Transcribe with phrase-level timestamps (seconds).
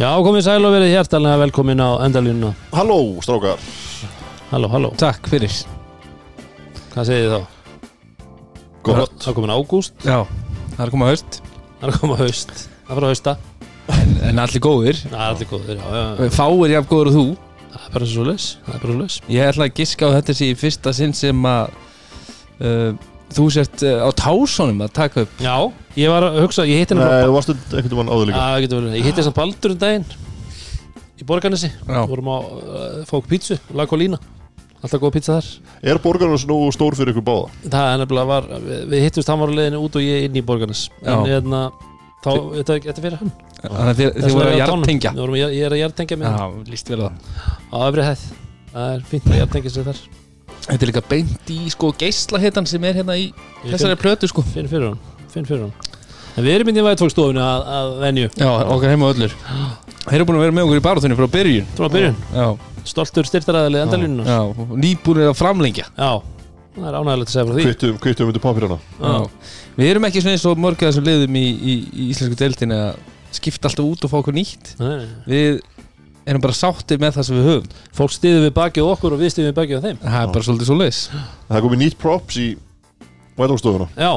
[0.00, 3.60] Já, komið sæl og verið hjertalega velkomin á endalínuna Halló, strákar.
[4.48, 5.52] Halló, halló, Takk fyrir.
[6.94, 7.58] Hvað segið þið þá?
[8.88, 9.12] Gott.
[9.20, 10.16] Það er komin ágúst, Já,
[10.78, 11.40] það er koma haust.
[11.82, 12.54] Það er komin haust.
[12.86, 13.36] Það er frá hausta,
[13.90, 15.02] En, en allir góðir.
[15.04, 16.32] Það er allir góður já, já, já.
[16.38, 17.26] Fáir jafn góður og þú.
[17.70, 20.14] Það er bara svo leis Það er bara svo leis Ég ætla að giska á
[20.16, 21.76] þetta sé í fyrsta sinn sem að
[22.66, 22.88] uh,
[23.30, 25.38] Þú sért uh, á tásónum að taka upp.
[25.42, 25.54] Já,
[26.00, 28.48] ég var að hugsa, ég hitti Nei, hennar þú varstu einhvern veginn áður líka?
[28.74, 30.10] Verið Ég hitti að Baldur um daginn
[31.20, 31.70] Í Borgarnesi.
[31.84, 32.00] Já.
[32.10, 34.18] Vorum að uh, fá okkur pítsu, lag og lína
[34.80, 35.48] Alltaf góð pítsa þar.
[35.92, 37.48] Er borgarnas nú stór fyrir ykkur báða?
[37.66, 40.38] Það er nefnilega var, við, við hittumst hann var á leiðinu út og ég inn
[40.40, 40.86] í Borgarnes.
[41.04, 41.60] En hérna,
[42.24, 43.34] þá, þetta er þetta fyrir hann.
[43.60, 44.86] Þannig að þið, voru að á tánum.
[44.86, 46.32] jartengja Við vorum að- Ég er að jartengja mig.
[46.32, 47.12] Já, líst vel á það.
[47.60, 48.24] Á öfri hæð.
[48.72, 50.02] Það er fínt að jartengja sig þar
[50.66, 54.44] Þetta er líka beint í sko geislahitan sem er hérna í Ég þessari plötu sko.
[54.46, 55.88] Finn, finn fyrir hann Finn fyrir hann
[56.38, 58.26] En við erum inn í væðtólkstofunni að, að venju.
[58.38, 59.32] Já, okkar heima öllur
[60.04, 61.66] Þeir eru búin að vera með okkur í barátunni frá byrjun.
[61.76, 62.46] Frá byrjun, Já,
[62.88, 64.38] stoltur styrtaræðileg endalínuna já,
[64.80, 65.84] nýbúin að framlengja.
[65.92, 66.12] Já,
[66.78, 67.66] það er ánægilegt að segja frá því.
[67.66, 69.18] Kvittum, kvittum undir pappirana Já.
[69.76, 72.88] Við erum ekki svona eins og mörgja þessum liðum í, í, í íslensku deildin að
[73.36, 74.72] skipta alltaf út og fá okkur nýtt.
[74.80, 75.12] Nei, nei.
[75.28, 75.60] Við
[76.34, 77.70] erum bara sáttir með það sem við höfum.
[78.00, 79.98] Fólk stiður við bakið okkur og við stiðum við bakið á þeim.
[80.04, 82.46] Það er bara svolítið svo leis Það er komið nýtt props í
[83.40, 84.12] Væðalstofuna Já,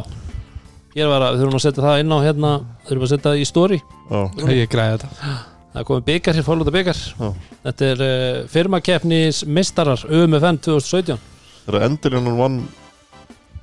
[1.00, 2.52] ég var að, við þurfum að setja það inn á hérna
[2.88, 3.80] Þurfum að setja það í story.
[4.12, 4.22] Já,
[4.54, 5.34] Ég græði þetta.
[5.74, 7.30] Það er komið byggar hér, fólúta byggar Já.
[7.64, 11.22] Þetta er uh, firmakeppnis mistarar UMFN 2017
[11.64, 12.58] það er endurinn hann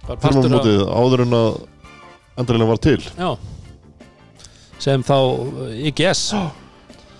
[0.08, 1.50] Bara af- Firmamótið áður en að
[2.40, 2.98] endurinn var til.
[3.20, 3.28] Já.
[4.80, 6.56] Sem þá uh, IGS Njárg,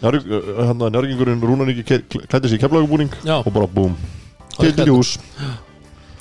[0.01, 3.97] Hann að njárgingurinn Rúnan ekki klætti sig í keflagubúning Og bara búm.
[4.57, 5.17] Til hús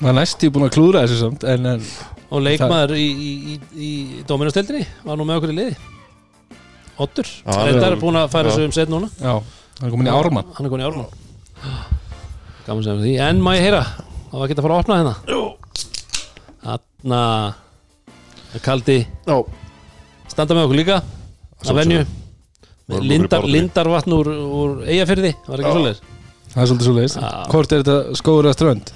[0.00, 1.84] Það er næstu búin að klúra þessu samt En, en
[2.30, 5.72] og leikmaður í, í, í, í Dominostildinni var nú með okkur í liði.
[7.00, 8.54] Ottur, Já, þetta er búin að færa Já.
[8.54, 9.08] sig um set núna.
[9.18, 9.40] Já,
[9.78, 10.52] það er komin í ármann.
[10.54, 11.10] Hann er komin í Ármann.
[12.66, 13.82] Gaman sem því, en má ég heyra?
[14.30, 15.14] Það var ekki að fara að opna hérna?
[16.60, 17.22] Þarna
[18.62, 18.98] Kaldi.
[19.26, 19.36] Já,
[20.30, 21.00] standa með okkur líka.
[21.66, 22.04] Að venju
[23.04, 23.44] Lindar.
[23.46, 26.00] Lindarvatn úr, úr Eyjafyrði, var ekki svoleiðis?
[26.50, 27.28] Það er svolítið svo leis Já.
[27.52, 28.92] Hvort er þetta skóður að strönd?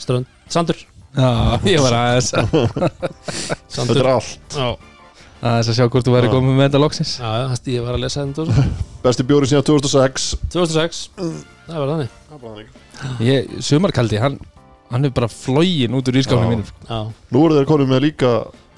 [0.00, 0.78] Strönd, Sandur.
[1.16, 1.30] Já,
[1.66, 2.28] ég var aðeins.
[3.74, 4.54] Þetta er allt.
[4.54, 4.68] Já,
[5.40, 6.34] aðeins að sjá hvort þú væri Já.
[6.36, 7.14] komið með þetta loksins.
[7.18, 8.66] Já, já, það- ég var að lesa þetta.
[9.06, 12.70] Besti bjóri síðan 2006 2006, það var þannig.
[13.24, 14.38] Ég, Sumarkaldi, hann
[14.90, 16.96] hann er bara flógin út úr ískáfnum mínum Já,
[17.30, 18.30] Nú eru þeir konum með líka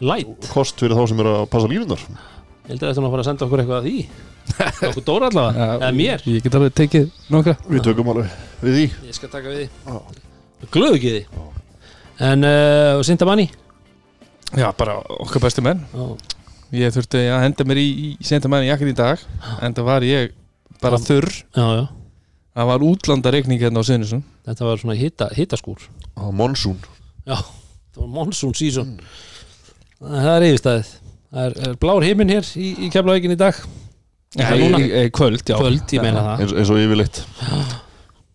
[0.04, 0.44] light.
[0.52, 2.02] kost fyrir þá sem eru að passa línunar
[2.62, 4.02] Ég held að þetta nú að fara að senda okkur eitthvað að því.
[4.88, 6.22] Okkur Dóra allavega, eða mér.
[6.30, 7.54] Ég get alveg tekið nokkra.
[7.70, 8.84] Við tökum alveg við því.
[9.08, 9.96] Ég skal taka við Já.
[10.62, 11.22] því Glöðu ekki því.
[12.22, 13.48] En, uh, og Sintamanni
[14.54, 15.80] Já, bara okkar bestu menn.
[15.96, 16.38] Já,
[16.72, 17.86] Ég þurfti að henda mér í,
[18.16, 19.20] í sendamæni jakkin í dag
[19.60, 20.30] En það var ég
[20.80, 21.04] bara Já.
[21.10, 21.28] þurr.
[21.58, 21.82] Já, já.
[22.52, 25.82] Það var útlanda reikning hérna á Sinnesum Þetta var svona hita, hitaskúr.
[26.16, 26.78] Á Monsoon
[27.26, 27.36] Já,
[27.92, 28.96] það var monsoon season.
[30.02, 30.92] Það er yfirstæðið
[31.32, 33.56] Það er, blár himinn hér í, í keflavíkin í dag?
[34.36, 35.56] Er í- Kvöld, já.
[35.56, 36.42] Kvöld, ég meina það.
[36.44, 37.22] Eins, eins og yfirleitt.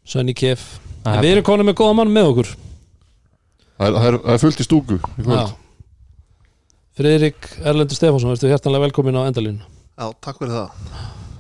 [0.08, 0.66] Sönni kef.
[1.08, 2.50] En við erum konum með góða mann með okkur.
[3.78, 5.54] Það er, það er, það er fullt í stúku í kvöld.
[6.98, 9.62] Friðrik Erlendur Stefánsson, verður hjertanlega velkomin á endalínu.
[9.98, 10.88] Já, takk fyrir það.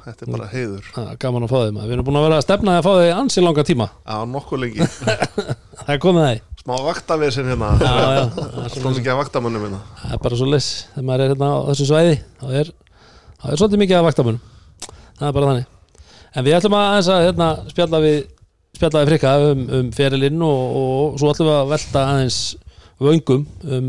[0.07, 0.83] Þetta er bara heiður.
[0.93, 1.87] Það er gaman að fá þig maður.
[1.89, 3.87] Við erum búin að vera að stefna að fá þig ansi langa tíma.
[4.05, 4.87] Já, nokkuð lengi.
[5.81, 7.67] Það er komið í Smá vaktavesen hérna.
[7.79, 8.97] Já, já, það Svo svoleiðis.
[8.99, 9.77] mikið að vaktamönnum hérna.
[10.01, 12.71] Það er bara svo les Þegar maður er hérna á þessu svæði þá er,
[13.39, 14.41] þá er svolítið mikið að vaktamunum
[15.17, 15.69] Það er bara þannig.
[16.35, 18.17] En við ætlum að, aðeins að hérna, spjalla við
[18.77, 22.41] spjalla við frikka um, um ferilinn og, og svo ætlum við að velta aðeins
[23.07, 23.87] vöngum um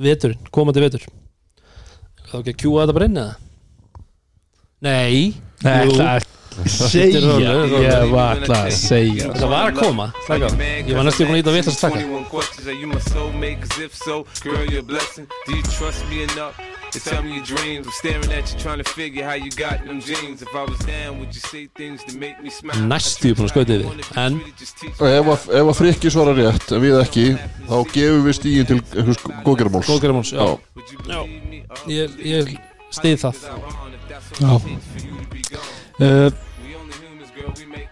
[0.00, 1.06] veturinn, komandi vetur.
[2.26, 3.38] Er ekki að kjúa þetta bara inn eða?
[4.80, 5.96] Nei, Nei, jú.
[6.00, 6.22] það
[6.72, 10.06] segja Ég var alltaf að segja Það var að koma.
[10.32, 13.60] Ég var næstu búin að íta að taka 21 questions, are you my soulmate?
[13.60, 15.26] Cause if so, girl, you're a blessing.
[15.46, 16.56] Do you trust me enough
[16.92, 17.86] to tell me your dreams?
[17.86, 20.40] I'm staring at you trying to figure how you got them jeans.
[20.42, 22.80] If I was down, would you say things to make me smile?
[22.88, 26.98] Næstu búin að skauta yfir En ef, að- ef að frikki svara rétt en við
[27.04, 27.26] ekki
[27.68, 30.48] þá gefum við stíðin til einhvers góðgerðamáls góðgerðamáls, já,
[31.52, 31.62] me?
[31.68, 32.56] Uh, ég, ég
[32.90, 33.89] stið það
[34.38, 34.54] Já.
[36.00, 36.30] Uh,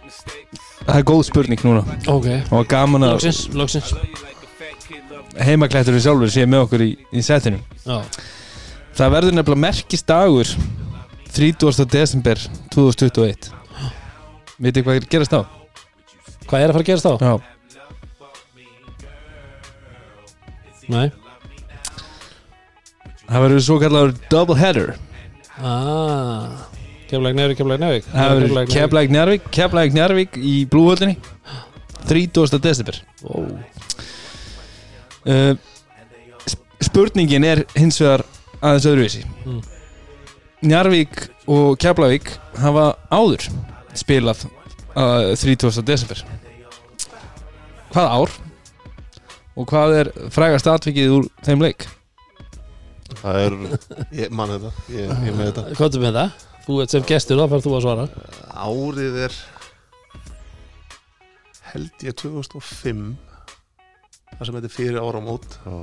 [0.06, 0.62] mistakes.
[0.86, 3.26] Það er góð spurning núna Ok, Og gaman að
[5.44, 7.98] heimaklætturinn sjálfur sé með okkur í, í setinu Já,
[8.96, 10.48] Það verður nefnilega merkist dagur
[11.36, 11.84] 30.
[11.92, 12.40] desember
[12.74, 13.50] 2021
[14.58, 15.40] Vitið hvað er gerast á?
[16.48, 17.14] hvað er að fara að gerast þá?
[17.20, 17.34] Já
[20.88, 21.08] Nei
[23.28, 24.94] Það verður svo kallar double header
[25.62, 26.66] ah,
[27.08, 31.16] Keflæk Njarvík, Keflæk Njarvík Það verður Keflæk Njarvík Keflæk Njarvík í blúhöllinni
[32.08, 32.58] 30.
[32.62, 33.42] desember Ó,
[35.26, 35.54] uh,
[36.46, 38.24] sp- Spurningin er hins vegar
[38.60, 39.62] aðeins öðruvísi Mm.
[40.68, 43.48] Njarvík og Keflavík hafa áður
[43.96, 44.44] spilað
[44.96, 45.82] uh, 30.
[45.86, 46.22] desember
[47.94, 48.32] Hvað ár?
[49.58, 51.86] Og hvað er frægast atvikið úr þeim leik?
[53.16, 53.56] Það er
[54.18, 55.64] Ég man þetta, ég, ég með þetta.
[55.78, 56.44] Hvað er með það?
[56.66, 58.04] Þú ert sem gestur, þá færð þú að svara.
[58.68, 59.38] Árið er
[61.72, 63.02] held ég 2005
[64.36, 65.58] það sem er fyrir áramót.
[65.64, 65.78] Já,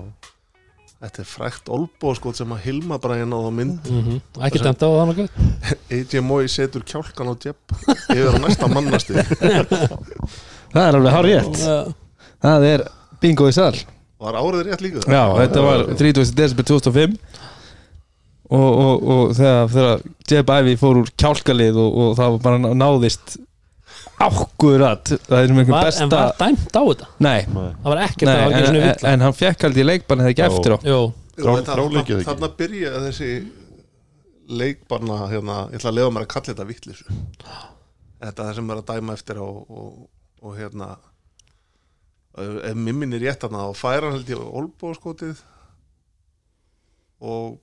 [0.96, 3.90] Þetta er frækt olbóðskot sem að Hilma náða á mynd.
[3.92, 5.30] Mm Ekki dæmt á það nokkuð?
[5.98, 7.76] AJ Moy setur kjálkan á djepp
[8.10, 9.14] yfir á næsta mannasti
[10.74, 11.76] Það er alveg hár rétt Já.
[12.42, 12.86] Það er
[13.22, 13.76] bingo í sal
[14.22, 15.04] Var árið rétt líka?
[15.12, 16.32] Já, þetta var 30.
[16.38, 17.18] desember 2005
[18.46, 22.76] og, og, og þegar, þegar Jeb Ivey fór úr kjálkalið og, og það var bara
[22.78, 23.36] náðist
[25.28, 27.08] það er besta En var dæmt á þetta?
[27.26, 27.40] Nei.
[27.50, 29.84] Það var ekkert, nei það var ekki en, svona en, vill en hann fekk aldrei
[29.84, 31.00] í leikbann eða ekki eftir á Jú,
[32.00, 32.20] ekki.
[32.30, 33.32] Þarna byrja þessi
[34.62, 37.20] leikbarna hérna, ég ætla að lefa mér að kalla þetta vittlisu
[38.26, 40.06] Þetta er sem er að dæma eftir á og,
[40.46, 40.94] og hérna
[42.38, 45.44] ef mimmin er rétt þarna þá fær hann held ég olbóðskotið
[47.26, 47.60] og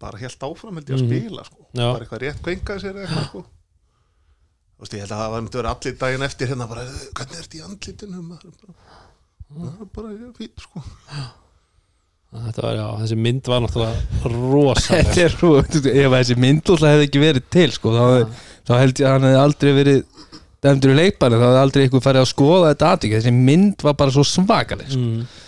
[0.00, 1.08] bara helt áfram held ég að Mhm.
[1.08, 1.66] spila sko.
[1.74, 3.42] Bara eitthvað rétt kvenkaði sér eða eitthvað sko.
[4.78, 6.84] Þú veist, ég held að það var myndi vera allir daginn eftir hérna bara,
[7.18, 8.52] hvernig ert í andlitinu bara,
[9.58, 10.08] það er bara
[10.38, 10.82] fín sko.
[12.28, 17.06] Þetta var, já, þessi mynd var náttúrulega rosa Þetta er rú, ef þessi myndúlla hefði
[17.08, 18.04] ekki verið til sko, þá,
[18.68, 20.02] þá held ég að hann hefði aldrei verið
[20.64, 23.98] dæmdur í leikbanni, þá hefði aldrei eitthvað farið að skoða þetta aðtík, þessi mynd var
[23.98, 25.02] bara svo svakaleg sko.
[25.02, 25.44] mm.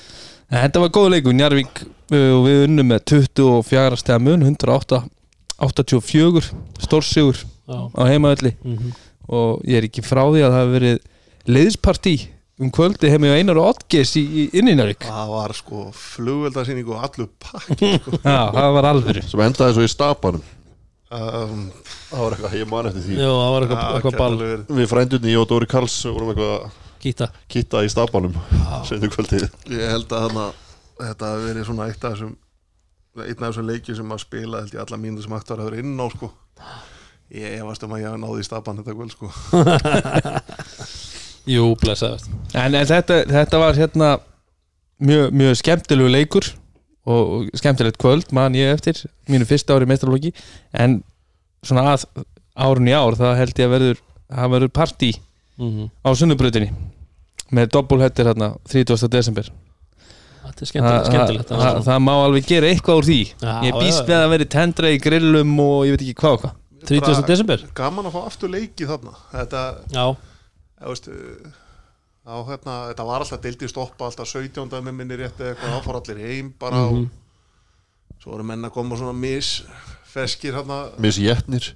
[0.51, 5.05] En Þetta var góð leikur, Njarvík uh, og við unnum með 24 stega mun 108
[5.61, 7.39] 84 stórsigur
[7.71, 8.93] á heimaölli mhm.
[9.31, 10.97] Og ég er ekki frá því að það hefði verið
[11.55, 12.15] leiðspartí
[12.61, 16.89] um kvöldi heimi á Einar og Oddgeis í, í inni Njarvík það var sko flugveldasýning
[16.91, 18.19] og allur pakki sko.
[18.25, 19.23] Já, það var alvöru.
[19.31, 20.43] Sem endaði svo í stapanum
[21.15, 21.65] um,
[22.11, 23.17] það var eitthvað, ég man eftir því.
[23.19, 24.39] Jú, það var eitthvað, ja, eitthvað ball.
[24.43, 24.77] verið.
[24.81, 28.35] við frændunni ég og Dóri Karls vorum eitthvað að Gíta kitta í stapanum
[28.85, 29.47] sendu kvöldið.
[29.73, 30.47] Ég held að þarna,
[31.01, 32.35] þetta hafi verið svona eitt af þessum
[33.19, 35.97] einn af þessum leiki sem að spila held ég alla mínútur sem að vera inn
[35.99, 36.31] á sko.
[37.35, 39.31] ég efast um að ég náði í stapan þetta kvöld sko.
[41.55, 44.11] Jú, blessaðast En, en þetta, þetta var hérna
[45.01, 46.51] mjög, mjög skemmtilegu leikur
[47.09, 49.01] og, skemmtilegt kvöld man ég eftir
[49.31, 50.35] mínu fyrsta ári mestralóki
[50.73, 51.01] en
[51.65, 52.07] svona að
[52.61, 54.01] árun í ár það held ég að verður
[54.31, 55.13] það verður partí
[55.61, 56.71] mm á sunnubrautinni
[57.51, 59.09] með doppulhettir hérna 30.
[59.11, 59.49] desember.
[60.41, 63.19] Þetta er skemmtilegt, skemmtilegt það, það, það má alveg gera eitthvað úr því.
[63.43, 66.37] Já, ég býst já, við að veri tendra í grillum og ég veit ekki hvað
[66.37, 66.55] og hvað.
[66.91, 67.25] 30.
[67.29, 67.65] desember?
[67.77, 69.13] gaman að fá aftur leiki þarna.
[69.35, 70.05] Þetta, Já,
[70.81, 71.11] ég veist
[72.31, 74.67] uh, á, hérna, þetta var alltaf deildi stoppa alltaf 17.
[74.81, 77.09] með minni rétt eða eitthvað áfór allir heim bara og
[78.21, 79.59] svo voru menn að koma svona mis
[80.11, 81.71] feskir hérna missi jætnir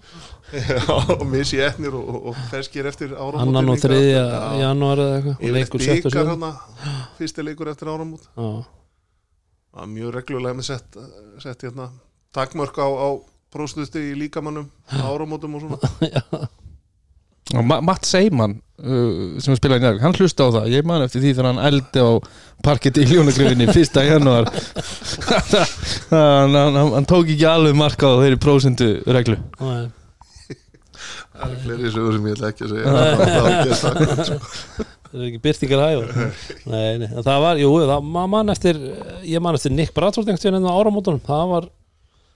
[1.94, 4.40] og og, og feskir eftir áramótin annan og þriðja Já.
[4.62, 6.50] janúar eða eitthvað og leikur sett og blikar sjö hérna
[7.18, 8.26] fyrsti leikur eftir áramót.
[8.34, 8.64] Það
[9.80, 10.99] var mjög reglulega með sett,
[11.42, 11.88] sett hérna,
[12.34, 13.08] takmörk á, á
[13.54, 14.68] próstusti í líkamannum
[15.02, 16.49] áramótum og svona
[17.52, 20.70] Ma Matt Seyman uh, sem spilaði í Njárvík, hann hlusta á það.
[20.72, 22.10] Ég man eftir því þegar hann eldi á
[22.64, 24.48] parkett í hljónagrifinni fyrsta janúar.
[26.14, 29.36] Hann, hann, hann tók ekki alveg marka á þeirri prósentu reglu.
[29.58, 29.90] Nei.
[31.34, 32.92] Það er fleiri sögur sem ég ætla ekki að segja.
[32.94, 34.84] Það
[35.14, 36.12] það er ekki byrtingar hægur
[36.70, 38.78] nei, nei, en það var, jú, það, mann eftir
[39.26, 41.68] ég mann eftir Nick Bradford einhvern veginn hérna á áramótunum, það var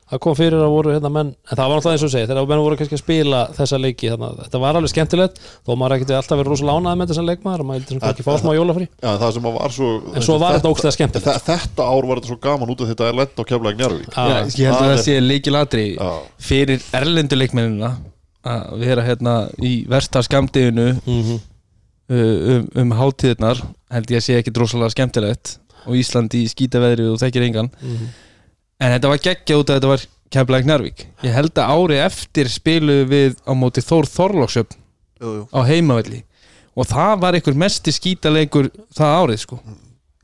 [0.08, 2.46] það kom fyrir að voru hérna menn en það var náttúrulega eins og segja, þegar
[2.48, 5.94] menn voru kannski að spila þessa leiki, þannig að þetta var alveg skemmtilegt þó maður
[5.98, 8.52] ekkert alltaf verið rosa lánaði með þessa leikmaður og maður heldur sem kannski fá smá
[8.56, 8.86] jólafrí.
[9.02, 11.28] Já, það sem var svo en svo var þetta ógstæða skemmtilegt.
[11.28, 14.24] Þe- Þetta ár var þetta svo gaman út af þetta er á keflag Njarvík Já,
[14.28, 17.92] Já, ég held að það sé líkilatri Já, fyrir erlendu leikmennina
[18.48, 21.40] að vera hérna í versta skamdeginu mhm,
[22.08, 23.60] uh, um, um hátíðnar
[28.78, 32.50] en þetta var geggja út að þetta var Keflæk Njárvík ég held að ári eftir
[32.52, 34.74] spilu við á móti Þór Þorlóksöp
[35.50, 36.22] á heimavelli.
[36.78, 39.56] Og það var einhver mesti skítaleikur það árið sko.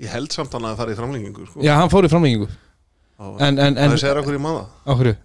[0.02, 1.62] Ég held samt hann að það er í framlengingu sko.
[1.64, 2.46] já hann fór í framlengingu.
[3.18, 5.16] En, en, en Það segir okkur í maða hverju?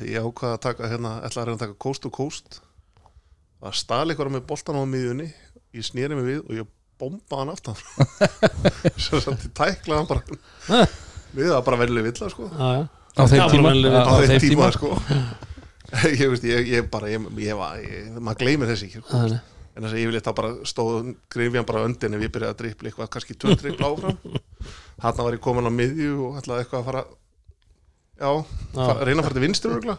[0.00, 2.60] Því ég ákvaða að taka hérna ætla að reyna að taka coast to coast.
[3.60, 5.28] Það stali ykkur með boltan á miðjunni
[5.76, 7.78] Ég snýri mig við og ég bomba hann aftan.
[9.04, 10.86] Svo samt ég tæklaði hann bara
[11.36, 12.48] Við það bara verðileg villa sko.
[12.50, 12.82] Já, já.
[12.90, 13.70] á þeim tíma?
[13.70, 14.42] venjuleg á Á þeim tíma?
[14.48, 14.90] tíma sko.
[16.20, 19.22] Ég veist, ég, ég bara ég, ég, var- ég, maður gleymir þessi ekki sko.
[19.74, 22.90] En þess að yfirleitt þá bara stóð grifjan bara öndin ef ég byrjaði að dripla
[22.90, 24.18] eitthvað kannski tvö dripla áfram.
[25.02, 27.02] Hann var ég komin á miðju og ætlaði eitthvað að fara
[28.20, 28.30] já,
[28.76, 29.94] fa reyna að fara til vinstri örgla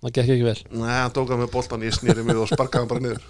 [0.00, 0.56] það gekk ekki vel.
[0.80, 3.20] Nei, hann tókaði með boltan, ég snýri mig og sparkaði hann bara niður.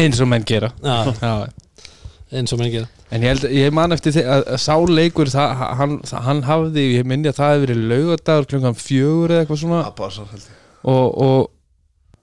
[0.00, 0.70] Eins og menn gera.
[0.80, 1.34] Já, Já.
[2.40, 5.30] eins og menn gera En ég, held, ég man eftir því að, að sá leikur
[5.32, 9.40] það, hann, það, hann hafði, ég minni að það hefði verið laugadagur klungan fjögur eða
[9.44, 10.44] eitthvað svona ég
[10.92, 11.48] og, og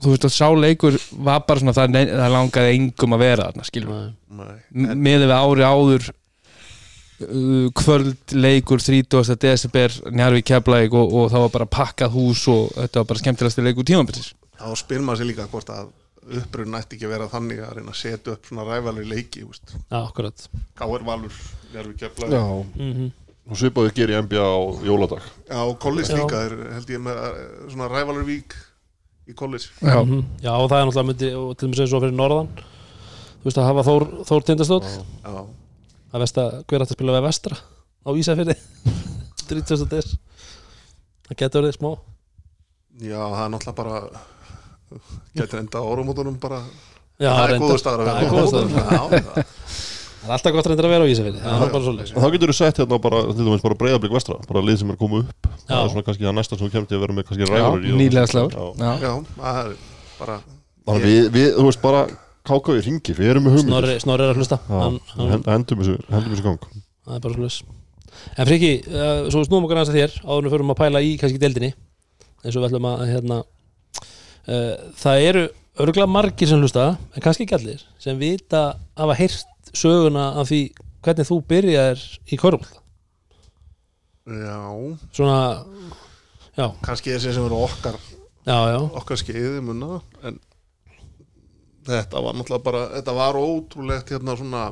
[0.06, 3.68] þú veist að sá leikur var bara svona það, það langaði engum að vera þarna
[3.68, 4.08] skilur Nei.
[4.40, 4.56] Nei.
[4.86, 9.38] M- miðað við ári áður uh, kvöld leikur 30.
[9.44, 13.66] desember Njarvi Keflæk og, og það var bara pakkað hús og þetta var bara skemmtilegasti
[13.68, 15.90] leikur tímambilsis þá spyr maður sér líka hvort að
[16.28, 19.46] upprun nætti ekki að vera þannig að reyna að setja upp svona rævalri leiki
[20.76, 21.38] Káir Valur,
[22.76, 23.12] mm
[23.48, 25.28] og svipaðu gerir í NBA á jóladag.
[25.48, 27.38] Já, og Kollis líka er held ég með eh,
[27.72, 28.56] svona rævalur vík
[29.28, 30.24] í Kollis Já, -hmm.
[30.44, 32.50] Já, og það er náttúrulega myndi og til dæmis eins og fyrir norðan.
[33.40, 34.90] Þú veist að hafa Þór, Þór Tindastótt
[35.24, 35.46] Já,
[36.14, 37.56] að vesta, hver átt að spila við vestra
[38.04, 38.56] á Ísafirði?
[39.50, 39.90] 30.
[39.90, 40.18] des.
[41.28, 41.92] Það getur verið smá.
[43.00, 44.37] Já, það er náttúrulega bara
[45.38, 46.62] getur enda á orumótunum bara.
[47.18, 47.68] Já, það er reyndar.
[47.68, 48.34] góðu staður að Það er vera.
[48.36, 48.70] góðu staður.
[48.78, 49.46] Já, það-
[50.28, 51.40] er alltaf gott reyndir að vera á Ísafirði.
[51.42, 52.12] Það er bara svoleiðis.
[52.14, 54.92] Og þá getur þú sett hérna bara, til dæmis bara breyðablík vestra bara lið sem
[54.92, 55.48] er komið upp.
[55.68, 57.88] Það er svona kannski það næsta sem þú kemur til að vera með kannski ræður
[57.88, 59.14] í nýlega slagur Já.
[59.38, 59.76] Það er
[60.20, 60.38] bara
[60.88, 62.02] Þannig að við, við, þú veist bara
[62.48, 63.72] káka í ringi, við erum með hugmyndir.
[63.74, 64.58] Snorri, Snorri er að hlusta.
[64.70, 66.60] Hann, hann, hend- hendum þessu, hendum þessu gang.
[67.08, 67.58] Það er bara svoleiðis.
[68.38, 71.02] En Friki, uh, svo snúum okkur aðeins að þér áður en við förum að pæla
[71.04, 71.74] í kannski deildinni.
[72.46, 73.42] Eins og við ætlum að hérna
[74.48, 75.46] það eru
[75.78, 78.64] örgulega margir sem hlusta en kannski ekki allir sem vita
[78.98, 80.62] hafa heyrt söguna af því
[81.06, 82.84] hvernig þú byrjaðir í korfbólta
[84.28, 84.60] já,
[85.16, 85.40] svona
[86.58, 88.00] já, kannski þessi sem eru okkar
[88.48, 90.40] já, já, okkar skeiði munna en
[91.88, 94.66] þetta var náttúrulega bara þetta var ótrúlegt hérna svona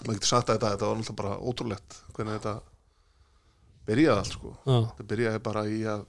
[0.00, 2.56] maður getur sagt þetta, þetta var náttúrulega bara ótrúlegt hvernig þetta
[3.90, 4.54] byrjaði allt sko.
[4.64, 6.06] Þetta byrjaði bara í að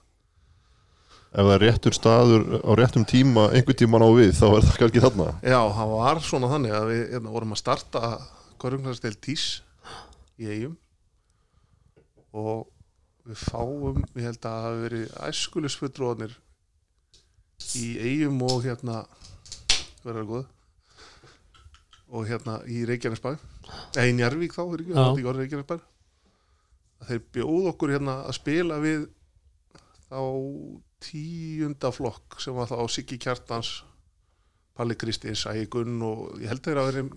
[1.32, 4.80] Ef það er réttur staður á réttum tíma einhvern tíman á við, þá er það
[4.82, 5.28] kannski þarna.
[5.48, 8.02] Já, það var svona þannig að við hérna, vorum að starta
[8.60, 9.46] Körjungnarstil Tís
[10.36, 10.76] í eigum
[12.36, 12.66] og
[13.24, 16.36] við fáum ég held að það hafi verið æskulisfullróðanir
[17.80, 19.00] í eigum og hérna
[20.04, 20.46] verður góð.
[22.12, 23.38] Og hérna í Reykjanesbæ.
[23.96, 25.76] Eða í Njarvík þá, er ekki, það er ekki orðið Reykjanesbæ
[27.02, 29.06] að þeir bjóð okkur hérna að spila við
[30.12, 30.20] þá
[31.02, 33.82] tíunda flokk sem var þá Siggi Kjartans
[34.78, 37.12] Palli Kristins, Ægi Gunn og ég held þeir að verið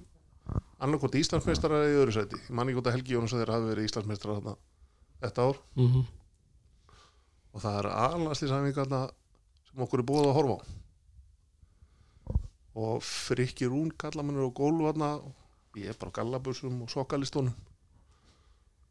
[0.84, 2.40] annarkot Íslandsmeistarar í öðru sæti.
[2.42, 4.56] Ég man ekki hvort að Helgi Jónas þeir hafi verið Íslandsmeistarar þarna
[5.24, 5.60] þetta ár.
[5.78, 6.04] Mm
[7.54, 9.00] og það er alhanslýsæfingarna
[9.68, 10.62] sem okkur er búið að horfa á.
[12.74, 15.10] Og frikki rún gallamennur og gólf þarna
[15.78, 17.54] ég er bara á gallabussum og sokkalistónum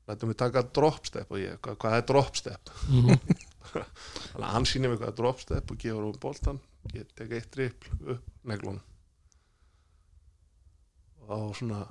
[0.08, 2.72] lætum við taka dropstep og ég, hvað, hvað er dropstep?
[2.90, 3.20] Mhm.
[3.82, 6.62] þannig að hann sýnir mig hvað er dropstep og gefur um boltan
[6.94, 8.80] ég tek eitt dripl upp neglun
[11.24, 11.84] og þá svona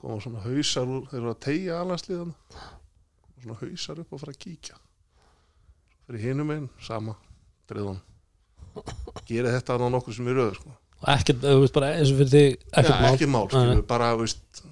[0.00, 4.34] koma svona hausar úr þeir eru að tegja alhanslýðan og svona hausar upp og fara
[4.34, 4.76] að kíkja.
[6.06, 7.16] Fyrir hinum einn, sama
[7.70, 8.02] driðan
[9.26, 10.74] gera þetta á nokkur sem er röður sko.
[11.12, 13.08] ekkert, þú veist bara eins og fyrir þig ekkert mál.
[13.08, 14.62] ekki mál, skilur, bara veist,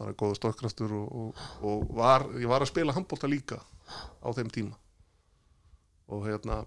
[0.00, 4.50] bara góða stokkraftur og, og, og var, ég var að spila handbólta líka á þeim
[4.54, 4.80] tíma
[6.12, 6.62] og hérna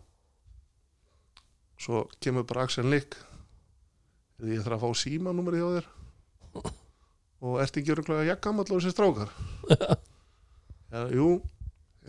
[1.79, 3.15] svo kemur bara Axel Nick.
[4.39, 5.89] Því ég þarf að fá símanúmerið hjá þér.
[7.39, 9.33] Og ert ekki öruglega jakkamall og þessi strákar?
[10.89, 11.35] Ja, jú.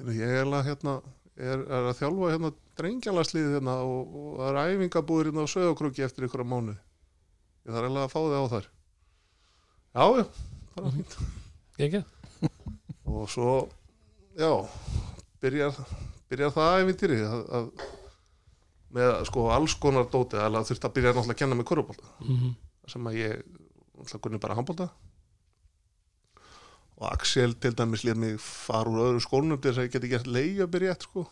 [0.08, 0.92] Ég er, eiginlega, hérna,
[1.36, 6.04] er, er að þjálfa hérna drengjalarslið hérna og, og það er æfingabúður hérna á sögokruki
[6.06, 8.68] eftir ykkur að mánu ég þarf eiginlega að fá þig á þær.
[9.90, 10.24] Já, já,
[10.78, 11.18] bara fínt.
[11.80, 12.00] Ekki?
[13.10, 13.52] og svo
[14.40, 14.52] já,
[15.42, 15.76] byrjar
[16.30, 16.74] byrjar það
[17.26, 17.70] að, að
[18.90, 22.58] með sko alls konar dóti að þurfti að byrja náttúrulega að kenna með körubólta Mm
[22.90, 24.88] sem að ég náttúrulega kunni bara handbólta
[27.00, 30.10] og Axel til dæmis létt mig fara úr öðru skólnum til þess að ég geti
[30.12, 31.22] gert leigabir rétt sko.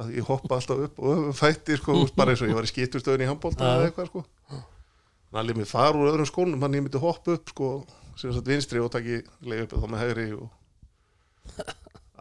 [0.00, 2.56] Að ég hoppa alltaf upp og öfum fætti sko, þú veist, bara eins og ég
[2.56, 3.72] var í skiptustöðin í handbólta Já.
[3.74, 4.22] eða eitthvað sko.
[4.48, 7.68] Þannig að létt mig fara úr öðrum skólnum þannig að ég myndi hoppa upp sko
[8.16, 10.48] sem sagt vinstri og taki leig upp þá með hægri og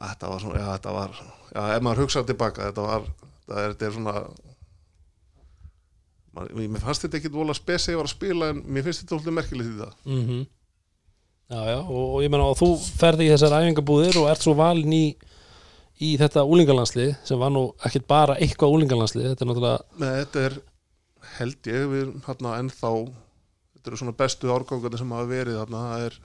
[0.02, 3.74] þetta var svona, já þetta var já, ef maður hugsaði tilbaka, þetta var þetta er,
[3.74, 4.16] þetta er svona
[6.36, 9.04] maður, mér fannst þetta ekki vola spes að ég var að spila en mér finnst
[9.04, 10.46] þetta alltaf merkilegt í það -hmm.
[11.48, 14.54] Já, já, og, og ég meina og þú ferði í þessar æfingabúðir og ert svo
[14.58, 15.06] valin í
[16.04, 20.44] í þetta úlingalandslið sem var nú ekkit bara eitthvað úlingalandslið þetta er náttúrulega Nei, þetta
[20.46, 20.58] er
[21.38, 26.06] held ég við hérna ennþá þetta eru svona bestu árgangandi sem hafa verið þarna, það
[26.10, 26.20] er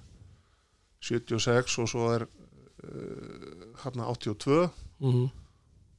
[1.08, 2.26] 76 og svo er
[3.82, 4.68] hérna 82
[5.02, 5.28] mm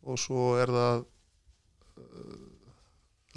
[0.03, 2.39] og svo er það uh,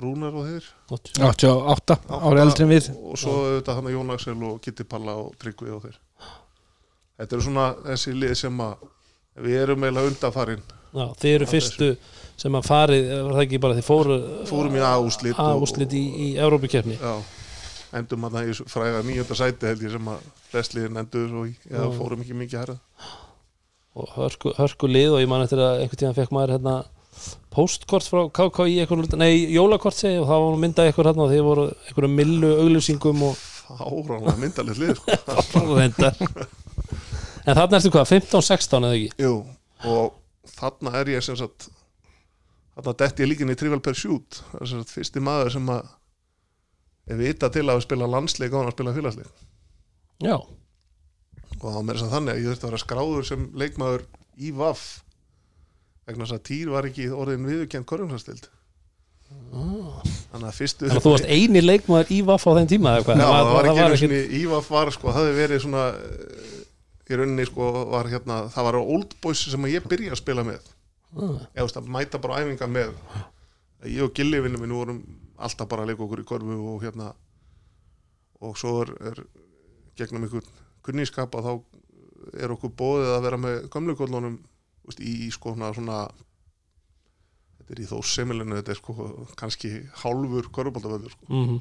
[0.03, 0.65] Rúnar og þeir.
[0.93, 2.89] 88 ári eldri en við.
[2.93, 5.95] og svo auðvitað hann Jón Axel og Kitty Palla og Tryggvi og þeir.
[7.17, 8.83] Þetta eru svona þessi lið sem að
[9.47, 10.67] við erum eiginlega undanfarin.
[10.97, 11.89] Já, þið eru fyrstu
[12.37, 14.17] sem að farið, var það ekki bara þið fóru
[14.51, 17.15] fórum í A-úslit A-úslit í, í Európikeppni já,
[17.97, 21.55] endum hann í þessu fræga nýjönda sæti held ég sem að flestliðin endur og í,
[21.71, 21.95] eða Já.
[21.97, 22.77] fórum ekki mikið herra
[23.97, 26.77] og hörku, hörku lið og ég man eftir að einhvern tíðan fekk maður hérna
[27.55, 31.33] postkort frá KK í einhvern, nei, jólakort segi og það var myndað ykkur hérna og
[31.33, 35.65] þið voru einhverjum millu auglýsingum og fáránlega myndalegt lið sko.
[37.47, 39.25] en þarna ertu hvað, 15-16 eða ekki?
[39.25, 39.33] Jú,
[39.89, 41.71] og þarna er ég sem sagt
[42.77, 45.89] þarna detti ég líkin í Trivial Pursuit það er sem sagt fyrsti maður sem að
[47.07, 49.45] er vita til að spila landsleik og hann að spila félagsleik
[50.27, 50.37] já,
[51.57, 54.53] og það var meira sem þannig að ég þurfti að vera skráður sem leikmaður í
[54.57, 54.85] VAF
[56.07, 58.51] vegna þess að Týr var ekki orðin viðurkend korjumsastild
[59.27, 63.07] þannig að fyrstu þannig að þú varst eini leikmaður í vaff á þeim tíma eða
[63.07, 63.23] hvað?
[63.23, 66.53] Já, það var ekki einu sinni Ívaf var sko, það hefði verið svona eh,
[67.07, 70.71] í rauninni sko var hérna það var Old Boys sem ég byrja að spila með.
[71.17, 71.43] Ah.
[71.55, 72.95] eða þú veist mæta bara æfinga með.
[73.87, 75.01] Ég og Gilli vinnu minn vorum
[75.37, 77.13] alltaf bara að leika okkur í korfu og hérna
[78.47, 79.21] og svo er, er
[79.99, 81.53] gegnum einhvern kunnískap að þá
[82.43, 84.37] er okkur bóðið að vera með gömlukollunum
[84.87, 86.03] veist, í sko svona,
[87.59, 89.09] þetta er í þó semilinu þetta er sko
[89.39, 91.27] kannski hálfur korfbóltavöldur sko.
[91.31, 91.61] Mhm.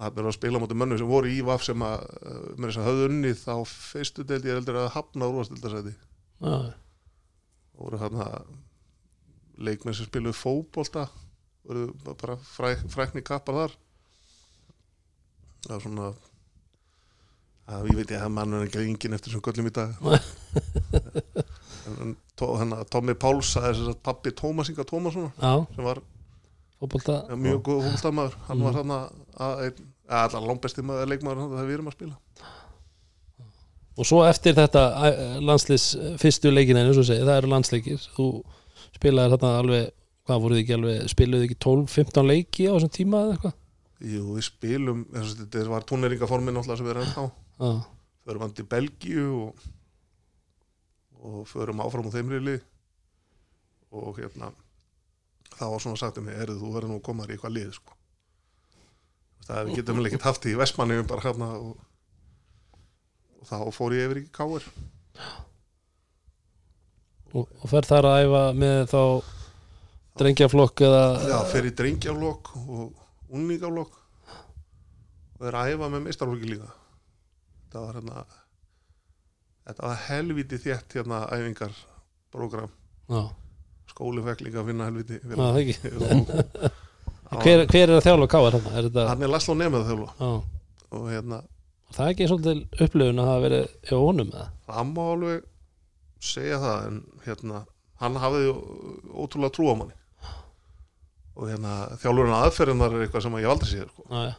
[0.00, 2.80] það er að spila mútið mönnum sem voru í VAF sem að, uh, með þess
[2.80, 5.94] að höfðu unnið þá fyrstu deild ég heldur að hafna úrvastildasæti
[6.40, 6.72] Já,
[7.76, 8.30] voru þarna
[9.60, 11.08] leikmenn sem spiluðu fótbolta
[11.68, 13.74] voru bara fræk, frækni kappar þar.
[15.66, 16.06] Það er svona
[17.70, 19.94] að ég veit ég að mann er ekki engin eftir sem göllum í dag.
[21.86, 25.84] En, en tó, hana, Tommy Páls það er þess að pappi Tómas Inga Tómasson sem
[25.86, 26.02] var
[26.80, 31.68] fótbolta ja, mjög góð fólkstamaður hann var hann að allar langbesti maður leikmaður þarna þegar
[31.68, 32.18] við erum að spila.
[34.00, 34.82] Og svo eftir þetta
[35.44, 35.86] landslís
[36.22, 38.04] fyrstu leikina eins og segja, það eru landsleikir.
[38.16, 38.28] Þú
[38.96, 39.90] spilaði þarna alveg
[40.30, 43.56] hvað voruð ekki alveg, spiluðu ekki 12-15 leiki á þessum tíma eða eitthvað?
[44.00, 47.24] Jú, við spilum, að þetta var tóneringaformin náttúrulega sem við erum ennþá
[47.60, 47.70] Já,
[48.24, 49.68] förum hann til Belgíu og,
[51.20, 52.58] og förum áfram á þeim riðli.
[53.90, 54.52] Og hérna
[55.56, 57.56] það var svona sagt um mig, erðu þú verður nú að koma þér í eitthvað
[57.56, 57.96] lið sko.
[59.50, 61.76] það við getum vel ekkert haft í Vestmanni bara hérna og,
[63.40, 64.66] og þá fór ég yfir í Káir
[67.34, 69.02] og, og fer þar að æfa með þá
[70.20, 73.98] drengjaflokk eða já, fer í drengjaflokk og unningaflokk
[75.40, 76.70] og er að æfa með meistarflokki líka
[77.72, 78.24] það var hérna
[79.70, 81.74] þetta var helviti þétt hérna æfingar
[82.34, 82.70] program
[83.10, 83.22] já,
[83.92, 85.94] skóli fekk líka að finna helviti já, það ekki.
[87.30, 88.70] Hver, hver er að þjálfa káar þarna?
[88.74, 90.08] Er þetta, hann er Laszlo Nemeth þjálfa.
[90.18, 90.30] Já,
[90.98, 91.36] og hérna
[91.94, 94.48] það er ekki svolítið upplifun að hafa verið hjá honum eða?
[94.70, 95.44] það má alveg
[96.30, 97.60] segja það en hérna
[98.02, 98.50] hann hafði
[99.14, 99.96] ótrúlega trú á manni.
[101.38, 104.04] Og hérna þjálfurinn aðferðinar er eitthvað sem ég aldrei séð sko.
[104.10, 104.34] Já, já,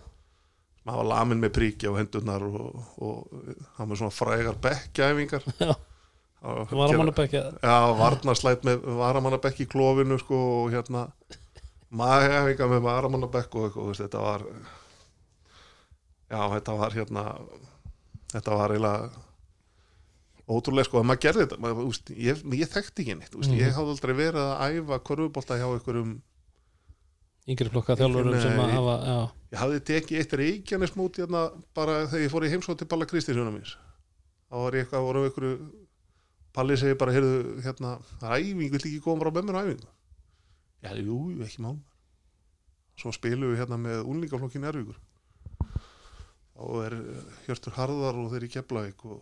[0.86, 3.18] maður var lamin með príki á hendurnar og, og
[3.78, 5.74] hann var svona frægar bekkjæfingar Já.
[6.42, 11.04] varamannabekja Já, varnarslæt með varamannabekk í klófinu sko og hérna
[11.92, 14.46] magæfingar með varamannabekk og þetta var
[16.32, 17.26] já, þetta var hérna
[18.32, 19.12] þetta var eiginlega
[20.52, 23.52] ótrúlega sko að maður gerði þetta maður, veist, ég, ég þekkti ekki neitt þú veist,
[23.54, 23.62] Mhm.
[23.62, 26.16] ég hafði aldrei verið að æfa korfubólta hjá einhverjum
[27.52, 29.18] yngri flokka þjálfurum sem að hafa já,
[29.54, 31.44] ég hafði tekið eitt reykjanesmót hérna
[31.78, 33.76] bara þegar ég fór í heimsótt til Balla Kristinsjóna míns.
[34.52, 35.54] Þá var ég eitthvað, við einhverju
[36.52, 37.94] Palli segi bara, heyrðu, hérna
[38.28, 39.94] æfing, vill ekki koma bara með mér á æfingu?
[40.82, 41.78] Já, jú, ekki mál.
[43.00, 45.00] Svo spilum við hérna með unlingaflokkin Ervíkur
[46.62, 49.22] þá er eh, Hjörtur Harðar og þeir í Keflavík og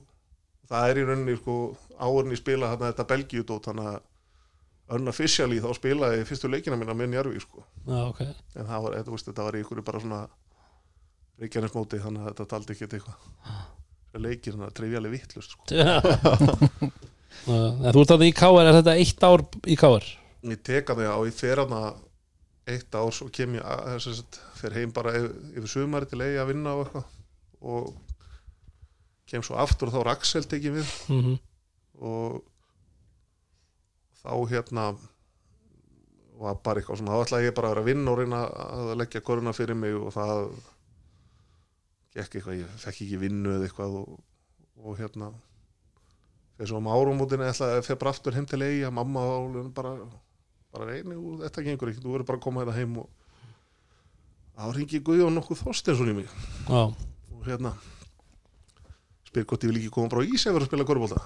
[0.70, 1.58] það er í rauninni sko
[1.98, 4.00] áurinn í spila hérna þetta Belgíudót þannig að
[4.96, 7.64] unofficially þá spilaði fyrstu leikina mína með Njárvík sko.
[7.86, 8.22] Já, ok.
[8.56, 10.22] En það var, þetta, veist, þetta var í ykkur bara svona
[11.40, 13.30] reykjarnismóti þannig að þetta taldi ekki eitthvað.
[14.10, 15.70] Það leikir þannig að trefjali vittlust sko.
[15.74, 15.94] Já.
[17.50, 20.06] Já, þú ert þarna í káar, er þetta eitt ár í káar?
[20.50, 21.82] ég teka það á, ég fer hana
[22.70, 26.20] eitt ár svo kem ég að, þess að fer heim bara yfir, yfir sumari til
[26.26, 27.14] eigi að vinna og eitthvað.
[27.70, 27.94] Og
[29.30, 30.92] kem svo aftur og þá er Axel tekið við.
[31.14, 31.38] Mm
[32.00, 32.44] og
[34.30, 34.86] þá hérna
[36.40, 38.92] var bara eitthvað svona, þá ætlaði ég bara að vera að vinna og reyna að
[39.02, 40.44] leggja koruna fyrir mig og það
[42.16, 44.18] gekk eitthvað, ég fekk ekki vinnu eða eitthvað og,
[44.80, 45.32] og hérna
[46.56, 49.96] þegar svo um árumútin ætlaði að bara aftur heim til eigi að mamma og bara,
[50.76, 53.10] bara reyni og þetta gengur ekki, þú verður bara að koma þetta heim og
[54.60, 56.32] þá ringi Guðjón nokkuð Þorsteinsson í mig.
[56.68, 57.74] Já, og hérna
[59.30, 61.20] spyr hvort ég vil ekki koma bara á Ísefur að spila korfbólta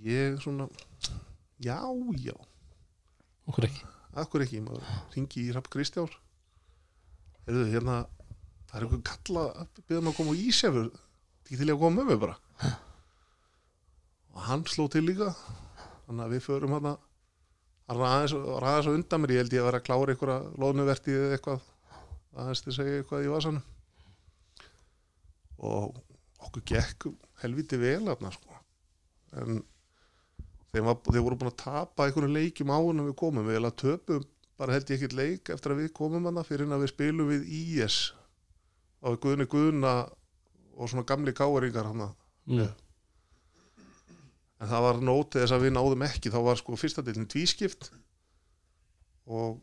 [0.00, 0.68] ég svona
[1.60, 1.78] já,
[2.24, 2.36] já,
[3.50, 3.84] okkur ekki?
[4.20, 4.62] Akkur ekki?
[4.64, 6.10] Maður ringi í Rapp Kristjár.
[7.46, 8.00] Heyrðu, hérna
[8.70, 10.90] það er einhver kalla að byrja maður að koma á Ísefur
[11.50, 12.36] ekki til ég að koma með mig bara.
[14.30, 15.32] Og hann sló til líka.
[16.06, 19.32] Þannig að við förum hann að ræðis, ræðis á undan mér.
[19.34, 21.66] Ég held ég að vera að klára einhverja loðnuvertið eða eitthvað.
[22.38, 23.64] Aðeins til að segja eitthvað í vasanum.
[25.70, 25.98] Og
[26.46, 27.10] okkur gekk
[27.42, 28.60] helviti vel þarna sko.
[29.42, 29.60] En
[30.70, 33.50] þeir, var, þeir voru búin að tapa einhverju leikjum áður en við komum.
[33.50, 34.28] Við töpum
[34.60, 37.30] bara held ég ekkert leik eftir að við komum hana fyrir en að við spilum
[37.30, 37.98] við IS
[39.00, 39.94] á Guðni Guðna
[40.76, 42.12] og svona gamli káeringar hana.
[42.50, 42.70] Mm.
[44.60, 46.32] en það var nótið þess að við náðum ekki.
[46.32, 47.90] Þá var sko fyrsta deilin tvískipt
[49.30, 49.60] og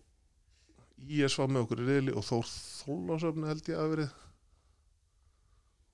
[1.06, 4.16] IS var með okkur í reyli og Þór Þólasöfni held ég að verið.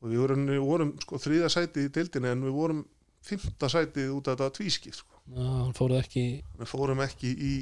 [0.04, 2.84] Og við vorum, vorum sko þriða sætið í deildinni en við vorum
[3.23, 5.19] fymta sætið út af þetta tvískipt sko.
[5.38, 6.25] hann fóruð ekki
[6.59, 7.53] við fórum ekki í,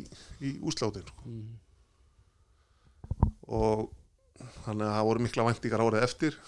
[0.41, 1.25] í úslátin sko.
[1.29, 1.49] mm.
[3.59, 3.89] og
[4.65, 6.39] þannig að það voru mikla væntingar árið eftir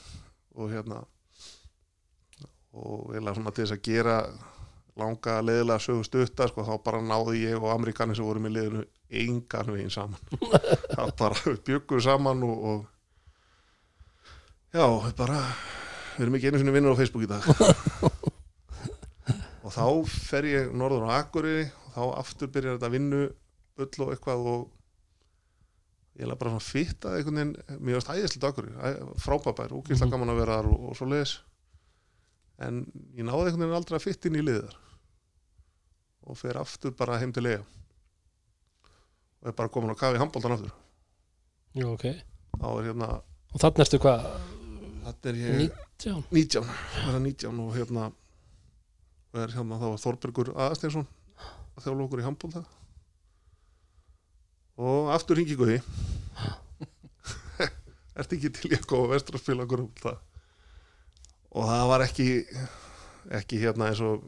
[0.54, 1.04] og hérna
[2.74, 4.18] og eiginlega svona til þess að gera
[4.98, 8.84] langa leðilega sögu stutta sko, þá bara náði ég og Amerikanin sem voru með liðinu
[9.24, 10.22] engan veginn saman
[10.96, 12.80] það bara byggum saman og, og
[14.74, 15.40] já, við bara
[16.16, 17.42] við erum ekki einu sinni vinnur á Facebook í dag
[19.64, 23.22] og þá fer ég norður á Akureyri og þá aftur byrjar þetta vinnu
[23.78, 24.64] bull og eitthvað og
[26.20, 27.80] ég er bara svona fitt að einhvern veginn.
[27.82, 30.12] Mér varst æðislega Akureyri, frábabær ókýrslega Mhm.
[30.14, 31.36] gaman að vera þar og, og svo leiðis
[32.60, 32.84] en
[33.18, 34.76] ég náði einhvern veginn aldrei að fitt inn í liðar
[36.24, 37.64] og fer aftur bara heim til lega
[39.42, 40.72] og er bara komin á kafi handbóltan aftur.
[41.76, 42.06] Já, ok.
[42.06, 43.08] Er hérna,
[43.54, 44.28] og þannig ertu hvað,
[45.08, 45.58] þetta er ég
[46.04, 46.70] 19 19,
[47.08, 48.12] verða 19 og hérna
[49.34, 51.08] og er hérna þá var Þorbergur Aðasteinsson
[51.74, 52.62] að þjála okkur í handbólta
[54.84, 55.80] og aftur ringi Guði.
[58.20, 60.16] Ertu ekki til ég að koma vestur að spila okkur handbólta
[61.54, 62.28] og það var ekki
[63.40, 64.26] ekki hérna eins og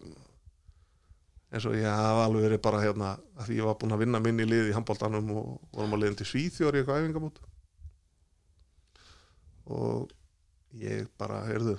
[1.53, 4.21] eins og ég hafa alveg verið bara hérna að því ég var búinn að vinna
[4.23, 7.41] minni lið í handbóltanum og vorum að liðin til Svíþjóri eitthvað æfingamót
[9.65, 10.09] og
[10.77, 11.77] ég bara, heyrðu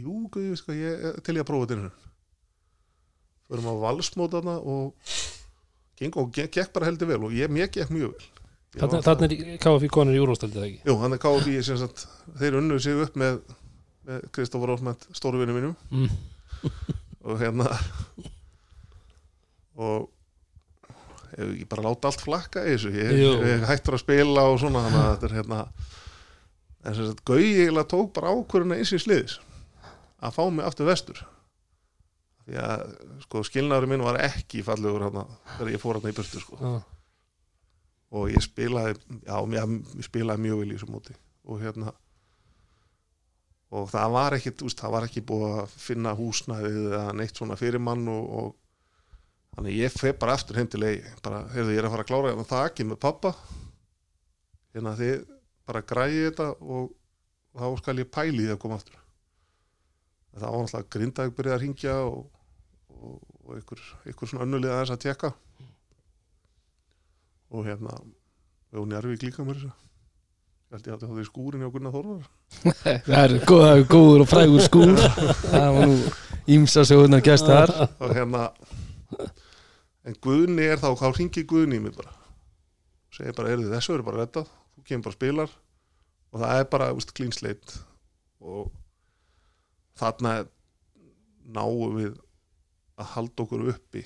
[0.00, 1.92] jú, guð, ég, sko, ég er til ég að prófa þetta
[3.48, 4.94] förum á valsmótana og
[5.98, 8.30] geng, og gekk, gekk bara heldur vel og ég, mér gekk mjög vel.
[8.74, 10.80] Ég þannig þannig er KFI konur í úrvastaldið ekki?
[10.88, 12.06] Jú, hann er KFI sem sagt,
[12.40, 13.42] þeir unnu sig upp með,
[14.08, 15.76] með Kristoffer Ósmætt stóruvinu mínum.
[15.92, 16.08] Mm.
[17.28, 17.68] og hérna
[19.74, 20.10] og
[21.34, 22.94] ekki bara láta allt flakka í þessu.
[22.94, 25.62] Ég, ég hættur að spila og svona þannig að þetta er hérna
[26.84, 29.38] en sem sagt, Gauji tók bara ákvörðuna eins og sliðis
[30.24, 31.20] að fá mig aftur vestur.
[32.44, 32.82] Því að
[33.24, 36.74] sko skilnaður minn var ekki fallegur hérna þegar ég fór hérna í burtu sko.
[38.14, 41.16] Og ég spilaði já, ég spilaði mjög vel í þessu móti.
[41.48, 41.94] Og hérna
[43.74, 47.58] og það var ekki, úst, það var ekki búið að finna húsnæðið eða neitt svona
[47.58, 51.82] fyrir mann og, og þannig ég feg bara aftur heim til eigi bara, heyrðu, ég
[51.82, 53.32] er að fara að klára hérna þakki með pappa
[54.74, 55.24] hérna þið
[55.66, 56.92] bara græði þetta og
[57.54, 59.00] þá skal ég pæli því að koma aftur
[60.40, 62.20] það var náttúrulega grindaði byrjaði að ringja og,
[62.90, 65.32] og, og ykkur, ykkur svona önnulið aðeins að tekka
[67.54, 67.96] og hérna
[68.74, 69.80] við hún Jarvík líka mér þess ég
[70.74, 72.24] held ég að það er skúrin hjá Gunnar Þórðar.
[73.06, 74.94] Það er góð, góður og frægur skúr.
[75.44, 75.98] Það var nú
[76.50, 77.72] ímsa sögurnar gæst þar.
[78.02, 78.48] Og hérna
[80.04, 82.10] en Guðni er þá, þá ringi Guðni í mig bara.
[83.14, 84.50] Segir bara, er þessu er bara reddað.
[84.74, 85.54] Þú kemur bara og spilar.
[86.34, 87.78] Og það er bara, veist, clean slate
[88.42, 88.72] og
[89.98, 90.34] þarna
[91.44, 92.12] náum við
[92.98, 94.04] að halda okkur uppi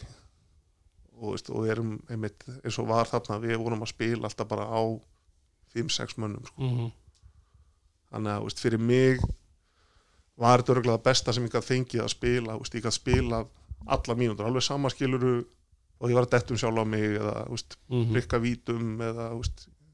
[1.19, 4.69] og, veist, og erum einmitt, eins og var þarna við vorum að spila alltaf bara
[4.69, 4.83] á
[5.75, 6.63] 5-6 mönnum sko.
[6.63, 6.89] mm
[8.09, 9.23] þannig að veist, fyrir mig
[10.39, 13.43] var þetta örgulega það besta sem ég gæti fengið að spila veist, ég gæti spila
[13.89, 15.35] alla mínútur alveg samaskiluru
[15.99, 18.15] og ég var að dettum sjálf á mig eða veist, -hmm.
[18.15, 19.29] rikka vítum eða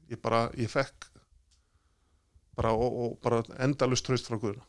[0.09, 1.09] ég bara, ég fekk
[2.55, 4.63] bara, og, og bara endalust tröst frá Guðuna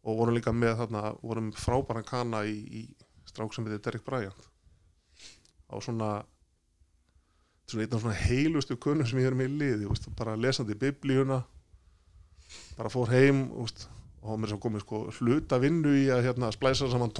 [0.00, 4.46] og vorum líka með þarna, vorum frábæran kana í, í strák sem heitir Derek Bryant.
[5.70, 6.20] Á svona
[7.70, 10.76] svona einn af svona heilustu kunnum sem ég er með í liði veist, bara lesandi
[10.78, 11.40] biblíuna
[12.78, 13.86] bara fór heim veist,
[14.20, 17.14] og hann er svo komið sko hluta vinnu í að hérna splæsa saman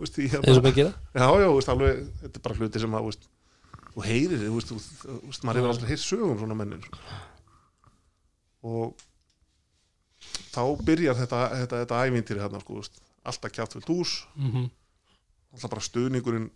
[0.00, 0.92] veist, í, eins og hérna, með gera.
[1.14, 3.08] Já, já, veist, alveg þetta er bara hluti sem að
[3.94, 4.44] þú heyrir,
[5.46, 7.02] maður hefur aldrei heyrt sögum svona mennir sko.
[8.64, 9.04] og
[10.54, 12.80] þá byrjar þetta, þetta, þetta ævintýri hérna, sko,
[13.24, 14.70] alltaf kjátt fyrir dús mm
[15.54, 16.48] alltaf bara stuðningurinn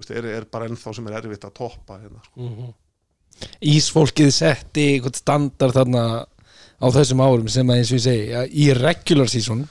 [0.00, 2.48] veist, er, er bara ennþá sem er erfitt að toppa hérna, sko.
[2.48, 2.70] -hmm.
[3.72, 6.04] Ísfólkið setti eitthvað standard þarna
[6.82, 9.66] á þessum árum sem að eins og ég segi í regular season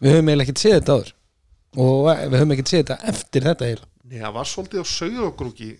[0.00, 1.12] við höfum eiginlega ekkert séð þetta áður.
[1.76, 3.90] Og við höfum ekkert séð þetta eftir þetta eiginlega.
[4.10, 5.70] Nei, það var svolítið á sögðokrúki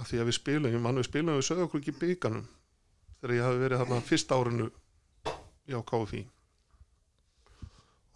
[0.00, 2.46] af því að við spilum, mann við spilum við sögðokrúki bygganum
[3.20, 4.70] þegar ég hafi verið þarna fyrsta árinu
[5.70, 6.22] já, KFI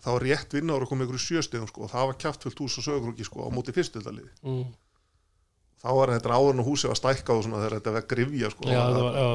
[0.05, 2.61] það var rétt vinna ára að koma ykkur í sjöstegum sko, og það var kjaftfullt
[2.61, 4.67] hús á sögðokrúki sko, á móti fyrstöldaliði mm.
[5.81, 8.69] þá var þetta áður og húsið var stækkað og svona þegar þetta var grifja sko,
[8.69, 9.29] Já, og það var- já.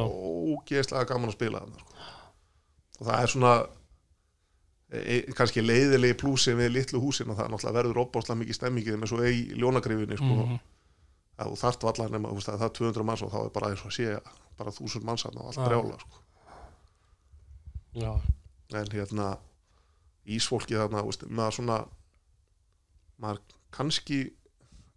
[0.53, 1.99] ógeðslega gaman að spila sko.
[2.99, 3.53] og það er svona
[4.89, 8.59] e, e, kannski leiðilegi plúsi við litlu húsin og það er náttúrulega verður opbáslega mikið
[8.59, 10.59] stemmingið með svo í ljónagrifinni sko, Mhm.
[11.39, 13.53] að þú þarft vallar nema þú veist, að það er 200 manns og þá er
[13.57, 14.07] bara eins og að sé
[14.59, 15.65] bara 1000 manns og allt Já.
[15.69, 16.17] brjála sko.
[17.93, 18.11] Já,
[18.73, 19.29] en hérna
[20.29, 21.79] ísfólkið þarna, veist, maður svona
[23.19, 23.41] maður
[23.75, 24.19] kannski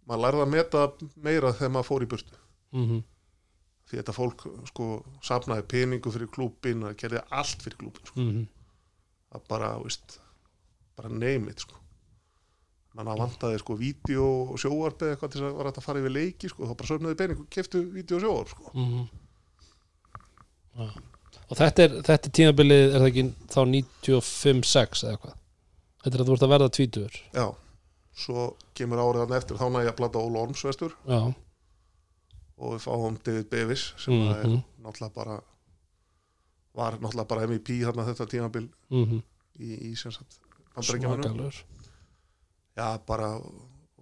[0.07, 0.83] maður lærði að meta
[1.15, 2.39] meira þegar maður fór í burtu
[2.75, 3.03] mm
[3.83, 4.85] því þetta fólk sko
[5.21, 8.21] safnaði peningu fyrir klúbin og gerði allt fyrir klúbin sko.
[8.21, 8.45] -hmm.
[9.35, 10.19] að bara, veist
[10.95, 11.83] bara neymit sko
[12.93, 15.87] mann að vantaði sko vídeo og sjóarp eða eitthvað til þess að var hægt að
[15.87, 18.71] fara yfir leiki sko, þá bara söfnaði peningu, keftu vídeo og sjóarp sko.
[18.73, 19.07] Mhm.
[20.73, 20.87] Já.
[21.49, 25.35] Og þetta er, þetta er tímabilið er það ekki þá 95-6 eða hvað
[26.03, 27.45] þetta er að þú ert að verða tvítur já,
[28.25, 28.45] svo
[28.77, 31.19] kemur árið hann eftir þá nægja að blata Óla Orms vestur já,
[32.57, 34.61] og við fáum David Bevis sem mm er Mhm.
[34.83, 35.39] náttúrulega bara
[36.75, 38.69] var náttúrulega bara MVP þarna þetta tímabil.
[38.89, 39.21] Mm -hmm.
[39.59, 40.39] í, í sem sagt
[40.81, 41.53] smakalur
[42.77, 43.35] já, bara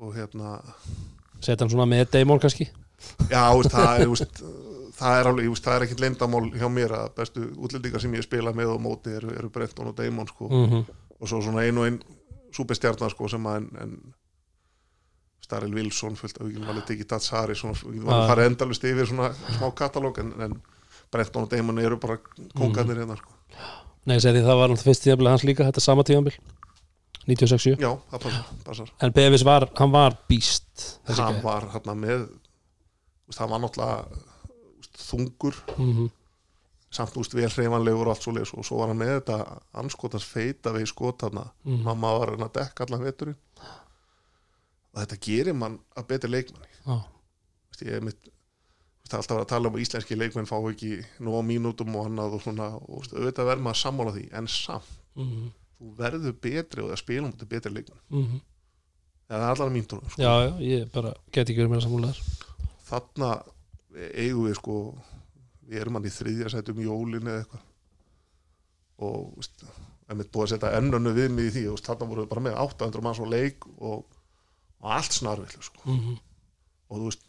[0.01, 0.61] og hérna
[1.41, 2.69] setja hann svona með Damon kannski?
[3.29, 4.41] Já, veist, það er, veist,
[5.01, 8.53] það er alveg, það er ekkit leyndamál hjá mér að bestu útlendingar sem ég spila
[8.55, 10.49] með og móti eru, eru Brenton og Damon sko.
[10.49, 10.83] mm
[11.21, 11.99] og svo svona ein og ein
[12.55, 13.91] súpestjarnar sko, sem að en, en
[15.45, 18.29] Starrel Wilson fullt af ekki valið Digi Datsari svona, við varum Ah.
[18.31, 20.55] farið endalust yfir svona smá katalóg en, en
[21.11, 22.17] Brenton og Damon eru bara
[22.57, 23.31] kóngarnir hérna sko.
[24.05, 26.37] nei, því það var náttúrulega fyrst tímabilið hans líka þetta sama tímabil
[27.27, 28.91] 96-7 Já, það passar, passar.
[29.01, 32.27] en Bevis var, hann var býst Hann var hérna með
[33.37, 34.30] hann var náttúrulega
[35.09, 36.09] þungur mm -hmm.
[36.91, 39.37] samt úst vel hreyfanlegur og allt svo leis og svo var hann með þetta
[39.73, 41.83] anskotans feita við skotana Mhm.
[41.83, 43.37] mamma var hann að dekka allan veturinn
[44.93, 46.97] og þetta gerir mann að betri leikmanni Já.
[47.71, 48.17] Vist, ég er mitt
[49.07, 51.95] það er alltaf að að tala um að íslenski leikmenn fá ekki nú á mínútum
[51.95, 55.95] og annað og svona og auðvitað verður maður að sammála því en samt, Mm þú
[55.97, 58.41] verður betri og það spila um þetta betri leikmenn -hmm.
[59.29, 60.21] það er allar mín trú sko.
[60.21, 62.17] já, já, ég bara get ekki verið meira samfélagar
[62.89, 63.43] þarna
[63.95, 64.77] eigum við sko
[65.71, 67.67] við erum hann í þriðja sætum í jólin eða eitthvað
[69.01, 69.63] og veist,
[70.07, 72.45] ef mitt búið að setja ennönu við mig í því veist, þarna voru við bara
[72.47, 74.05] með 800 manns á leik og,
[74.81, 75.81] og allt snarvill sko.
[75.85, 76.17] mm -hmm.
[76.89, 77.27] og þú veist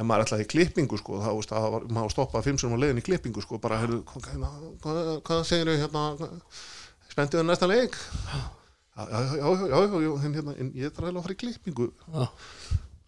[0.00, 2.80] ef maður ætlaði í klippingu sko þá veist, það var, maður stoppaði fimm sem á
[2.82, 6.04] leiðin í klippingu sko bara, heyrðu, hvað, hvað, segir þau hérna
[7.10, 8.40] spenntuðu næsta leik já,
[8.96, 11.90] já, já, já, já, já, já en, hérna, en ég þarf að fara í klippingu
[12.12, 12.24] Já.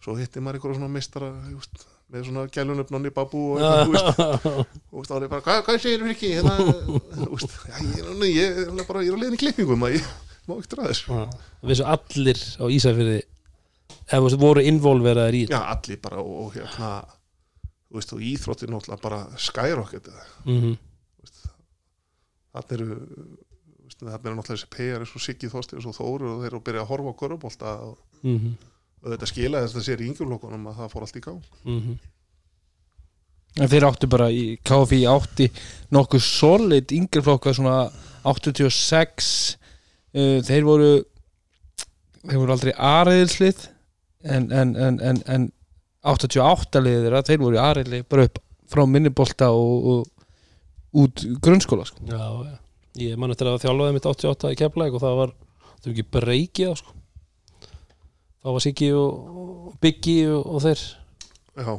[0.03, 4.51] svo hitti maður einhverja svona mistara veist, með svona gælunöfnunni babú og eitthvað, þú
[4.99, 6.53] og þá er ég bara, hvað, hvað segir þau ekki hérna,
[7.17, 10.49] þú veist, já, ég, ég, alveg bara, ég er á leiðin í klippingu maður, ég
[10.49, 11.23] má draða þess Já,
[11.71, 13.19] vissu allir á Ísafirði
[14.13, 16.91] eða þú voru involveraðir í já, allir bara og, og hérna
[17.89, 20.09] þú veist, og íþróttir náttúrulega bara skyrocket
[20.45, 20.77] mm -hmm.
[22.53, 22.99] þannig eru
[23.93, 26.59] þú þannig eru náttúrulega þessi PR eins og Siggi Þorsteins og Þóru og þeir eru
[26.61, 28.53] að byrja að horfa á körubólta og, Mm -hmm.
[29.03, 31.41] Og þetta skilaði þess að sér í yngjurlokkunum að það fór allt í gang
[33.53, 35.45] En þeir áttu bara í KFI átti
[35.93, 37.91] nokkuð solid yngri flokka svona
[38.25, 39.27] 86
[40.17, 40.93] uh, þeir voru
[42.23, 43.67] þeir voru aldrei aðriðslið
[44.23, 45.51] en, en, en, en, en
[46.03, 48.41] 88 liðir þeirra, þeir voru aðriðlið bara upp
[48.73, 52.01] frá minnibolta og, og út grunnskóla sko.
[52.07, 52.57] Já, já.
[53.03, 55.31] Ég man eftir að þjálfaði mitt 88 í Keflæk og það var,
[55.77, 56.95] það var ekki breykið á sko.
[58.43, 60.83] Þá var Siggi og, og Biggi og, og þeir.
[61.57, 61.73] Já.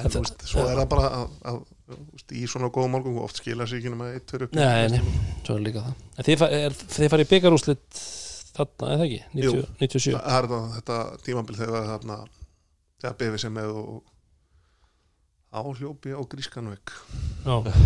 [0.00, 1.60] En þú veist, svo er það bara að, að
[1.90, 5.00] veist, í svona góðum málgum oft skila sig ekki nema eitt, upp Nei, nei,
[5.42, 6.04] svo er líka það.
[6.14, 8.02] En Þið, er, þið farið í byggarúslit
[8.54, 9.64] þarna, eða ekki, 90, Jú.
[9.80, 12.16] 97 það er þetta, þetta tímabil þegar þarna
[13.00, 14.00] þegar befi sem með og
[15.60, 16.94] áhljópi á Grískanvik
[17.44, 17.78] Já, það,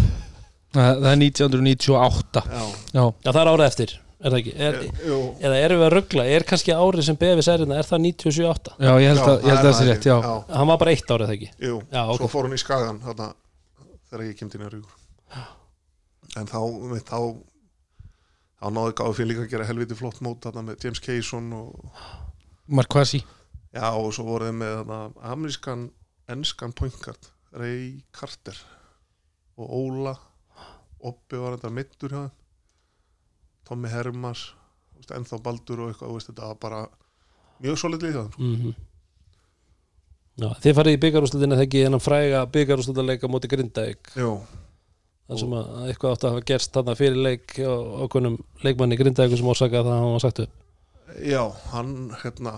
[0.75, 3.95] það er 1998 já, já, Já, það er árið eftir,
[4.25, 4.53] er það ekki?
[4.67, 7.89] Er, jú, Eða erum við að ruggla, er kannski árið sem BFS er hérna, er
[7.89, 10.15] það 97-8 já, ég held að, ég held að það sé rétt já.
[10.25, 11.51] já, Hann var bara eitt árið, það ekki?
[11.69, 12.21] Jú, Já, ok.
[12.23, 13.29] svo fór hún í skagan þarna,
[14.11, 14.79] þegar ég kemdi nýjar
[16.41, 16.59] en þá
[16.95, 17.19] við, þá
[18.65, 21.75] þá náði gáði fyrir líka að gera helviti flott mót þarna með James Kayson og,
[22.75, 23.21] Marquasi
[23.75, 25.01] já, og svo voruð með þarna,
[25.35, 25.85] amerískan
[26.33, 28.57] enskan pointcard Ray Carter
[29.61, 30.15] og Óla.
[31.05, 32.33] Oppi var þetta mittur hjá þeim
[33.69, 34.47] Tommy Hermars
[35.19, 36.83] ennþá Baldur og eitthvað veist, þetta var bara
[37.65, 38.75] mjög solid líð það mm
[40.35, 44.09] Já, þið farið í byggarúslutina þegar ekki en að fræga byggarúslutaleika móti Grindavík?
[44.19, 47.71] Þar sem að eitthvað átt að hafa gerst þarna fyrir leik á
[48.03, 48.35] ákveðnum
[48.67, 51.93] leikmanni Grindavík sem orsakaði það að hann var sagt upp já, hann
[52.25, 52.55] hérna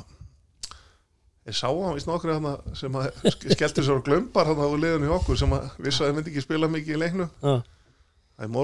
[1.46, 2.48] ég sá hann víst nokkri hann
[2.80, 6.00] sem að sk- skellti sér og glömbar hann á liðinu í okkur sem að vissi
[6.02, 7.30] að það myndi ekki spila mikið í leiknum.
[7.44, 8.54] Já, það er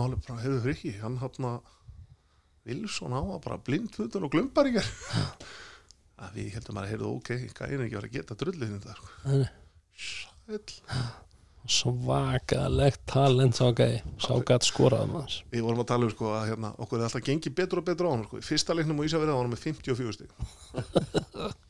[0.00, 1.60] og hann er bara, hefur friki hann hann
[2.64, 4.84] Wilson á að bara blindfutur og glömbar ekki
[6.24, 9.08] að við heldum að heyrðu ok, gæðin ekki var að geta drullið þetta sko.
[10.04, 10.78] Sæll.
[11.74, 15.36] svakalegt talent sá gæði, sá gætt skorað maður.
[15.52, 18.08] Við vorum að tala um sko að hérna, okkur er alltaf gengið betur og betur
[18.08, 18.40] á hann sko.
[18.44, 20.30] fyrsta leiknum og Ísafjörða var hann með 54 stig.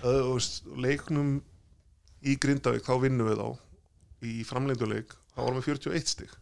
[0.00, 0.38] Og
[0.80, 1.34] leiknum
[2.24, 3.48] í Grindavík þá vinnum við þá.
[4.24, 6.32] Í framleinduleik þá var hann með 41 stig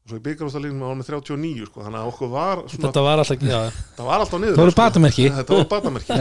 [0.00, 1.84] og svo í byggarústaleiknum var hann með 39 sko.
[1.86, 3.60] þannig að okkur var svona, Þetta var alltaf, já,
[3.98, 5.26] það var alltaf niður Það voru batamerki.
[5.38, 6.20] þetta var batamerki.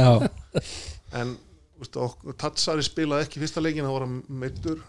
[1.20, 1.36] En
[1.80, 4.82] veist, okkur, Tatsari spilaði ekki fyrsta leikin þá var hann meittur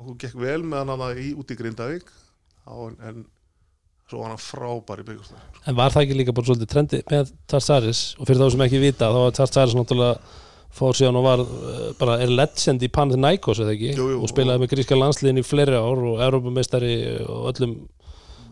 [0.00, 2.08] okkur gekk vel með hann hana í, út í Grindavík.
[2.66, 3.20] Á, en, en
[4.06, 7.30] svo var hann frábær í byggarústaleik En var það ekki líka bara svolítið trendi með
[7.50, 8.00] Tarsaris?
[8.20, 10.42] Og fyrir þá sem ekki vita þá var Tarsaris náttúrulega
[10.76, 13.92] fór síðan og var uh, bara er legend í Panathinaikos eða ekki?
[13.96, 17.76] Jú, jú, og spilaði með gríska landsliðin í fleiri ár og Európameistari og öllum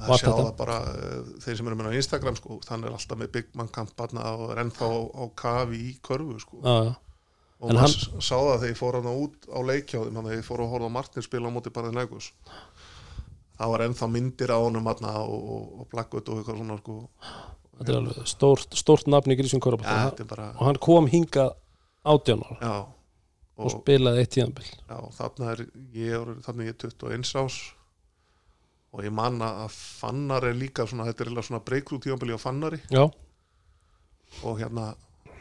[0.01, 0.43] Var sjá þetta?
[0.45, 3.71] það bara eh, þeir sem eru með Instagram sko, þannig er alltaf með Big Man
[3.75, 6.61] kampanna og er ennþá á, á kafi í körfu sko.
[6.65, 6.95] já, já.
[7.61, 10.39] og En maður hann- sá það þegar ég fór hann út á leikjáðum þannig að
[10.39, 12.33] ég fór að horfa Martin spila á móti bara Nægus
[13.59, 16.97] það var ennþá myndir á honum þarna og, og, Blackwood og eitthvað svona sko.
[17.79, 19.63] þetta er alveg stórt, stórt nafn í grísum
[20.27, 21.55] er bara og hann kom hingað
[22.05, 22.75] átján ára
[23.55, 25.63] og og, spilaði eitt tíðanbill er
[26.47, 27.59] þarna er ég 21 ás
[28.95, 32.41] og ég manna að Fannar er líka svona, þetta er eiginlega svona breakthrough tíðanbili á
[32.41, 33.05] Fannari Já,
[34.45, 34.93] og hérna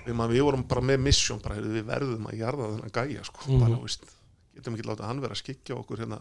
[0.06, 3.46] við, man, við vorum bara með mission bara, við verðum að jarða þennan gæja sko,
[3.48, 3.60] Mhm.
[3.64, 4.04] bara, veist,
[4.56, 6.20] getum ekki látað hann vera að skikja okkur hérna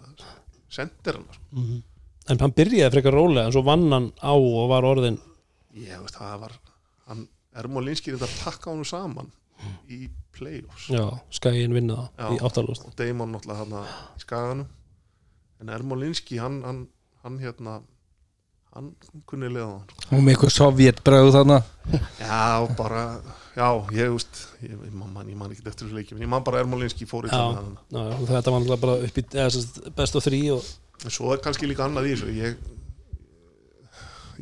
[0.72, 1.82] sendir hann sko.
[2.28, 5.18] en hann byrjaði frekar rólega en svo vann hann á og var orðin
[5.74, 6.52] ég veist það var
[7.08, 9.30] hann, Ermolinski þetta pakka honum saman
[9.90, 12.28] í playoffs já, skæin vinna það Já.
[12.36, 13.72] í áttalúst og Damon náttúrulega hann
[14.16, 14.66] í skaganum
[15.60, 16.88] en Ermolinski hann, hann,
[17.22, 17.80] hann hérna
[18.72, 18.90] hann
[19.28, 20.16] kunni liða hann sko.
[20.16, 21.70] og með eitthvað sovjetbræðu þannig
[22.22, 22.42] já
[22.78, 23.02] bara,
[23.56, 23.66] já
[23.98, 27.08] ég veist ég, ég, man, ég man ekki eftir þessu leikjum ég man bara Ermolinski
[27.10, 27.36] fór í Já.
[27.36, 29.26] þannig Já, já, og þetta var bara upp í
[29.98, 30.64] best of three og
[31.08, 32.60] svo er kannski líka annað í þessu ég,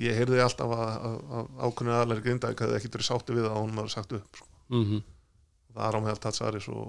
[0.00, 3.54] ég heyrði alltaf að, að, að ákveðinu aðlæri grindaði hefði ekkert verið sátti við það
[3.56, 4.50] að honum var sagt upp sko.
[4.76, 5.00] mm
[5.70, 6.86] það er á meðal Tatsaris og,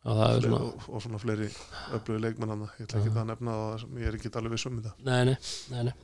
[0.00, 1.48] Það er og, svona og, og svona fleiri
[1.96, 4.78] öflugi leikmennana ég ætla ekki að nefna það sem ég er ekki alveg viss um
[4.78, 4.92] þetta.
[5.04, 5.34] Nei, nei,
[5.74, 5.94] nei, nei.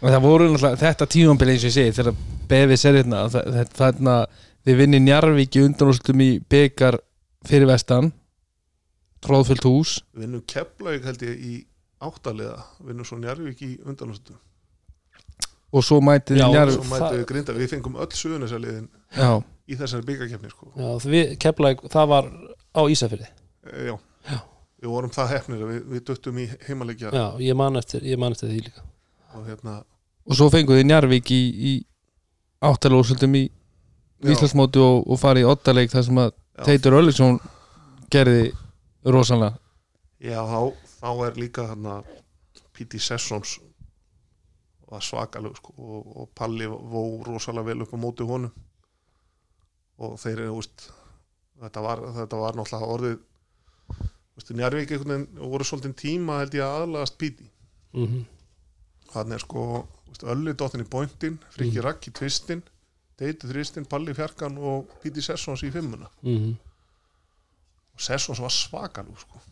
[0.00, 2.16] og það voru náttúrulega þetta tímambil eins og ég segi þegar
[2.52, 4.14] BFS er hérna það- það- þarna
[4.66, 6.96] við vinni Njarvík í undanúrslutum í byggar
[7.44, 8.12] fyrir vestan.
[9.22, 9.98] Tróðfullt hús.
[10.16, 11.52] Við vinnum Keflavík held ég í
[12.02, 12.56] áttaliða.
[12.82, 14.40] Vinnum svo Njarvík í undanúrslutum
[15.72, 19.30] og svo mætið við grinda, við fengum öll suðunisaliðin já,
[19.68, 20.68] í þessari byggakefni sko.
[20.76, 22.28] Já, við, Keflæk, það var
[22.76, 23.28] á Ísafirði.
[23.28, 23.94] e, já.
[24.28, 24.38] Já.
[24.82, 28.20] við vorum það hefnir að við, við döttum í heimalegja Já, ég man eftir, ég
[28.20, 28.86] man eftir því líka
[29.32, 29.78] og hérna
[30.26, 31.72] og svo fenguði Njarvík í, í
[32.62, 33.46] áttalúrslutum í
[34.22, 37.40] Íslandsmóti og, og farið í ottaleik þar sem að Teitur Ölliksson
[38.12, 38.52] gerði
[39.08, 39.58] rosalega
[40.22, 40.60] Já, þá,
[41.00, 42.02] þá er líka hérna
[42.72, 43.00] P.T.
[43.02, 43.56] Sessons
[44.92, 48.52] var svakalug sko, og, og Palli vó rosalega vel upp á móti honum
[50.02, 53.18] og þeir eru þetta, var, þetta var náttúrulega orðið
[54.50, 54.90] Njarvík
[55.38, 57.48] voru svolítið tíma held ég að aðlagast P.T.
[57.92, 58.24] mm
[59.12, 62.62] hann er sko úst, Ölli dottin í pointin, Friki Rakk í tvistin
[63.20, 65.20] Deiti þristin, Palli fjarkan og P.T.
[65.22, 66.54] Sessons í fimmuna -hmm.
[67.94, 69.42] og Sessons var svakalug sko.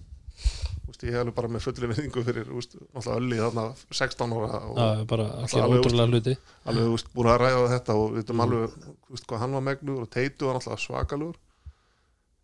[0.87, 4.79] Veist, ég er alveg bara með fullri viðingu fyrir öllu í þarna 16 ára og
[4.79, 8.41] Já, bara alveg, ótrúlega hluti alveg veist, búin að ræða þetta og við veitum Mm.
[8.41, 8.71] alveg
[9.11, 11.37] veist, hvað hann var megnugur og Teitu var náttúrulega svakalugur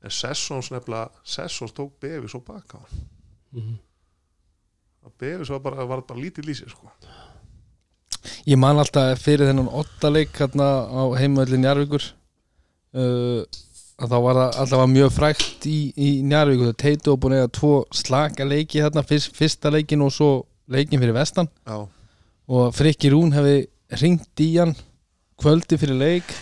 [0.04, 2.78] en Sessons nefnilega Sessons tók Bevis og baka
[3.52, 3.78] Mhm.
[5.06, 6.90] og Bevis var bara, var bara lítið lýsir sko.
[8.46, 12.02] Ég man alltaf fyrir þennan ottaleik hérna á heimöllin Njarvíkur
[12.94, 13.44] uh,
[13.96, 17.44] að þá var það alltaf mjög frækt í, í Njarvíkur þegar Teitu og búin að
[17.44, 20.30] eiga tvo slaka leiki hérna, fyrst, fyrsta leikin og svo
[20.68, 21.48] leikin fyrir vestan.
[21.66, 21.86] Já,
[22.48, 23.66] og Frikki Rún hefði
[24.02, 24.74] ringt í hann
[25.40, 26.34] kvöldi fyrir leik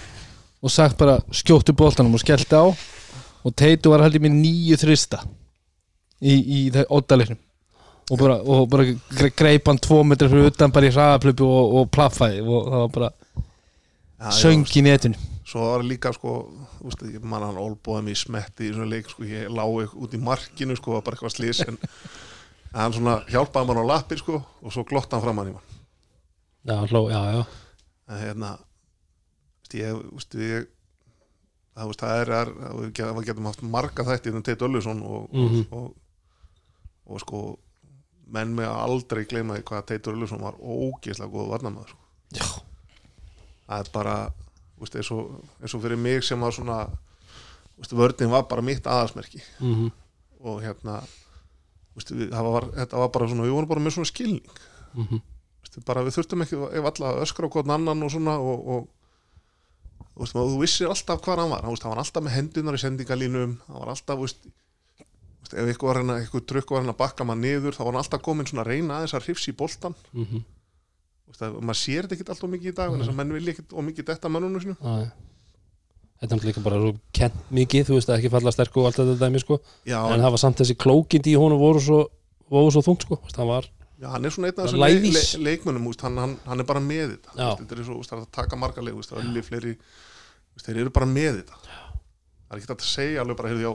[0.65, 2.65] og sagt bara skjóttu boltanum og skellti á
[3.45, 5.21] og Teitu var haldið með nýju þrista
[6.25, 7.41] í, í það ottaleiknum
[8.13, 8.85] og bara, og bara
[9.17, 12.83] gre- greip hann tvo metrar fyrir utan bara í hraðaplöpu og, og plaffaði og það
[12.85, 13.11] var bara
[14.25, 15.21] já, söng í netinu.
[15.45, 16.35] Svo var líka sko,
[16.79, 20.15] þú veist, ég man hann olbóðum í smetti í svona leik, sko, ég lá út
[20.17, 21.77] í markinu, sko, var bara eitthvað slís en
[22.75, 25.75] hann svona hjálpaði mann á lappir, sko, og svo glotti hann fram hann í mann.
[26.65, 27.43] Já, hló, já, já.
[28.09, 30.69] En hérna veist, ég, þú veist, ég
[31.75, 35.29] það, er, er að við get- við getum haft marga þætti um Teit Öllusson og,
[35.33, 35.67] Mhm.
[35.73, 35.95] og, og,
[37.07, 37.59] og sko
[38.27, 41.89] menn með aldrei gleyma því hvað Teitur Öllusson var ógeðslega góð varnamaður
[42.35, 42.63] sko.
[43.69, 44.15] Það er bara
[44.81, 45.11] veist, eins,
[45.63, 46.79] eins og fyrir mig sem var svona
[47.79, 49.91] veist, vörðin var bara mitt aðalsmerki Mhm.
[50.45, 51.03] og hérna
[51.97, 54.47] veist, við, var, þetta var bara svona við vorum bara með svona skilning
[54.95, 55.21] Mhm.
[55.65, 58.89] Veistu, bara við þurftum ekki ef alla að öskra á hvern annan og svona og,
[60.15, 61.65] og þú, vissir alltaf hvað hann var.
[61.67, 63.57] Hann, var alltaf með hendunar í sendingalínum.
[63.67, 64.47] Hann var alltaf veist,
[65.51, 68.65] ef eitthvað trukk var hann að bakka maður niður þá var hann alltaf komin svona
[68.65, 72.71] að reyna aðeins að hrifsi í boltan veist, að, maður sér þetta ekki alltaf mikið
[72.73, 74.77] í dag en þess að menn vilja ekki og mikið detta mönnunum sinu.
[76.25, 79.17] Þetta er líka bara svo kent mikið, þú veist, ekki falla sterk og allt þetta
[79.21, 79.59] dæmi, sko.
[79.85, 81.99] Já, En það var samt þessi klókind í honum voru svo,
[82.55, 83.19] voru svo þungt, sko.
[83.35, 83.67] Það var,
[84.01, 86.81] já, hann er svona einn af þessum le, le, leikmönnum hann, hann, hann er bara
[86.81, 87.37] með þetta.
[87.61, 88.95] Þetta er svo, það að taka marga leik
[90.65, 91.57] þeir eru bara með þetta.
[91.65, 93.73] Það er ekki hægt að segja alveg bara, heyrðu, já,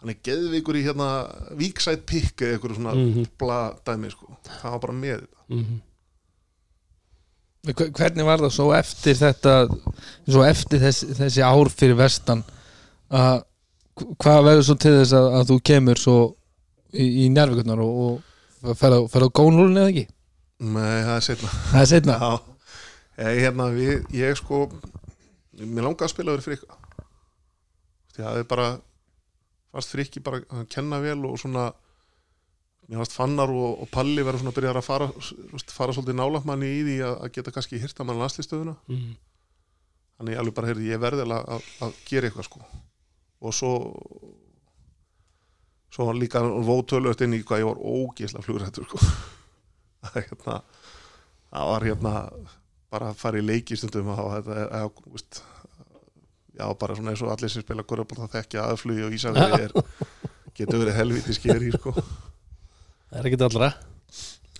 [0.00, 1.08] hann er geðveikur í hérna
[1.58, 3.24] víksætt pikk eða eitthvað svona Mhm.
[3.40, 4.36] bla dæmi sko.
[4.60, 5.40] það var bara með þetta.
[5.48, 5.80] Mhm.
[7.64, 9.52] Hver- Hvernig var það svo eftir þetta
[10.28, 12.42] svo eftir þessi, þessi ár fyrir vestan
[13.10, 13.44] að
[14.20, 16.16] hvað verður svo til þess að, að þú kemur svo
[16.92, 18.22] í, í njárvíkurnar og, og
[18.80, 20.04] ferð á, gónlúlun eða ekki?
[20.64, 22.32] Nei, það er setna Það er setna Já,
[23.28, 24.60] ég, hérna, við, ég sko
[25.60, 26.76] mér langaði að spila verið frikka.
[28.14, 28.68] Því að það er bara
[29.74, 31.68] fast frikki bara að kenna vel og svona
[32.88, 35.06] mér fannst fannar og, og palli verður svona að byrja að fara,
[35.74, 39.14] fara svolítið nálægt manni í því að, að geta kannski hýrta mann landslistöðuna Mhm.
[40.18, 42.60] þannig ég alveg bara heyrði ég verði að, að, að gera eitthvað sko.
[43.44, 43.70] Og svo
[45.94, 49.00] svo var líka vótölvöld inn í hvað ég var ógeðslega flugrættur sko.
[50.04, 50.60] það hérna
[51.54, 52.14] það var hérna
[52.94, 55.42] bara að fara í leiki stundum og hafa þetta eða, veist,
[56.54, 59.76] já bara svona eins og allir sem spila korfbólta þekkja aðflugi og ísafið er
[60.54, 61.94] getur verið helviti skeri sko.
[61.94, 63.70] Það er ekki allra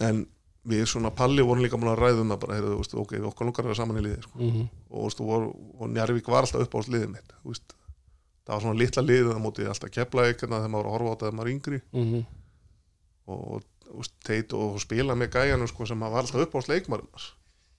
[0.02, 0.24] en
[0.64, 3.70] við svona palli vorum líka múin að ræðum að bara, heyrðu, ok, okkur lukkar að
[3.70, 4.38] vera saman í liði sko.
[4.40, 7.74] Og, þú veist, og, voru, og Njarvík var alltaf upp á liðið mitt þú veist.
[8.44, 11.24] Það var svona litla liðið það móti alltaf kepla ykkur þegar maður horfa á þetta
[11.24, 12.26] þegar maður var yngri Mhm.
[13.26, 13.62] og, og,
[13.94, 17.08] og, teit, og spila með gæjanum sko, sem var alltaf upp á leikmarum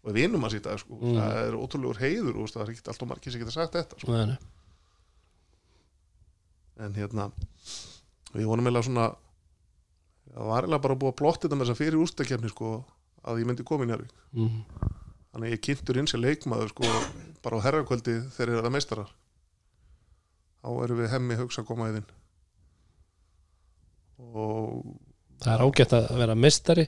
[0.05, 0.97] og við vinnum að sýta sko.
[1.01, 1.15] Mm.
[1.17, 4.11] það er ótrúlegur heiður og það er ekki alltaf margir sem geta sagt þetta sko.
[4.11, 4.37] Nei,
[6.85, 7.29] en hérna
[8.35, 9.05] við vorum eiginlega svona
[10.35, 12.71] það var eiginlega bara búið að plotta þetta með þess að fyrir ústakefni sko,
[13.25, 14.63] að ég myndi koma í Njarvík Mhm.
[15.33, 16.83] þannig ég kynntur inn sér leikmaður sko,
[17.43, 19.09] bara á herrakvöldi þegar það meistarar
[20.65, 22.07] þá erum við hemmi hugsa að koma þinn.
[24.33, 24.85] Og
[25.43, 26.85] Það er ágætt að vera mestari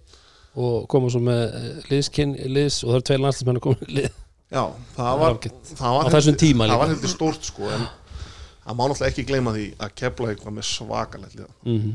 [0.58, 3.98] og koma svo með eh, liðskinn liðs og það eru tveir landslismenn að koma í
[4.00, 4.08] lið.
[4.48, 4.62] Já,
[4.96, 5.38] það Það var,
[5.76, 6.80] það var Á þessum tíma það líka.
[6.82, 7.84] var heldur stórt sko en
[8.64, 11.92] það má náttúrulega ekki gleyma því að kepla eitthvað með svakalegt liða Mhm.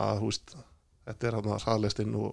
[0.00, 0.56] að þú veist,
[1.10, 2.30] þetta er hann að hraðlestinn og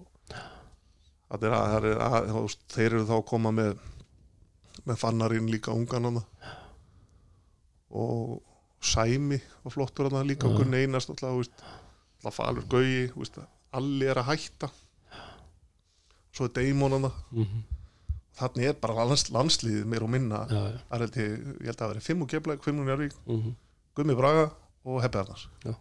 [1.28, 3.78] þetta er að, það er að þú veist, þeir eru þá að koma með
[4.88, 6.08] með fannarinn líka ungan
[7.90, 8.40] og
[8.80, 10.50] Sæmi og flottur hann líka Já.
[10.52, 11.34] og Gunni Einars alltaf,
[12.34, 12.62] falur
[13.16, 13.38] veist,
[13.72, 14.68] allir er að hætta
[16.32, 17.62] svo er Deimon hann Mhm.
[18.38, 20.78] þannig er bara lands, landsliðið meir og minna já.
[20.90, 23.54] það er ég, held að það veri fimm og keflæk, fimm og njárvík, Mhm.
[23.96, 24.50] Gummi Braga
[24.84, 25.74] og Heppi Arnars Já.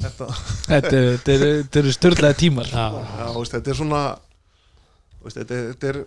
[0.00, 0.26] þetta
[0.66, 4.18] Þetta eru- störðlega tímar þetta er svona
[5.24, 5.54] þetta,
[5.88, 6.06] er-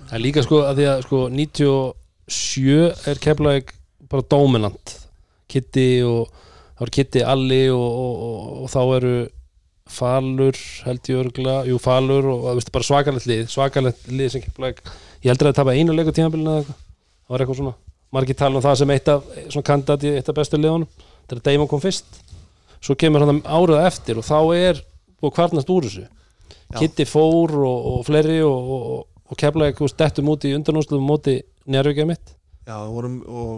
[0.00, 3.72] Það er líka sko að því að sko 97 er Keflavík
[4.10, 4.96] bara dominant.
[5.50, 6.30] Kitty og
[6.78, 9.14] þá er Kitty, Alli og, og, og, og þá eru
[9.90, 10.54] Falur
[10.86, 14.68] held ég örgla, jú Falur og það veist bara svakalegt lið, svakalegt lið sem kemur
[14.70, 16.76] ég heldur að það tapa einu tímabilinu eða eitthvað,
[17.26, 17.74] það var eitthvað svona
[18.14, 20.88] margir tala um það sem eitt af svona kandidat í eitt af bestu liðunum,
[21.30, 22.22] þegar Damon kom fyrst.
[22.80, 24.80] Svo kemur hann árað eftir og þá er
[25.20, 26.06] búið kvarnast úr þessu.
[26.78, 31.36] Kitty fór og, og fleiri og, og, og kemla ekki dettum út í undanúsluðum móti
[31.70, 32.34] njárvíkja mitt.
[32.66, 33.54] Já, það vorum og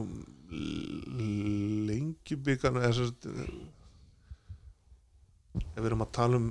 [2.46, 3.30] byggarna eða sem sagt
[5.62, 6.46] ef við erum að tala um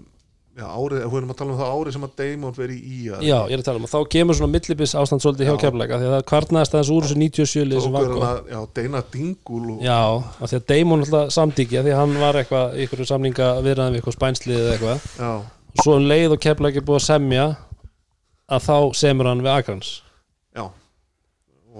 [0.52, 3.00] já, árið, ef við erum að tala um það árið sem að Damon veri í
[3.10, 5.56] að Já, ég er að tala um og þá kemur svona millibis ástand svolítið hjá
[5.56, 5.62] Já.
[5.64, 8.60] kemleika því að það kvarnaðist aðeins úr þessu 97 lið sem var hann að, já,
[8.78, 12.78] Dana Dingul og, Já, af því að Damon alltaf samtíkja því að hann var eitthvað
[12.78, 15.10] í ykkur samninga viðraðum við eitthvað spænslið eða eitthvað.
[15.18, 15.32] Já,
[15.72, 17.48] og svo um leið og kemleika er búið að semja
[18.52, 19.96] að þá semur hann við Akrans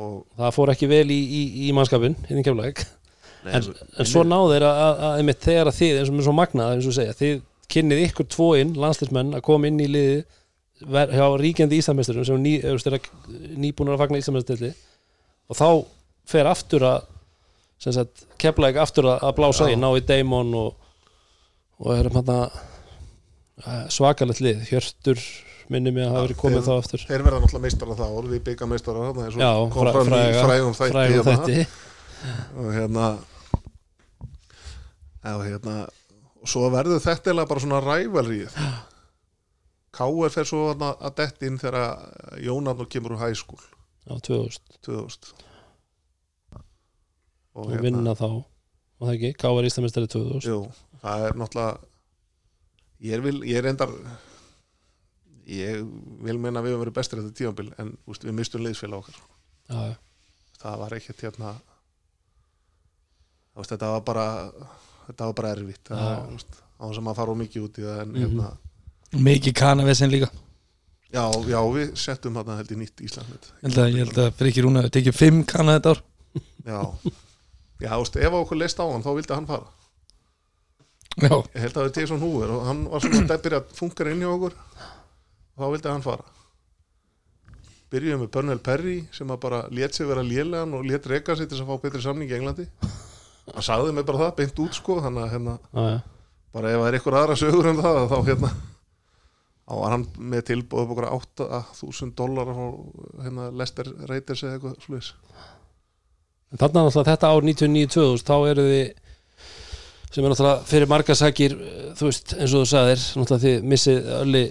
[0.02, 2.84] og það fór ekki vel í, í, í mannskapin kemleik
[3.46, 3.72] nei, en,
[4.02, 5.02] en svo náðu þeir að,
[5.48, 7.42] þegar að þið eins og mér svo magnað eins og segja, þið
[7.72, 10.22] kynnið ykkur tvo inn, landslismenn að koma inn í liði
[10.92, 12.76] ver, hjá ríkjandi Íslandmeisturum sem ný, er
[13.62, 14.74] nýbúnur að fagna Íslandmeisturli
[15.52, 15.68] og þá
[16.32, 17.08] fer aftur að
[18.70, 20.76] ekki aftur að, blása í, ná í Damon og,
[21.82, 22.60] og erum hann að
[23.94, 25.22] svakalegt lið, Hjörtur
[25.72, 27.04] minni mig að hafa verið komið þá aftur.
[27.10, 30.38] þeir verða náttúrulega meistara þá orðið byggja meistara þarna eins og kom fra- fram í
[30.42, 31.36] frægum þætti hérna.
[31.42, 31.66] þætti.
[32.62, 33.06] Og hérna
[35.24, 35.76] já, hérna
[36.42, 38.56] og svo verður þetta eiginlega bara svona rævalríð
[39.92, 40.30] K.R.
[40.32, 43.60] fer svo að detti inn þegar Jónarn kemur úr hæskúl
[44.08, 45.34] á 2000 2000
[47.54, 48.28] og og vinna þá.
[49.02, 50.60] Og það ekki, Kávar Íslandmeistari 2000 jú,
[51.04, 51.78] það er náttúrulega
[53.02, 53.92] ég er, vil, ég er endar
[55.48, 55.82] ég
[56.26, 59.18] vil meina að við höfum verið bestir þetta tíðanbíl en úst, við mistum liðsfélag okkar
[59.72, 59.96] já, já.
[60.62, 61.54] það var ekkert hérna
[63.56, 64.26] veist, þetta var bara
[65.08, 66.00] þetta var bara erfitt á
[66.32, 68.22] þess að maður fara mikið út í það en Mhm.
[68.26, 68.52] hérna,
[69.12, 70.30] Mikið kanavesen líka.
[71.12, 74.80] Já, já, við settum hérna held í nýtt Íslandmið Ég held að, að Frikki Rúna
[74.86, 76.02] hefur tekið fimm kana þetta ár.
[76.64, 76.80] Já,
[77.82, 79.68] já, þú veist, ef okkur leist á hann þá vildi hann fara.
[81.20, 83.76] Já, ég held að það er Jason Hoover og hann var svona að byrja að
[83.82, 84.56] funkar inn í okkur
[85.62, 86.26] þá vildi hann fara.
[87.92, 91.50] Byrjuðum með Bernal Perry sem að bara lét sig vera lélegan og lét reka sig
[91.52, 92.66] til að fá betri samning í Englandi.
[93.52, 95.98] Hann sagði mig bara það, beint út sko þannig að hérna Já, já.
[96.56, 98.52] bara ef það er eitthvað aðra sögur en það þá hérna
[99.72, 102.56] þá var hann með tilbúð upp okkur 8.000 dólar á
[103.26, 105.12] hérna Lester Raiders eða eitthvað sluðis
[106.52, 108.88] En þarna náttúrulega þetta ár 99-2000 þá eru þið
[110.12, 111.54] sem er náttúrulega fyrir marga sækir
[111.98, 114.42] þú veist eins og þú sagðir náttúrulega þið missið öllu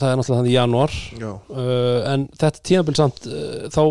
[0.00, 0.96] það er náttúrulega þannig í janúar.
[1.20, 3.82] Já, uh, en þetta tímabil samt uh, þá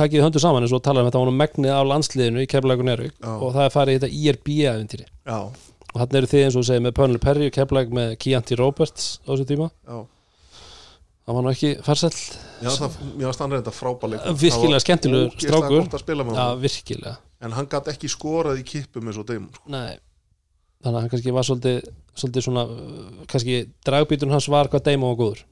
[0.00, 3.32] takið þið höndu saman eins og talaðum þetta nú megnið á landsliðinu í Nervík Já.
[3.32, 5.38] og það er farið í þetta IRB-æventýri já,
[5.90, 8.58] og þarna eru þið eins og þú segir með Pernil Perry og Keflæk með Kianti
[8.60, 9.70] Roberts á þessu tíma.
[9.84, 9.98] Já.
[11.20, 12.14] Það var nú ekki farsell
[12.60, 15.84] Já, það, mér varst hann reynda frábæleik Virkilega skemmtilegur strákur.
[16.24, 17.16] með já, virkilega.
[17.40, 19.68] En hann gat ekki skorað í kippum eins og Damon sko.
[19.72, 19.98] Nei
[20.80, 21.78] Þannig að hann kannski var svolítið,
[22.16, 22.62] svolítið svona
[23.28, 25.42] kannski dragbíturinn hans var hvað Deimo var góður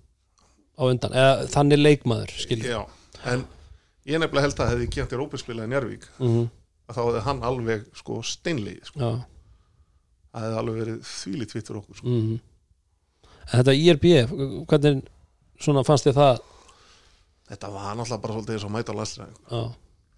[0.79, 2.81] á undan, eða þannig leikmaður skilji Já,
[3.29, 3.43] en
[4.09, 4.87] ég nefnilega held að hefði
[5.43, 6.47] spilað í Njárvík mm
[6.89, 9.09] að þá hefði hann alveg sko steinlegi sko.
[10.33, 12.15] Það hefði alveg verið þvílít vitt fyrir okkur sko.
[12.15, 12.39] mm
[13.49, 14.07] En þetta IRB,
[14.69, 15.07] hvernig
[15.57, 16.41] svona fannst þið það?
[17.49, 18.97] Þetta var náttúrulega bara svolítið eins og mæta
[19.49, 19.61] Já,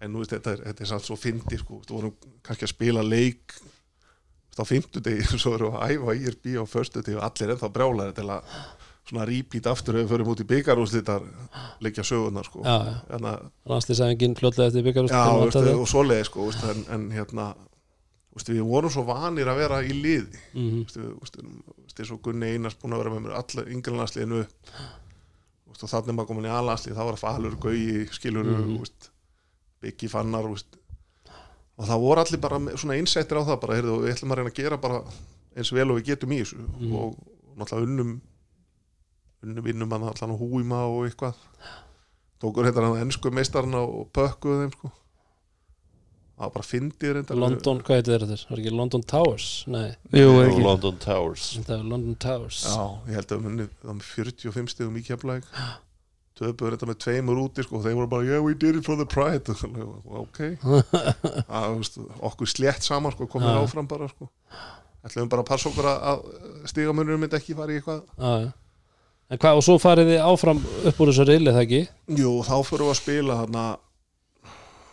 [0.03, 3.05] en nú veist þetta er, þetta er svo fyndi sko, þú vorum kannski að spila
[3.07, 3.55] leik
[4.51, 8.15] veist, á fimmtudegi svo erum við að æfa IRB á förstudegi og allir ennþá brjálæri
[8.19, 8.53] til að
[9.11, 11.23] svona repeat aftur ef við förum út í byggarúslitar
[11.81, 12.61] leikja sögurnar sko.
[12.63, 17.07] já, já Þannig að Landslisæðingin fljótlega eftir Já, veistu, og svoleiði sko veistu, en, en
[17.15, 17.47] hérna
[18.35, 21.47] veistu, við vorum svo vanir að vera í liði mm veistu, veistu,
[21.81, 24.43] veistu, svo Gunni Einars búin að vera með mér allir yngrelandsliðinu
[25.71, 28.77] og þannig maður komin í alanslið þá var að falur Gauji, skilur Mhm.
[28.77, 29.09] mm.
[29.81, 30.77] Byggi Fannar veistu.
[31.77, 34.51] Og það voru allir bara svona innsettir á það bara, heyrðu, við ætlum að reyna
[34.53, 35.03] að gera bara
[35.55, 36.61] eins vel og við getum í þessu.
[36.61, 36.95] Mhm.
[36.95, 37.15] og,
[37.51, 38.11] og náttúrulega unnum
[39.41, 41.37] unnum vinnum að allan húima og eitthvað.
[42.41, 44.91] Tókur hérna hann ennsku meistarna og pökkuðu þeim sko.
[46.41, 47.37] Það var bara fyndið reyndar.
[47.37, 48.37] London, hvað heitir þetta?
[48.49, 49.47] Er ekki London Towers?
[49.69, 50.63] Nei, jú, og ekki.
[50.65, 51.47] London Towers.
[51.59, 52.61] Þetta er London Towers.
[52.65, 55.49] Já, ég held að það var með 45 stegum í keflæk
[56.41, 58.97] töpuður þetta með tveimur úti sko, og þeir voru bara, yeah we did it for
[58.99, 59.45] the pride.
[60.23, 60.39] Ok.
[61.61, 63.61] Að, veist, okkur slétt saman sko, komið Já.
[63.61, 64.29] áfram bara sko.
[65.05, 66.25] ætlum bara að passa okkur að,
[66.69, 68.03] stigamunum myndi ekki fara í eitthvað?
[68.17, 68.51] Já
[69.31, 70.57] En hvað, og svo farið þið áfram
[70.89, 71.77] upp úr þessu reyli, það ekki?
[72.19, 73.61] Jú, þá fyrir við að spila þarna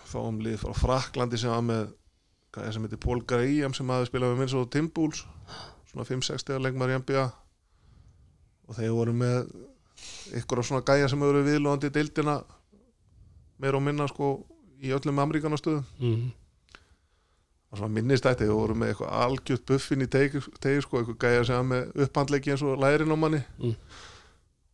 [0.07, 1.89] þá um lið frá Fraklandi sem var með
[2.55, 5.25] gæði sem heitir Paul Graham sem hafði spilað með Minnesota Timberwolves.
[5.91, 7.25] Svona 5-6 stegar leikmar í NBA
[8.69, 9.51] og þeir voru með
[10.39, 12.37] ykkur af svona gæja sem hefur verið viðlóðandi deildina
[13.59, 14.35] meira og minna sko
[14.83, 15.87] í öllum Ameríkanastöðum.
[15.99, 16.29] Mm.
[17.69, 21.19] og svona minnist þetta, þeir voru með eitthvað algjört buffin í tegi, tegi sko, eitthvað
[21.25, 23.43] gæja sem var með upphandleiki eins og lærin á manni.
[23.59, 23.75] Mm.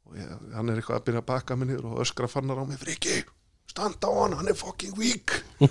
[0.05, 2.79] og ég, hann er eitthvað að byrja að baka minni og öskra fannar á mig,
[2.83, 3.23] Friki
[3.75, 5.43] standa á hann, hann er fucking weak.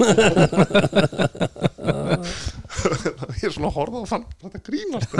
[3.40, 5.12] Ég er svona að horfa á fann þetta grínast.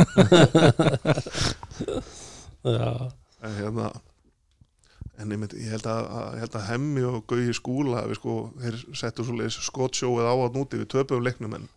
[3.44, 3.90] En hérna
[5.22, 8.80] en ég, ég, held að, ég held að hemmi og gauði skúla við sko, þeir
[8.98, 11.70] settu svo leiðis skottsjóið á að núti við töpum leiknum en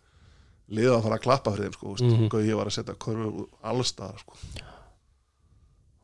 [0.73, 2.15] liða að fara að klappa fyrir þeim sko, mm.
[2.15, 2.31] -hmm.
[2.33, 4.41] gauði var að setja körfur allstaðar sko.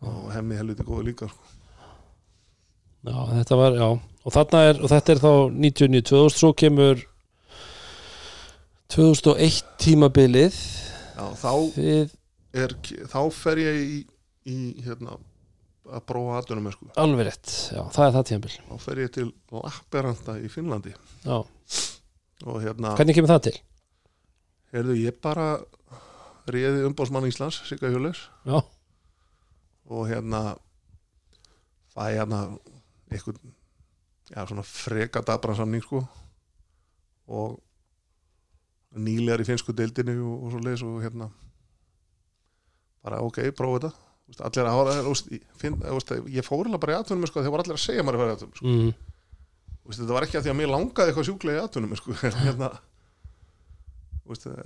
[0.04, 1.44] og hemmi helviti góði líka sko.
[3.04, 3.90] já, þetta var, já
[4.24, 7.02] og er, og þetta er þá 99 2000, svo kemur
[8.94, 10.56] 2001 tímabilið
[11.14, 12.14] Já, þá, við
[12.54, 12.76] er,
[13.12, 14.00] þá fer ég í,
[14.50, 15.18] í hérna,
[15.84, 16.90] að prófa aðdunum sko.
[17.04, 18.56] alveg rétt, já, það er það tímabil.
[18.70, 20.96] Þá fer ég til Lapperanda í Finnlandi.
[21.26, 21.38] Já,
[22.64, 23.58] hérna hvernig kemur það til?
[24.74, 25.48] heyrðu ég bara
[26.50, 28.58] réði umbóðsmann Íslands Sigga Hjulis Já,
[29.86, 30.56] og hérna
[31.94, 32.40] fæ hérna
[33.14, 33.38] eitthvað
[34.34, 36.02] já, svona freka dabran samning sko.
[37.30, 37.60] Og
[38.98, 41.30] nýlegar í finnsku deildinni og, og svo leis og hérna
[43.04, 44.03] bara ok, prófa þetta
[44.48, 48.06] allir að úst, ég, fór alveg bara í atvinnum sko, þegar voru allir að segja
[48.06, 48.72] mér að fara í atvinnum sko.
[48.72, 48.94] mm.
[49.84, 52.16] Þetta var ekki að því að mér langaði eitthvað sjúklega í atvinnum sko.
[52.46, 52.70] hérna,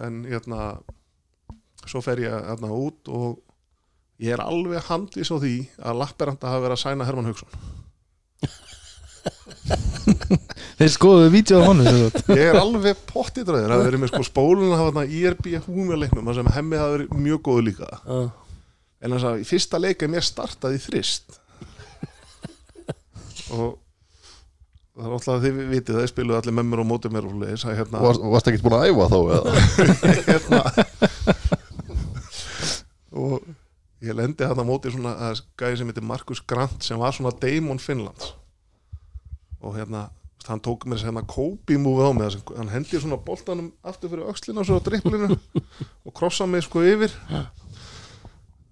[0.06, 0.60] en hérna
[1.88, 3.42] svo fer ég hérna út og
[4.24, 7.52] ég er alveg handvis á því að Lapperanda hafi verið að sæna Herman Hauksson
[10.78, 11.88] Þeir skoðuðu vídeo á honum
[12.38, 16.34] ég er alveg pottið dræður það verið með sko spólun að hafa þarna IRB húmjörleiknum
[16.38, 18.20] sem hemmi hafi verið mjög góðu líka já,
[19.02, 21.38] en þess að í fyrsta leik er mér startað í þrist.
[23.58, 23.78] Og
[24.98, 27.46] það er alltaf að þið vitið það spiluðu allir með mér og mótið mér og
[27.46, 29.52] að hérna Varst, varst ekki búin að æfa þá eða?
[30.32, 30.62] hérna
[33.18, 33.46] og
[34.02, 37.34] ég lendi hann á móti svona að gæði sem heitir Markus Grant sem var svona
[37.38, 38.34] Damon Finlands
[39.62, 40.08] og hérna
[40.48, 44.10] hann tók mér þess hérna Kobe move á mig sem hann hendi svona boltanum aftur
[44.14, 45.38] fyrir öxlina svo á dripplinu
[46.08, 47.14] og krossaði mig sko yfir.
[47.28, 47.67] Og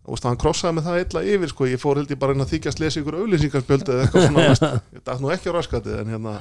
[0.08, 2.54] veist, hann krossaði mig það illa yfir sko ég fór held ég bara inn að
[2.54, 4.46] þykjast lesa ykkur auðlýsingarspjöldu eða eitthvað svona
[4.96, 6.36] ég dætt nú ekki á raskatið en hérna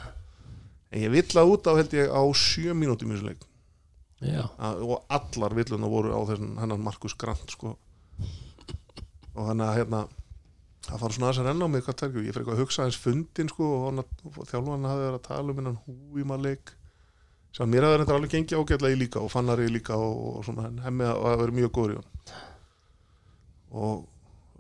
[0.95, 3.47] en ég villaði út á held ég á sjö mínútum í þessu leik.
[4.25, 7.75] Að, og allar villuna voru á þessum hennan Markus Grant sko.
[9.35, 10.05] og þannig að hérna
[10.85, 13.51] það fara svona aðeins að renna á mig ég fyrir eitthvað að hugsa eins fundin
[13.51, 16.75] sko, og, hann, og þjálfan hafði verið að tala um innan húímaleik
[17.55, 20.47] sem mér hafði þetta alveg gengið ágætlega í líka og fannar í líka og, og
[20.47, 22.45] svona en hemmi að að vera mjög góður í hann
[23.75, 24.05] og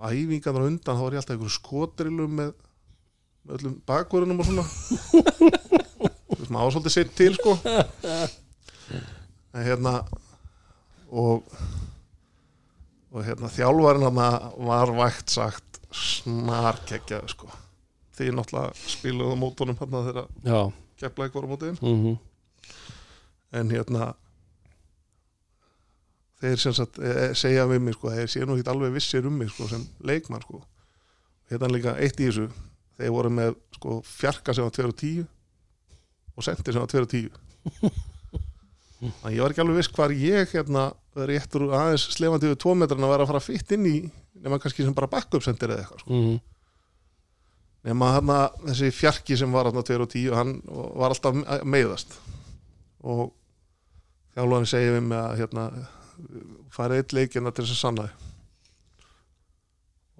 [0.04, 2.52] æfingarnar undan þá var ég alltaf einhverju skotrilum með,
[3.44, 4.66] með öllum bakvörunum og svona.
[6.34, 7.54] Veist maður ásvöldi sitt til sko.
[9.54, 9.96] En hérna
[11.14, 11.46] og
[13.14, 14.22] og hérna þjálfarinn hann
[14.66, 17.50] var vægt sagt snarkekkjaði sko.
[18.14, 20.60] Því náttúrulega spiluðu mótunum hann þegar já.
[20.98, 22.16] Kepplæk voru á mótiðin mm
[23.54, 24.14] en hérna
[26.44, 29.52] þeir sagt e, segja við mig sko, þeir séu nú ekki alveg vissir um mig
[29.52, 30.62] sko, sem leikmann sko
[31.50, 32.48] hérna líka eitt í þessu
[32.98, 35.24] þeir voru með sko fjarka sem var 2 og 10
[36.34, 37.30] og sendi sem var 2 og 10
[39.20, 40.88] þannig ég var ekki alveg viss hvar ég hérna
[41.28, 43.96] réttur aðeins slefandi við 2 metran að vera að fara fitt inn í
[44.44, 46.18] nema kannski sem bara backup sendir eða eitthvað sko.
[46.18, 46.38] mm.
[47.90, 52.16] nema hérna þessi fjarki sem var hérna 2 og 10 hann var alltaf að meiðast
[53.04, 53.26] og
[54.34, 55.68] þjálfarni segir við mig að hérna
[56.74, 58.30] fara eitt leikina til þess að sanna þið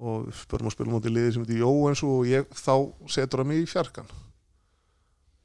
[0.05, 2.73] og spörum að spila mútið liði sem heitir Jóens og ég, þá
[3.15, 4.09] setur hann mig í fjarkan.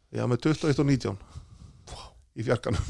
[0.09, 1.19] Ég haf með 21 og 19
[2.41, 2.87] í fjarkanum.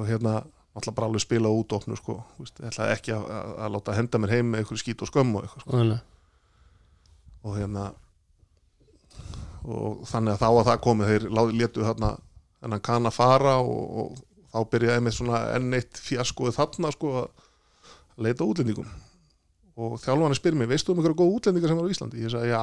[0.00, 0.38] Og hérna
[0.72, 4.48] alltaf bara alveg spila út opnu sko, ekki að, að, að láta henda mér heim
[4.54, 5.76] með einhverju skít og skömm og eitthvað sko.
[7.44, 7.84] Og hérna
[9.60, 12.10] og þannig að þá að það komið þeir lá- létu þarna
[12.62, 17.14] þennan kann að fara og, og þá byrjaði með svona enn eitt fjaskoði þarna sko
[17.22, 18.90] að leita útlendingum.
[19.80, 22.20] Og þjálfarni spyr mér, veistu um einhverja góð útlendingar sem var á Íslandi?
[22.20, 22.62] Ég sagði, já,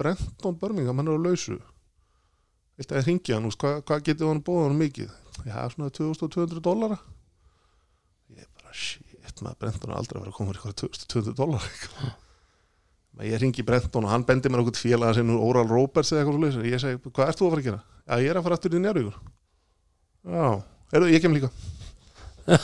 [0.00, 1.58] Brenton Birmingham, hann er á lausu.
[2.76, 5.12] Viltu að hringja hann, hvað, hvað getið hann bóða hann mikið?
[5.46, 6.98] Já, svona 2200 dollara.
[8.34, 12.14] Ég bara, shit, maður Brenton er aldrei að vera að koma fyrir eitthvað 2200 dollara.
[13.24, 16.64] Ég ringi Brenton og hann bendi mér okkur félaga sem Oral Roberts eða eitthvað svo
[16.68, 17.78] ég segi, hvað ert þú að fara að gera?
[18.04, 19.14] Já, ég er að fara aftur í njárvíkur
[20.26, 20.48] Já,
[20.94, 21.50] Heyrðu, ég kem líka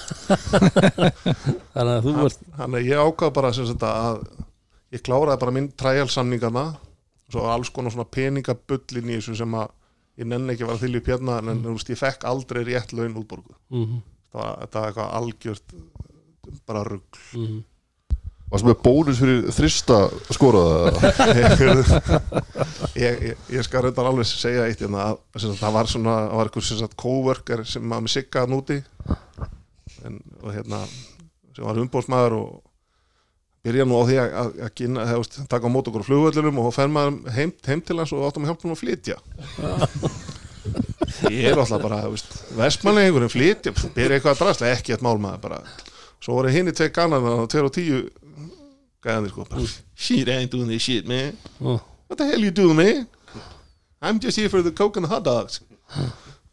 [1.75, 4.20] þannig að þú ert Þannig að ég ákvað bara sem sagt að
[4.95, 6.66] ég kláraði bara minn træjalsamningana
[7.33, 9.73] svo alls konar svona peningabullin í þessu sem að
[10.20, 11.85] ég nenni ekki að vera til í pjarna en mm.
[11.89, 14.01] ég fekk aldrei rétt laun útborgu mm
[14.33, 15.75] það var, eitthvað algjört
[16.66, 17.61] bara rugg -hmm.
[18.53, 19.98] Varst með bónus fyrir þrista
[20.28, 20.90] skoraða
[23.00, 26.16] ég, ég, ég skal reyndar alveg segja eitt hérna að sem sagt, það var svona,
[26.26, 28.76] það var eitthvað sem sagt coworker sem var með sigga hann úti.
[30.05, 30.82] En, og hérna
[31.57, 32.53] sem var umbóðsmaður og
[33.62, 36.61] byrja nú á því að, að, að kynna, veist, taka á mót okkur á flugvöllunum
[36.61, 39.16] og fer maður heim, heim til hans og áttum að hjálpa hann að flytja.
[41.32, 42.03] Ég er alltaf bara
[42.59, 45.59] vestmanni einhverjum flytja byrja eitthvað að drasla, ekki eitt mál maður bara.
[46.22, 47.96] Svo voru hinn í tvei gannan og tveir og tíu
[49.03, 51.36] gæðanir sko bara, shit, I ain't doing this shit man.
[51.61, 51.80] Ó.
[52.09, 53.07] what the hell you doing man?
[54.03, 55.61] I'm just here for the coke and the hot dogs.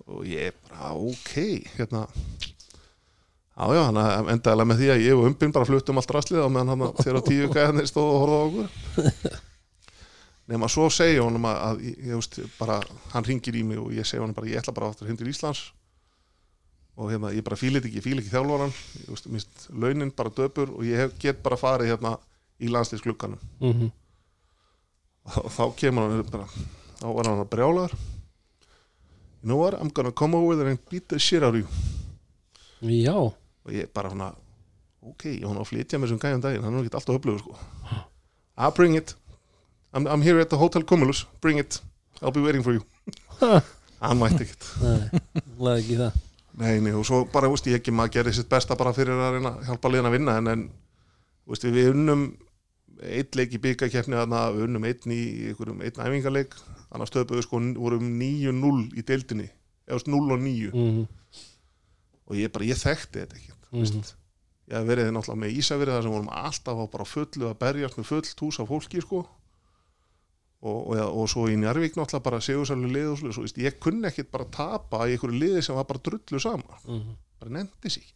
[0.09, 1.33] Og ég bara ok
[1.77, 2.07] hérna.
[3.59, 6.49] Já já hann endaðilega með því að ég og umbinn bara fluttum allt rastlið á
[6.49, 9.41] meðan hann þegar tíu gæðanir stóð og horfði á okkur.
[10.49, 12.79] Nema svo segja honum að, að ég, ég veist bara
[13.11, 15.29] hann ringir í mig og ég segja honum bara ég ætla bara aftur heim til
[15.29, 15.65] Íslands.
[16.99, 20.33] Og hérna ég bara fílit ekki, ég fíl ekki þjálfaran ég veist, mist launin bara
[20.33, 22.15] döpur og ég hef, get bara farið hérna
[22.59, 23.89] í landslýsklukkanum Mm
[25.37, 26.45] og þá kemur hann bara,
[26.99, 27.95] þá var hann að brjálaður.
[29.39, 31.67] You know what, I'm gonna come over and beat the shit out of you.
[32.81, 34.31] Já, og ég bara svona
[35.03, 37.43] ok, ég var nú að flytja með þessum gæjum daginn hann er ekki alltaf upplöfu
[37.43, 37.59] sko.
[38.59, 39.15] I'll bring it.
[39.93, 41.79] I'm, I'm here at the Hotel Cumulus, bring it.
[42.21, 42.83] I'll be waiting for you.
[43.99, 44.67] Hann mætti ekkert.
[45.59, 46.19] Laði ekki það.
[46.59, 49.37] Nei, nei, og svo bara, veist, ég ekki maður gerir sitt besta bara fyrir að
[49.37, 50.65] reyna að hjálpa liðan að vinna en, en
[51.47, 52.25] veist, við unnum
[53.03, 56.55] eitt leik í byggakeppni þarna, við unnum einn í einhverjum einn æfingaleik.
[56.91, 59.49] Annars stöðbuðu sko vorum 9-0 í deildinni,
[59.87, 61.07] eða 0 og 9 mm
[62.29, 64.03] og ég bara, ég þekkti þetta ekki mm Mhm.
[64.69, 67.97] ég hef verið náttúrulega með Ísafirði þar sem vorum alltaf á bara fullu að berjast
[67.97, 69.25] með fullt hús af fólki sko.
[70.61, 73.79] Og, og, ja, og svo í Njarvík náttúrulega bara segursælu lið og svo, veist, ég
[73.79, 76.77] kunni ekkit bara tapa í einhverju liði sem var bara drullu sama.
[76.85, 77.15] -hmm.
[77.39, 78.13] bara nefndi ekki.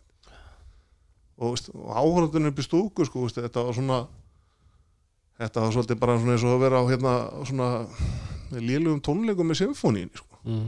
[1.37, 4.07] Og, og áhörðunum upp í stúku sko, veist, þetta var svona
[5.41, 7.13] þetta var svolítið bara svona eins og að vera á hérna
[7.49, 7.69] svona
[8.53, 10.37] lélugum tónleikum með symfóníinni sko.
[10.45, 10.67] Mm.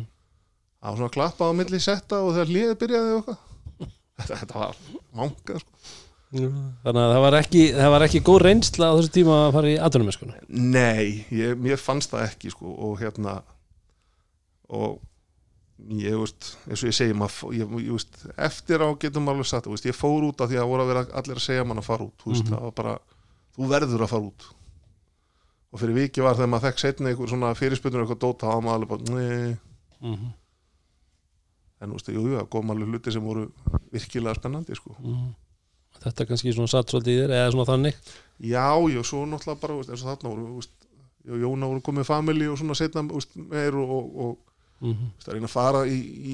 [0.82, 3.40] það var svona klappað á milli setta og þegar liðið byrjaði eitthvað
[4.16, 4.78] þetta, þetta var
[5.20, 5.72] mangað sko.
[6.36, 9.74] þannig að það var ekki það var ekki góð reynsla á þessu tíma að fara
[9.74, 10.40] í atvinnumeskunni
[10.76, 13.38] nei, ég, mér fannst það ekki sko, og hérna
[14.74, 14.98] og
[15.92, 19.86] ég veist, eins og ég segi maður, ég, ég veist, eftir á getum alveg veist,
[19.90, 22.08] ég fór út af því að voru að vera allir að segja mann að fara
[22.08, 22.54] út, þú veist, Mhm.
[22.56, 22.94] það var bara
[23.56, 24.48] þú verður að fara út.
[25.74, 28.78] Og fyrir viki var þegar maður fekk setna einhver svona fyrirspurnir eitthvað dóta, var maður
[28.80, 30.32] alveg bara mm -hmm.
[31.82, 33.52] en þú veist, jú, það kom alveg hluti sem voru
[33.92, 34.96] virkilega spennandi, sko.
[36.04, 37.96] Þetta kannski svona satt svolítið í þér eða svona þannig?
[38.40, 40.72] Já, já, svo náttúrulega bara, veist, eins og þarna voru, veist,
[41.26, 44.38] Jóna voru komið family og svona setna, meir og, og, og
[44.82, 46.34] mm veist, að reyna að fara í, í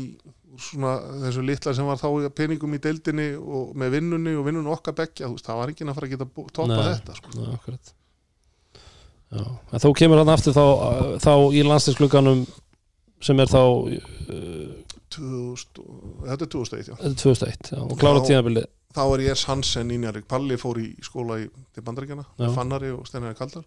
[0.59, 4.95] svona þessu litla sem var þá peningum í deildinni og með vinnunni og vinnunni okkar
[4.97, 6.77] bekkja, þú veist, það var enginn að fara að geta Nei.
[6.91, 7.33] þetta, sko.
[7.37, 7.93] Já, akkurat
[9.31, 10.65] Já, en þú kemur hann aftur þá,
[11.23, 12.41] þá í landstinsklugganum
[13.23, 14.73] sem er þá uh,
[15.15, 18.27] 2000, og- þetta er 2001, já 2001 já, og klára Já.
[18.27, 22.25] tíðanbilið þá er ég Hansen í Njarvík, Palli fór í skóla í, til bandaríkjana.
[22.51, 23.63] Fannari og Steinar Kaldar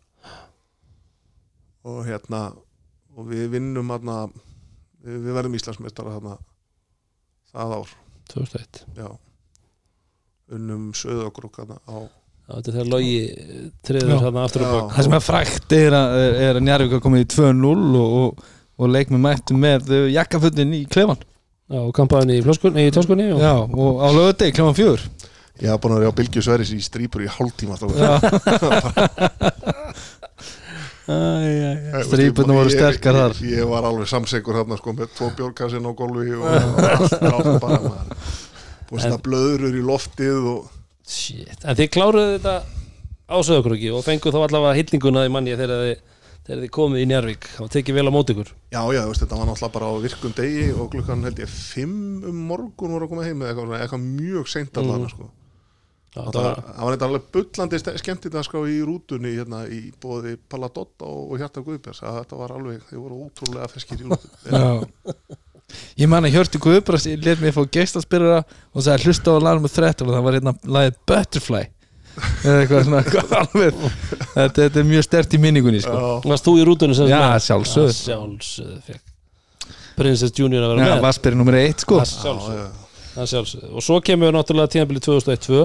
[1.85, 2.51] og hérna
[3.17, 4.27] og við vinnum hérna
[5.05, 6.37] við, verðum Íslandsmeistara hérna
[7.55, 7.89] það ár,
[8.35, 9.09] 2001 já.
[10.55, 11.99] Unnum söðagrúk hérna á
[12.45, 13.13] Já, þetta er þegar logi
[13.89, 14.19] triður Já.
[14.27, 14.73] hérna aftur og Já.
[14.75, 14.89] bak.
[14.95, 16.09] Það sem er frækt er að,
[16.45, 18.31] er að Njarvík komið í 2-0 og, og,
[18.77, 21.23] og leikmið mættu með uh, jakkafutin í klefan
[21.73, 25.01] Já, og kampaðin í, flöskunni, í töskunni og, Já, og á lögudegi klefan fjör
[25.63, 27.87] ég hafa búin að vera á Bilgju Sveris í strípur í hálftíma þá
[31.05, 33.35] Strípurnar voru sterkar þar.
[33.45, 37.61] ég, ég var alveg samsegur hérna sko með tvo bjórkassin á golfi og allt allt
[37.61, 37.79] bara
[38.89, 40.73] búin að blöðrur í loftið og
[41.05, 42.55] Shit, en þið kláruðu þetta
[43.29, 46.03] á sögurkröki og fengu þá allavega hillinguna í manni þegar þið,
[46.49, 49.25] þegar þið komið í Njarvík og tekið vel á mót ykkur Já, já, þú veist,
[49.27, 53.05] þetta var náttúrulega bara á virkum degi og klukkan held ég fimm um morgun voru
[53.09, 54.89] að koma heim eða eitthvað, svona, eitthvað mjög seint Mm.
[54.95, 55.29] allan sko.
[56.15, 57.79] Já, það, var, var, það var eitthvað alveg bullandi
[58.31, 62.55] það sko í rútunni hérna í bóði Paladotta og, og Hjarta Guðbjörns að þetta var
[62.55, 65.41] alveg, þið voru ótrúlega feskir í rútunni Já.
[65.99, 70.07] Ég man að Hjörti Guðbrast let mér fá geistaspyrra og sagði hlusta á með 13
[70.07, 71.63] og það var hérna lagið Butterfly.
[72.45, 75.95] Eða eitthvað svona eitthvað alveg þetta, þetta er mjög stert í minningunni sko.
[75.99, 77.91] Já, Varst þú í rútunni sem Já, sjálfsögðu.
[77.91, 79.11] Já, sjálfsögðu fekk
[79.99, 81.03] Princess Junior að vera Já, með.
[81.07, 82.01] Vasperi nummer eitt sko.
[82.03, 82.69] Það sjálfsögðu,
[83.15, 83.73] það sjálfsögðu.
[83.75, 85.65] og svo kemur náttúrulega tímabili 2001-2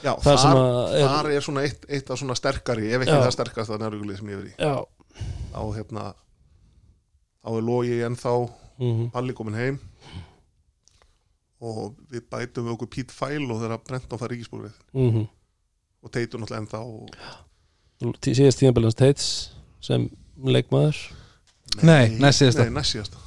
[0.00, 3.02] Já, Það sem þar, að er- þar er svona eitt, eitt af svona sterkari ef
[3.04, 3.20] ekki Já.
[3.26, 4.56] það sterkast að nærugulið sem ég verið í.
[4.58, 4.76] Já,
[5.52, 6.04] á hérna
[7.44, 8.32] á er logi ennþá
[8.80, 9.78] mhm, Palli komin heim.
[11.60, 15.26] Og við bætum við okkur Pete Fæl og þeirra Brenton fær ríkisbúrið mhm.
[16.00, 19.26] Og teitur náttúrulega ennþá og Tí- síðast tímabilins Tates
[19.84, 20.06] sem
[20.40, 20.96] leikmaður.
[21.84, 22.64] Nei, næst síðasta.
[22.64, 23.18] Nei, næst síðasta.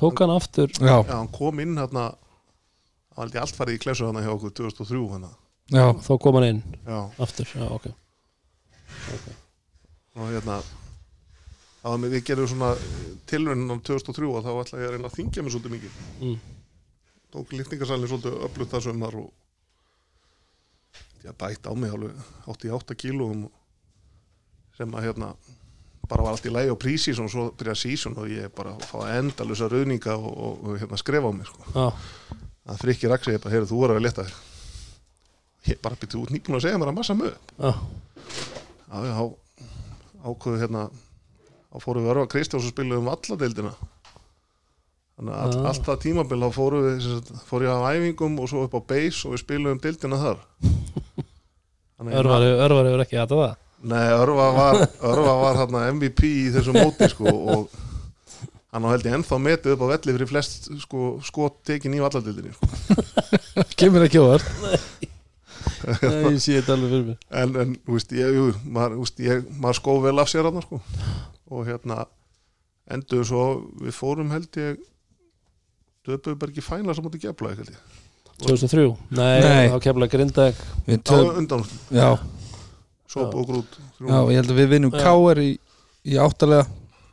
[0.00, 0.72] Tók hann aftur?
[0.80, 2.06] Já, Já, hann kom inn hérna
[3.16, 5.30] hann held ég allt farið í klesu hana hjá okkur 2003 hana
[5.72, 7.48] já, þá kom hann inn Já, aftur.
[7.54, 7.86] Já, ok.
[10.16, 10.60] Og hérna
[11.94, 12.72] með við gerum svona
[13.70, 15.98] á 2003 og þá ætla ég að reyna að þingja mér svolítið mikið.
[16.20, 16.38] Mm.
[17.36, 19.28] tók liftingarsalinn svolítið öflut það sumar og
[21.26, 22.14] ég bætt á mig alveg
[22.46, 23.46] 88 kílóum
[24.76, 25.28] sem að hérna
[26.06, 28.98] bara var allt í lægi á prísísson og svo byrjaði sísson og ég bara fá
[29.16, 31.62] endalusa rauninga og, og, og hérna skrifa á mig sko.
[31.74, 31.86] já,
[32.70, 34.55] að frikki raksi ég bara, heyrðu þú voru að leta þér
[35.82, 37.72] bara byrja út nýbúin að segja mér að massa mög já,
[38.86, 39.36] Já, já, á-
[40.30, 40.82] ákveðu hérna
[41.72, 43.72] þá fórum við örfa Kristjáns og spiluðum alladeildina
[45.16, 45.68] þannig að Ah.
[45.70, 48.74] allt það tímabil þá fórum við sem sagt, fór ég á æfingum og svo upp
[48.76, 50.38] á base og við spiluðum deildina þar.
[51.96, 53.56] Þannig að- örvar, örvar hefur ekki hætta það?
[53.86, 57.68] Nei, Örfa var, Örfa var hérna MVP í þessu móti sko og
[58.72, 62.00] hann á held ég ennþá metið upp á velli fyrir flest sko, skot tekin í
[62.04, 62.66] alladeildinni sko.
[63.80, 64.44] kemur ekki óvart.
[64.64, 65.08] Nei,
[65.84, 69.22] ég sé þetta alveg fyrir mér en, en þú veist, ég, jú, maður, þú veist,
[69.26, 70.80] ég, maður skóð vel af sér hann sko.
[71.50, 71.98] og hérna
[72.96, 73.44] endur svo,
[73.82, 74.80] við fórum held ég
[76.06, 78.02] döpuðu bara ekki fæna sem múti gefla held ég
[78.36, 79.68] 2003, nei, Nei.
[79.72, 82.08] þá kemla Grindag Við á töf, undan, já,
[83.08, 85.06] sopa og grút já, ég held að við vinnum Já.
[85.06, 85.40] K.R.
[85.40, 85.54] í,
[86.04, 86.66] í áttalega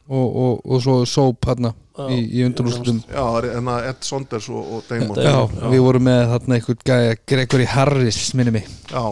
[0.09, 1.71] og, og, og svo Sóp hérna
[2.09, 3.25] í, í undanúrslutum já,
[3.57, 5.19] en að Ed Sonders og, og Damon.
[5.21, 5.67] Já, Já.
[5.73, 8.69] við vorum með þarna einhvern gæja Gregory Harris, minni mig.
[8.91, 9.03] Já,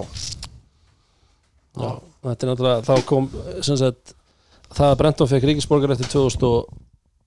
[1.71, 1.91] Já,
[2.25, 3.29] þetta er náttúrulega, þá kom
[3.63, 4.15] sem sagt,
[4.71, 6.82] það að Brenton fekk ríkisborgar eftir 2000 og,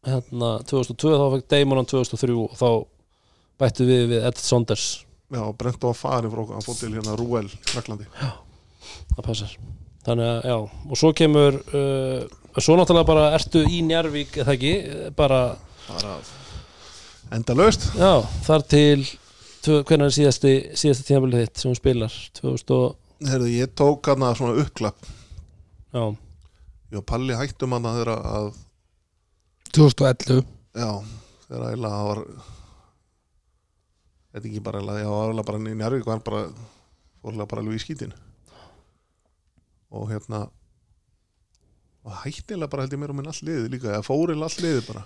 [0.04, 2.68] hérna, 2002, þá fekk Damon hann 2003 og þá
[3.62, 4.88] bættu við við Ed Saunders.
[5.34, 8.06] Já, Brent var farin frá okkur, hann fótt til hérna Rúel Fraklandi
[9.14, 9.52] það passar.
[10.04, 10.56] Þannig að, já,
[10.90, 12.24] og svo kemur uh,
[12.62, 14.72] svo náttúrulega bara ertu í Njarvík eða ekki,
[15.16, 15.40] bara
[15.88, 16.14] bara
[17.34, 19.06] enda löst já, þar til
[19.64, 22.16] hvenær er síðasti, síðasti tímabilið þitt sem hún spilar?
[22.38, 25.06] 2000 og, Herðu, ég tók hann að svona uppklapp.
[25.94, 26.02] Já,
[26.92, 28.48] ég og Palli hættum hann að þeirra að
[29.74, 30.42] 2011
[30.76, 30.90] já,
[31.48, 32.20] þeirra eiginlega það var
[34.34, 36.42] þetta ekki bara eiginlega, það var eiginlega bara í Njarvík var bara,
[37.24, 38.20] fórlega bara alveg í skítinu
[39.94, 40.44] og hérna
[42.04, 44.82] og hættilega bara held ég mér um minn all liði líka, eða fórilega all liði
[44.88, 45.04] bara.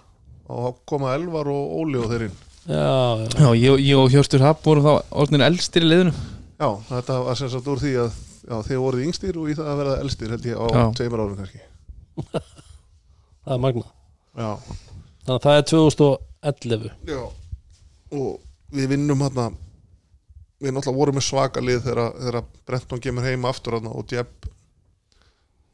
[0.49, 2.39] Og koma Elvar og Óli og þeir inn.
[2.69, 2.81] Já,
[3.23, 4.93] já, Já, ég, ég og Hjörstur Happ vorum þá
[5.23, 6.15] orðinir elstir í liðinu.
[6.59, 8.17] Já, þetta var sem sagt úr því að
[8.49, 10.67] já, þið voruð yngstir og í það að verða elstir held ég á
[10.99, 11.63] tveimur árum kannski.
[13.49, 13.85] Það er magna
[14.37, 14.49] já,
[15.25, 17.21] þannig að það er 2011 Já.
[18.19, 18.29] Og
[18.77, 19.47] við vinnum hérna
[20.59, 24.49] við náttúrulega vorum með svaka lið þegar, þegar Brenton kemur heim aftur hérna og Jeb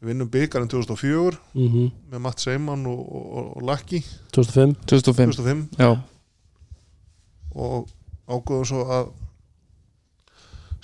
[0.05, 4.03] við vinnum byggarinn 2004 mm með Matt Seyman og, og, og, og Lucky.
[4.37, 5.91] 2005 2005 2005 Já,
[7.55, 7.89] og
[8.29, 9.11] ágóðum svo að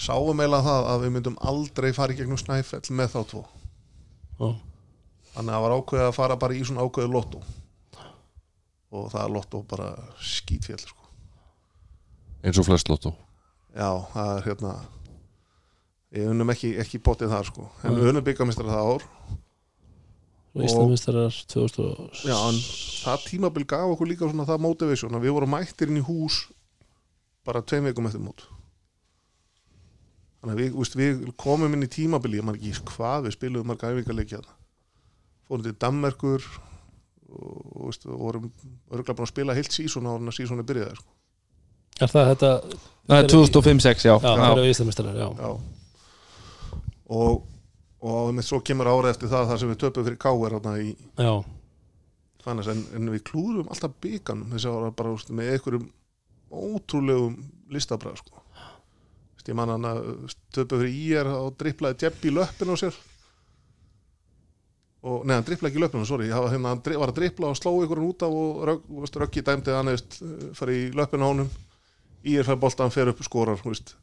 [0.00, 3.42] sáum eiginlega það að við myndum aldrei fara í gegnum Snæfell með þá tvo.
[4.40, 4.48] Já,
[5.34, 7.42] þannig að það var ákveðið að fara bara í svona ákveðið lotto
[8.90, 11.10] og það er lotto bara skítfjall sko.
[12.42, 13.12] eins og flest lotto
[13.76, 14.72] Já, það er hérna
[16.10, 17.68] Ég unnum ekki, ekki potið þar sko.
[17.86, 19.08] En við unnum byggamistrar það ár.
[20.50, 25.36] Og Íslamistarar 2006 Já, en það tímabil gaf okkur líka svona það motivation að við
[25.36, 26.40] vorum mættir inn í hús
[27.46, 28.42] bara tveim vikum eftir mót.
[30.40, 33.70] Þannig að við, úst, við komum inn í tímabili ég man ekki hvað við spiluðum
[33.70, 34.56] marga æfingarleiki hérna
[35.50, 36.44] fórum til Danmerkur
[37.30, 38.50] og úst, vorum
[38.90, 41.10] örgulega búin að spila heilt sísón á hann að sísónu byrjaði sko.
[42.00, 42.50] er það þetta,
[43.10, 44.50] það er 2005-06, já, já, það já.
[44.50, 45.79] eru Íslamistarar já, Já
[47.10, 47.46] og,
[48.06, 50.20] og með svo kemur árið eftir það þar sem við töpum fyrir
[50.54, 50.92] hérna í
[52.40, 55.88] Fannes, en, en við klúðum alltaf bygganum þess að var bara úst, með einhverjum
[56.50, 57.34] ótrúlegum
[57.70, 58.44] listabræð sko.
[59.50, 60.04] Ég man hann að
[60.54, 62.98] töpum fyrir IR og driplaði Jepp í löppin á sér.
[65.10, 66.28] Og neðan driplaði ekki í löppinu, sorry.
[66.30, 70.20] Hann hérna, var að dripla og sló einhverjum út af og röggi dæmdi hann veist,
[70.54, 71.50] fari í löppinu á honum
[72.24, 73.60] IR fær boltan, fer upp skorar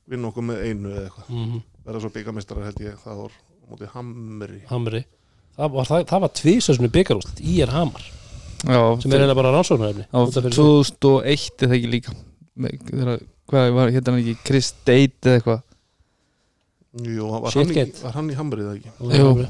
[0.09, 1.33] vinn okkur með einu eða eitthvað.
[1.33, 3.37] Mm verða svo byggamistrar held ég það var
[3.67, 4.59] móti Hamri.
[4.71, 5.03] Hamri.
[5.57, 8.03] Það var, það, það var tvísösnu byggarúst í er Hamar
[8.67, 10.57] Já, sem er eiginlega bara sig.
[10.57, 12.13] 2001 eða ekki líka.
[13.47, 15.63] Hvað var, hérna ekki Chris Date eða eitthvað?
[17.07, 18.93] Jú, var, hann í, var hann í Hamburg eða ekki?
[19.21, 19.47] Jú.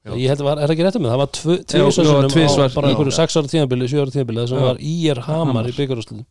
[0.00, 0.12] Já.
[0.16, 2.92] Ég held að var, er það ekki rétt um mig, það var sinnum á bara
[2.92, 4.64] einhverju sex ára tíðanbili, sjö ára tíðanbili sem Já.
[4.64, 5.68] var IR Hamar Hamar.
[5.68, 6.22] í byggarúslutum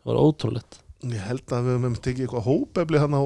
[0.00, 0.80] það var ótrúlegt.
[1.00, 3.22] Ég held að við höfum tekið eitthvað hópefli hann á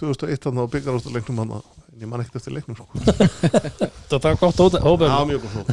[0.00, 1.58] 2001 hann á byggarástarleiknum hann
[1.96, 2.86] en ég man ekkert eftir leiknum sko.
[4.10, 5.68] það var gott hópa Já, mjög góð hóp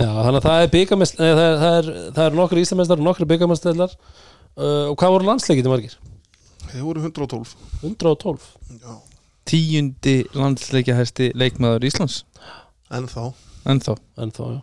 [0.00, 3.00] Já, þannig að það er byggamest nei, það, er, það, er, það er nokkru íslamestar
[3.00, 5.96] og nokkru byggamestæðlar uh, og hvað voru landsleikiti margir?
[6.70, 8.48] Þeir voru 112 112
[8.80, 8.96] Já.
[9.50, 12.20] Tíundi landsleikjahæsti leikmaður Íslands.
[12.94, 13.32] En þá,
[13.68, 14.60] Ennþá en þá, já.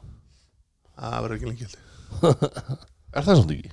[0.97, 1.67] Það verður ekki lengi.
[3.17, 3.71] Er það samt ekki?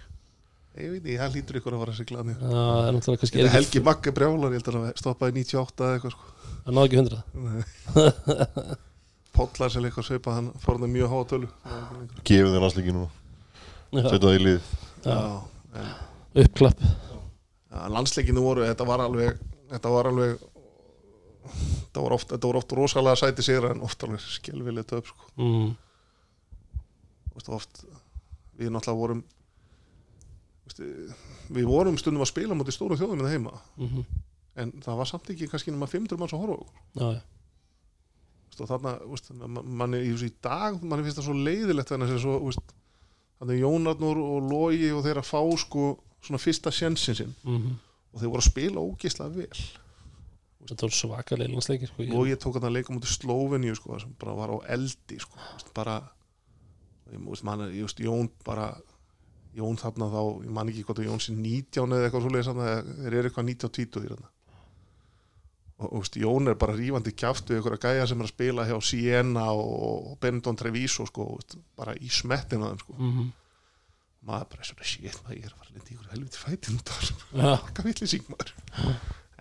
[0.75, 3.21] Ég veit ekki, það lítur ykkur að fara að sigla hann Já, það er náttúrulega
[3.23, 6.15] kannski Ég er ekki- Helgi Maggi brjálar, ég held að hann stoppaði 98 eða eitthvað
[6.15, 6.25] sko.
[6.65, 8.79] það náði ekki 100
[9.35, 11.49] Pollar sem eitthvað sveipa, hann fór það mjög háa tölu.
[12.23, 13.05] Gefið þér landsleiki nú
[13.95, 14.69] Já, Setja það í lið.
[16.45, 16.83] Uppklapp.
[17.95, 19.39] Landsleikinu voru, þetta var alveg
[19.75, 20.37] Þetta var alveg
[21.45, 25.27] Þetta voru oft, þetta voru oft rosalega sæti sigra en oft alveg skelvileg töp sko.
[25.39, 25.75] mm.
[27.55, 27.85] Oft,
[28.59, 29.23] Við náttúrulega vorum
[31.55, 33.59] Við vorum stundum að spila mútið stóru þjóðum með heima.
[33.77, 34.05] Mm
[34.55, 36.83] en það var samt ekki kannski nema 500 manns að horfa okkur.
[38.55, 38.93] Og þarna,
[39.67, 45.03] manni í, í dag manni finnst það svo leiðilegt þannig að Jónarnur og Logi og
[45.03, 45.89] þeir að fá sko
[46.23, 47.35] svona fyrsta sjensin sinn.
[47.43, 47.75] Mm
[48.15, 49.63] og þeir voru að spila ógislega vel.
[50.65, 52.05] Þetta voru svakalega landsleikir sko.
[52.15, 55.41] og ég tók að leika mútið Slóveníu sko, sem bara var á eldi sko,
[55.75, 55.97] bara
[57.11, 58.71] ég, man, ég, Jón bara
[59.55, 62.71] Jón þarna þá, ég man ekki hvort að Jón sé 19 eða eitthvað svoleiðis þarna,
[62.71, 64.33] eða þeir eru eitthvað 90 og 20 í þarna.
[65.75, 68.77] Og, veist, Jón er bara rífandi kjaft við einhverja gæja sem er að spila hjá
[68.87, 72.99] Siena og, Benetton Treviso sko, veist, bara í smettinu þeim sko.
[72.99, 73.33] mm
[74.25, 76.79] maður bara svona shit maður ég er að fara að lenda í ykkur helviti fætin
[76.79, 78.53] út af þessum Já, hvað villi sík maður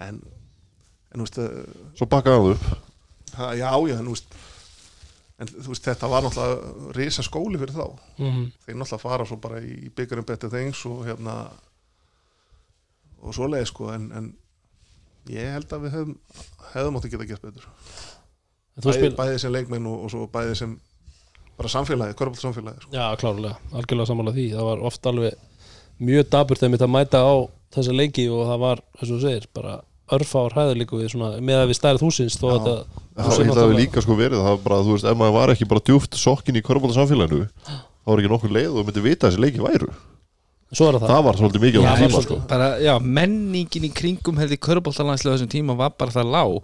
[0.04, 1.54] en, en þú veist að
[2.00, 2.66] Svo bakkaði hann upp.
[3.38, 4.36] Ha, já, já, en þú veist
[5.42, 7.86] en veist, þetta var náttúrulega risa skóli fyrir þá,
[8.20, 11.38] mm þeir náttúrulega fara svo bara í byggarum betur things og hérna
[13.24, 14.32] og svoleiði sko, en, en
[15.32, 16.18] ég held að við hefðum
[16.74, 17.70] hefðum átt að geta gert betur.
[18.74, 20.76] Bæði, spil bæði sem leikmenn og, og svo bæði sem
[21.58, 22.94] bara samfélagi, körfald samfélagi sko.
[22.96, 24.48] Já, klárlega, algjörlega sammála því.
[24.56, 25.44] Það var oft alveg
[26.04, 27.34] mjög dabur þegar mitt að mæta á
[27.76, 29.76] þessa leiki og það var, eins og þú segir, bara
[30.12, 32.70] örfár hæður líka við svona, með að við stærð húsins þó að
[33.14, 36.18] Það við líka sko verið Það bara, þú veist, ef maður var ekki bara djúft
[36.18, 39.44] sokkin í körfbólta samfélaginu þá var ekki nokkur leið og þú myndi vita að þessi
[39.46, 39.90] leiki væru.
[40.74, 41.12] Svo er það.
[41.14, 42.38] Það var svolítið mikið á Já, þessum tíma sko.
[42.50, 46.56] bara, já, menningin í kringum hefði köruboltalandslega þessum tíma var bara það lág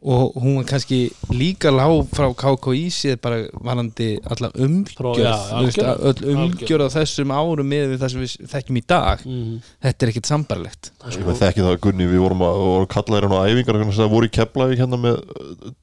[0.00, 5.96] og hún var kannski líka lág frá KKÍ séð bara varandi alla umgjörð algjörlega.
[6.08, 9.58] öll umgjörð á þessum árum með það sem við þekkjum í dag mm.
[9.84, 13.36] þetta er ekkit sambarlegt Ég með þekki það Gunni, við vorum að voru kallaðir hann
[13.36, 15.20] á æfingar vegna þess að það voru í Keflavík hérna með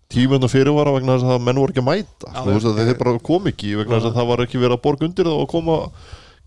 [0.10, 3.00] tímönda fyrirvara vegna þess að menn voru ekki að mæta Já, Þú veist að þeir
[3.04, 5.54] bara kom ekki vegna þess að það var ekki verið að borga undir það og
[5.54, 5.78] koma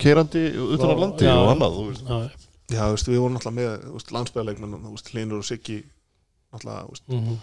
[0.01, 1.37] keirandi utan að landi Já.
[1.37, 2.37] og annað.
[2.71, 5.83] Já, við vorum náttúrulega með veist, Hlinur og Siggi
[6.51, 7.39] mm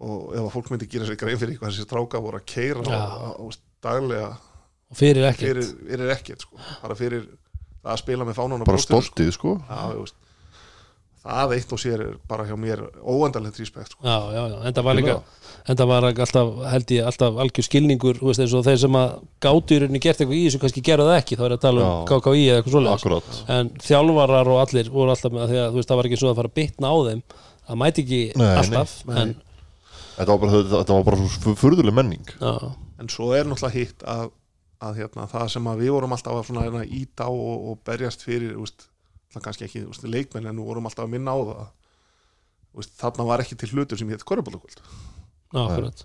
[0.00, 2.84] og ef að fólk myndi gera sér grein fyrir hvað þessi stráka voru að keira
[2.86, 3.00] Já.
[3.00, 4.30] og, og daglega
[4.90, 6.62] og fyrir ekkert fyrir, fyrir ekkert sko.
[6.82, 7.28] bara fyrir
[7.84, 10.16] að spila með fánan bara stoltið sko já, þú veist,
[11.20, 14.00] það eitt og sér er bara hjá mér óendalegt respekt sko.
[14.04, 15.16] Já, já, já, en það var líka
[15.68, 19.10] en það var alltaf, held ég, alltaf algjör skilningur, veist, eins og þeir sem að
[19.44, 21.84] gátu í rauninni gert eitthvað í þessu, kannski gera það ekki þá er að tala
[21.84, 22.08] um Já.
[22.08, 25.92] KKÍ eða eitthvað Akkurat en þjálfarar og allir voru alltaf með að því að veist,
[25.92, 27.22] það var ekki svo að fara að bitna á þeim
[27.68, 29.20] það mæti ekki Nei, alltaf nei.
[29.20, 29.34] en,
[30.20, 32.30] Þetta var bara, þetta, þetta var bara svo furðuleg menning.
[32.36, 32.52] Já,
[33.00, 34.32] en svo er náttúrulega hitt að,
[34.84, 37.78] að hérna, það sem að við vorum alltaf að svona, hérna, íta á og, og
[37.88, 38.84] berjast fyrir úst,
[39.38, 41.70] kannski ekki úst, leikmenn en við vorum alltaf að minna á það.
[42.80, 46.04] Úst, þarna var ekki til hlutur sem hétt akkurat.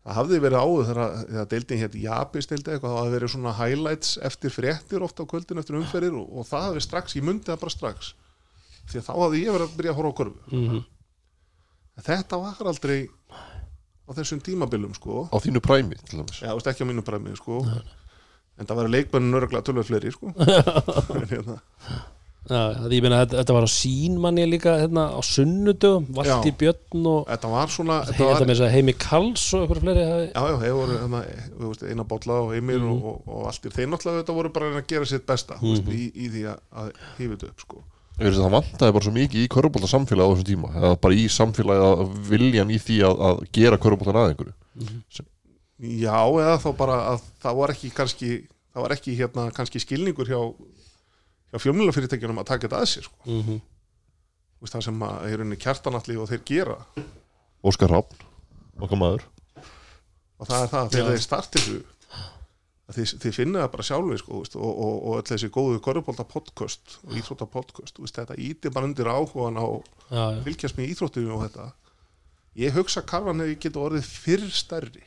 [0.00, 3.50] Það hafði verið áður þegar, þegar deildin hétt Japis deildi eitthvað, það hafði verið svona
[3.58, 7.50] highlights eftir fréttir ofta á kvöldin eftir umferðir og, og það hafði strax, ég myndi
[7.50, 8.14] það bara strax.
[8.88, 10.99] Því að þá hafði ég verið að byrja að horfa á korfu mm en
[11.98, 13.08] þetta var aldrei
[14.06, 15.28] á þessum tímabilum sko.
[15.30, 16.40] Á þínu præmi til dæmis.
[16.42, 17.60] Já, veist ekki á mínu præmi sko.
[18.60, 20.32] En það var leikmennin örglega tölvöld fleiri sko.
[21.30, 21.60] Hérna,
[22.50, 26.52] já, það ég meina, þetta, þetta var á sín manni líka hérna, á sunnudögum, Valdi.
[26.60, 30.04] Björn og Þetta var svona þetta þetta var, þess að Heimi Karls og eitthvað fleiri
[30.32, 31.20] Já, já, þeir voru hérna,
[31.60, 32.90] þú veist, eina bátla og Heimir Mhm.
[32.90, 35.76] og, og, og allt í þeir náttúrulega þetta voru bara að gera sitt besta mm
[35.78, 35.92] Mhm.
[35.94, 36.58] í, í því að,
[37.36, 37.84] þetta upp sko.
[37.84, 41.26] veist það vantaði bara svo mikið í körfbólta samfélagi á þessum tíma eða bara í
[41.32, 44.54] samfélagi að viljan í því að, að gera körfbóltan að einhverju.
[45.80, 48.30] Já, eða þá bara að það var ekki kannski,
[48.74, 50.40] það var ekki hérna kannski skilningur hjá,
[51.50, 53.16] hjá fjölmjölafyrirtækjunum að taka þetta að sér sko.
[53.26, 53.60] mm -hmm.
[54.60, 56.76] Það sem að er unni kjartanalli og þeir gera.
[57.64, 58.18] Óskar Hafn,
[58.76, 59.22] okkar maður.
[60.36, 61.99] Og það er það að þegar þeir starti þessu að
[62.96, 66.96] þið, þið finnið það bara sjálfur sko, og, og, og öll þessi góðu korrupólta podcast
[67.06, 69.66] og íþrótta podcast veist, þetta íti bara undir áhugan á
[70.46, 71.70] fylgjast með íþróttinu og þetta.
[72.60, 75.04] Ég hugsa karvan hefði getið orðið fyrr stærri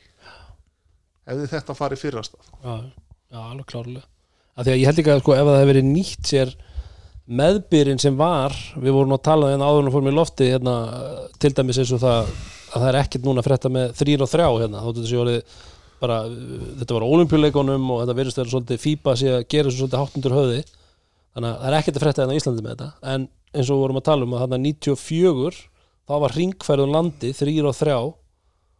[1.28, 2.74] hefði þetta farið fyrrastað já,
[3.32, 4.08] já, alveg klárlega.
[4.54, 6.56] Að ég held ekki að sko ef það hefði verið nýtt sér
[7.24, 10.74] meðbyrinn sem var við vorum að tala hérna áður og fórum í lofti hérna,
[11.40, 12.34] til dæmis eins og það
[12.74, 15.58] að það er ekkert núna að frétta með þrýr og þrjá hérna, þetta sé orðið
[16.04, 16.20] bara,
[16.80, 20.36] þetta var olimpíuleikunum og þetta verðist vera svolítið fípa sé að gera svo svolítið háttundur
[20.38, 20.60] höfði.
[21.34, 22.88] Þannig að það er ekkert að frétta hérna á Íslandi með þetta.
[23.14, 25.60] En eins og við vorum að tala um að þarna 94
[26.04, 27.98] þá var ringferðun landi þrýr og þrjá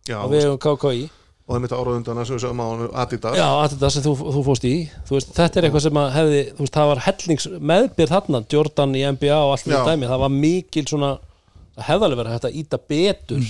[0.05, 1.05] Já, á vegum KKI
[1.45, 2.69] og það mitt ára undan að við sögum á
[3.03, 3.35] Adidas.
[3.37, 4.73] Já, þetta sem þú, þú fóst í.
[5.05, 8.41] Þú veist, þetta er eitthvað sem að hefði þú veist, það var hellings meðbyrð þarna
[8.55, 10.09] Jordan í NBA og allt með dæmi.
[10.09, 11.11] Það var mikil svona,
[11.85, 13.45] alveg verið hægt að íta betur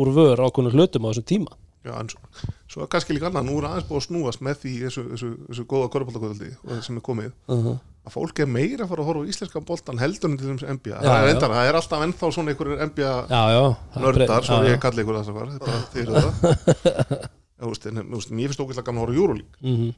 [0.00, 3.46] úr vör ákveðnum hlutum á þessum tíma Já, en svo, svo er kannski líka annað.
[3.48, 6.82] Nú er aðeins búið að snúast með því þessu, þessu, þessu góða korfbóltakvöldi og það
[6.88, 7.36] sem er komið.
[7.46, 7.76] Uh
[8.06, 10.66] að fólk er meira að fara að horfa á íslenska boltan heldur en til þess
[10.78, 13.62] NBA Já, það, er endar, það er alltaf ennþá svona einhverjir NBA Já,
[14.04, 17.24] nördar, svo ég kalli ykkur það það er bara eru það.
[17.56, 19.56] Þú veist, en, Mér finnst ógæslega gaman að horfa á Euroleague.
[19.62, 19.94] Mhm.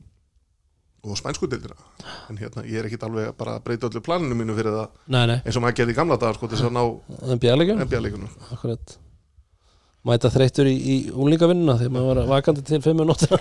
[1.08, 1.76] og spænsku deildina.
[2.28, 5.26] En hérna, ég er ekkit alveg bara að breyta öllu planinu mínu fyrir það Nei,
[5.30, 6.82] nei, eins og maður gerði í gamla dagar sko til þess að ná
[7.86, 8.28] NBA-leikunum
[10.06, 13.34] Mæta þreyttur í, í úlingavinnuna þegar maður var vakandi til fimm minútur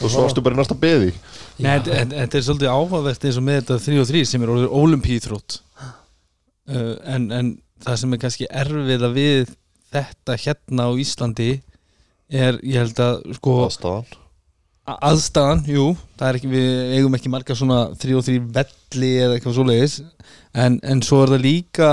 [0.00, 1.12] og svo varstu bara í næsta beði
[1.58, 4.76] Nei, þetta- er svolítið áhugavert eins og með þetta 3 og 3 sem er orðið
[4.80, 7.50] olimpíþrótt uh, en, en
[7.84, 9.52] það sem er kannski erfiða við
[9.92, 11.50] þetta hérna á Íslandi
[12.28, 14.16] er, ég held að sko, aðstæðan
[14.88, 19.36] aðstæðan, jú það er ekki, við eigum ekki marga svona 3 og 3 velli eða
[19.36, 19.98] eitthvað svoleiðis
[20.56, 21.90] en, en svo er það líka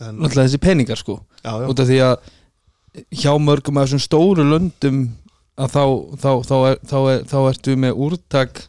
[0.00, 2.32] en, náttúrulega þessi peningar sko já, já, út af því að
[3.14, 5.04] hjá mörgum af þessum stóru löndum
[5.60, 5.84] að þá,
[6.20, 8.62] þá, þá, er, þá, er, þá ertu með úrtak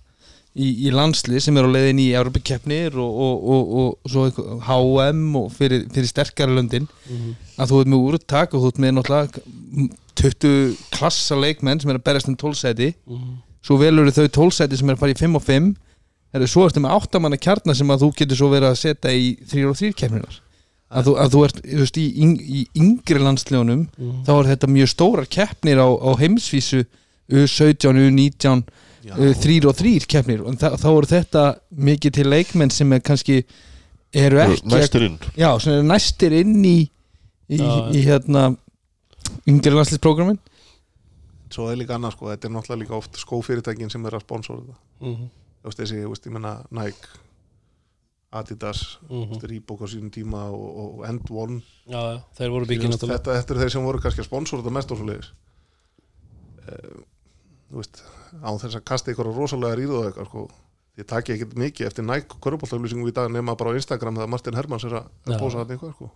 [0.55, 5.49] í, í landsli sem er á leiðin í Európa-keppnir og, og, og, og HM og
[5.55, 6.87] fyrir, fyrir sterkari löndin.
[7.59, 9.43] Að þú ert með úrtak og þú ert með náttúrulega
[10.15, 12.93] 20 klassa leikmenn sem er að berast um 12 sæti
[13.65, 15.71] svo velur þau 12 sæti sem er að fara í 5 og 5
[16.35, 19.13] er svo ertu með 8 manna kjarnar sem að þú getur svo verið að setja
[19.15, 20.39] í 3 og 3 keppninar
[20.91, 22.07] að þú, að þú ert þú veist, í,
[22.59, 23.85] í yngri landsljónum
[24.27, 26.83] þá er þetta mjög stórar keppnir á, á heimsvísu
[27.25, 28.63] U17, U19
[29.01, 30.43] já, uh, 3 og 3 keppnir.
[30.45, 31.45] Og þa þá eru þetta
[31.89, 33.39] mikið til leikmenn sem er kannski
[34.13, 35.17] eru ekki næstur inn.
[35.35, 36.75] Já, sem eru næstir inn í
[37.49, 38.45] í, Já, í hérna
[39.49, 40.37] yngri landslýsprogrammin
[41.55, 44.61] svo er líka annað sko þetta er náttúrulega líka oft skófyrirtækin sem er að sponsora
[44.61, 45.27] þetta Mhm,
[45.61, 47.09] þú veist þessi, þú veist, ég menna Nike
[48.35, 51.61] Adidas, mm Reebok á sínum tíma og, og End One.
[51.87, 54.91] Já, þeir voru byggin þetta, þetta er þeir sem voru kannski að sponsora þetta mest
[54.95, 55.31] og svo leiðis
[56.65, 58.01] þú veist
[58.41, 60.45] á þess að kasta ykkur rosalega ríðu og eitthvað sko.
[60.95, 64.55] Ég taki ekkert mikið eftir Nike korfbóltaflýsingum í dag nema bara á Instagram þegar Martin
[64.55, 65.37] Hermans er að, Já.
[65.41, 66.11] bósa þetta eitthvað sko.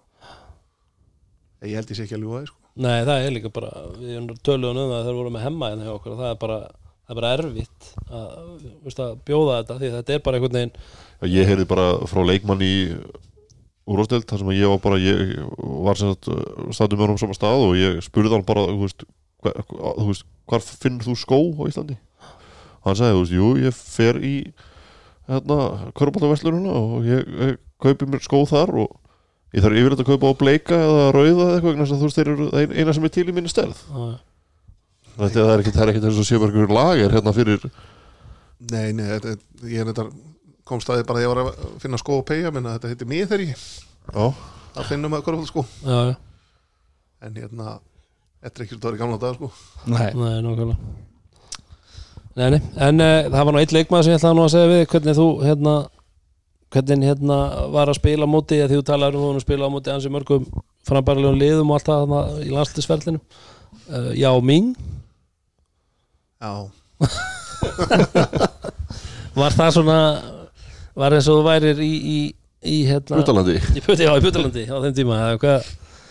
[1.68, 2.61] Ég held ég sé ekki að ljúga því sko.
[2.80, 5.88] Nei, það er líka bara við töluðum um það þegar við vorum með hemma hérna
[5.88, 6.60] hjá okkur og það er bara,
[7.10, 8.34] það er bara erfitt að,
[8.86, 12.61] veist, að bjóða þetta því þetta er bara einhvern veginn ég heyrði bara frá leikmann
[12.61, 12.73] í
[13.90, 16.30] úrvastöld þar sem ég var bara ég var sem sagt
[16.77, 19.07] staðum með honum sama stað og ég spurði hann bara þú veist,
[19.41, 21.98] veist hvar finnur þú skó á Íslandi?
[22.86, 24.36] Hann sagði þú veist, jú, ég fer í
[25.30, 25.60] hérna,
[25.98, 28.98] körbáltaverslununa og ég, ég kaupi mér skó þar og
[29.56, 32.49] ég þarf yfirleitt að kaupa á bleika eða rauða eða eitthvað þú veist þeir eru
[32.53, 33.81] eina sem er til í minni stærð.
[33.90, 34.28] Já, þetta
[35.19, 37.67] það er er ekkit eins og einhver lager hérna fyrir
[38.71, 39.35] nei, nei, þetta,
[39.67, 40.07] ég er þetta
[40.67, 43.27] kom staðið bara þegar ég var að finna skó og peyja minna þetta heitir mig
[43.27, 43.67] þegar ég
[44.79, 46.15] að finnum að korfbóltaskó já, já,
[47.25, 47.77] en hérna,
[48.43, 49.51] þetta er ekki svo það er gamla dag sko.
[49.89, 50.09] Nei.
[50.15, 50.97] nei, nákvæmlega.
[52.39, 54.69] Nei, nei, en uh, það var nú eitt leikmaður sem ég ætlaði nú að segja
[54.71, 55.73] við hvernig þú hérna
[56.69, 57.37] hvernig hérna
[57.73, 59.91] var að spila á móti að því þú talar um hún að spila á móti
[59.91, 60.45] ansi mörgum
[60.87, 64.77] frambærilegum liðum og allt það þarna í landslisferlinu uh, Já, Ming
[69.40, 69.98] var það svona
[70.99, 72.20] var eins og þú værir í, í,
[72.64, 75.70] í hérna utalandi í, Put- já, í Putalandi á þeim tíma eða hvað?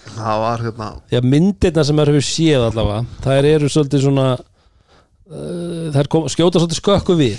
[0.09, 0.89] Það var hérna
[1.21, 6.61] að myndirna sem maður hefur séð allavega þær eru svolítið svona uh, þær kom, skjóta
[6.63, 7.39] svolítið skökku við.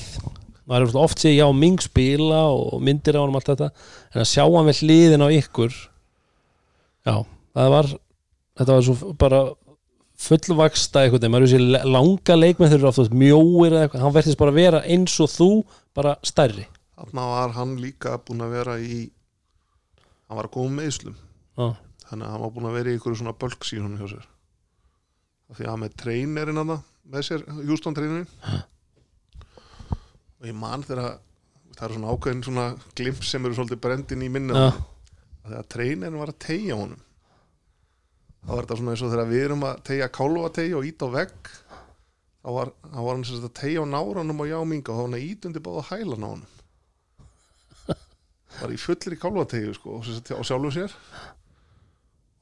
[0.70, 3.70] Maður hefur oft séð já Ming spila og myndir á hann allt þetta.
[4.14, 5.74] En að sjá hann við hliðin á ykkur
[7.10, 7.16] já,
[7.57, 7.86] það var
[8.60, 9.40] þetta var svo bara
[10.19, 14.53] fullvaksta eitthvað, maður er langa leikmenn þeir eru oft mjóir eða eitthvað, hann verðist bara
[14.53, 15.49] að vera eins og þú,
[15.95, 16.65] bara stærri.
[16.99, 19.05] Þarna var hann líka búin að vera í
[20.27, 21.69] hann var að koma með Íslum Já,
[22.09, 24.27] þannig að hann var búin að vera í ykkur svona bölk síðan hjá sér.
[25.49, 26.75] Af því að hann með treynerinn hann
[27.09, 28.27] með sér, Houston treynerinn
[30.39, 31.17] og ég man þegar
[31.75, 32.65] það er svona ákveðin svona
[32.99, 34.69] glimp sem eru svolítið brendin í minni Já.
[35.47, 37.01] þegar treynerinn var að tegja honum
[38.44, 41.03] þá var þetta svona eins og þegar við erum að tegja kálfa tegja og ít
[41.03, 41.49] á vegg
[42.40, 45.10] þá var, þá var hann sagt að tegja á náranum og jáminga og þá var
[45.10, 46.48] hann að ít undir báða hælan á honum.
[48.60, 50.95] Var í fullir í kálfategju sko, og sjálfu sér.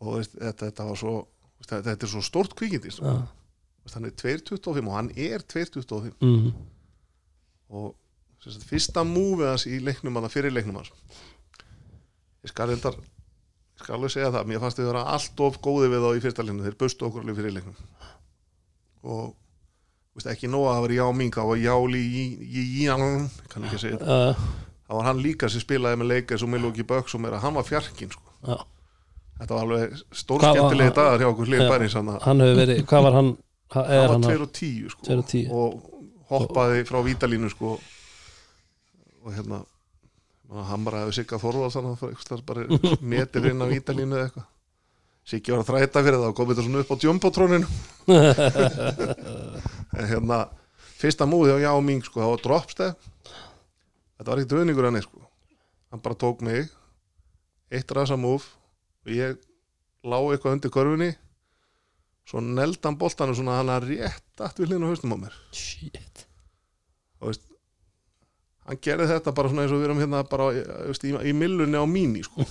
[0.01, 1.13] Og veist, þetta, þetta var svo
[1.57, 3.11] veist, þetta, er svo stórt kvikindi sko.
[3.11, 3.17] já,
[3.83, 6.47] Veist, hann er 2.25 og hann er 2.25 mm,
[7.77, 7.93] og
[8.43, 10.91] sem sagt, fyrsta múfið hans í leiknum hann fyrir leiknum hans.
[12.45, 13.16] Ég skal reyndar ég
[13.81, 16.45] skal alveg segja það, mér fannst þau vera allt of góði við þá í fyrsta
[16.45, 17.75] leiknum, þeir bustu okkur alveg fyrir leiknum.
[19.07, 19.35] Og
[20.17, 22.87] veist, ekki nóg að það var já minga og jáli í, í, í, í
[23.51, 24.17] kann ekki að segja þetta.
[24.17, 24.47] Uh,
[24.87, 27.67] það var hann líka sem spilaði með leika sem Milwaukee Bucks og meira, hann var
[27.67, 28.23] fjarkin sko.
[28.47, 28.57] já.
[29.37, 31.69] þetta var alveg Hvað var- stórskemmtilegi dagar hjá okkur hlið Já.
[31.69, 33.27] bæri hann hann hefur verið, hvað var hann
[33.75, 35.43] ha- er var hann 2 og 10 sko, 2 og 10.
[35.51, 35.91] og
[36.31, 37.75] hoppaði frá vítalínu sko,
[39.23, 39.59] og hérna
[40.47, 42.61] hann bara hefði sigga Þorvald þannig að það bara
[43.01, 44.47] metir inn á vítalínu eða eitthvað.
[45.27, 47.67] Siggi var að þræta fyrir það og komið þetta svona upp á jumbotróninu
[49.97, 50.37] en hérna
[51.01, 53.09] fyrsta múið hjá Já Ming sko, það var dropstep
[54.17, 55.25] þetta var ekkert öðningur henni sko.
[55.91, 56.71] Hann bara tók mig
[57.67, 58.47] eitt rasa múf
[59.03, 59.35] og ég
[60.07, 61.11] lá eitthvað undir körfunni.
[62.27, 65.35] Svo neldi hann boltanum svona hann að rétt allt við hlýna haustum á mér.
[65.55, 66.25] Shit.
[67.19, 67.46] Og veist
[68.67, 70.49] hann gerði þetta bara svona eins og við erum hérna bara
[70.89, 72.45] veist, í, í millunni á mínu sko.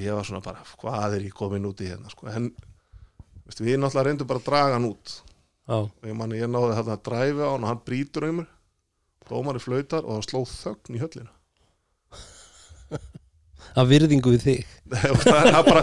[0.00, 2.28] ég var svona bara hvað er ég komin út í hérna sko.
[2.30, 2.52] en
[3.48, 5.18] veist, við náttúrulega reyndum bara að draga hann út.
[5.70, 8.48] Og ég manni ég náði þetta að dræfi á hann og hann brýtur um mér
[9.30, 11.30] dómari flautar og það sló þögn í höllina.
[13.78, 14.70] Að virðingu við þig.
[15.22, 15.82] Það bara,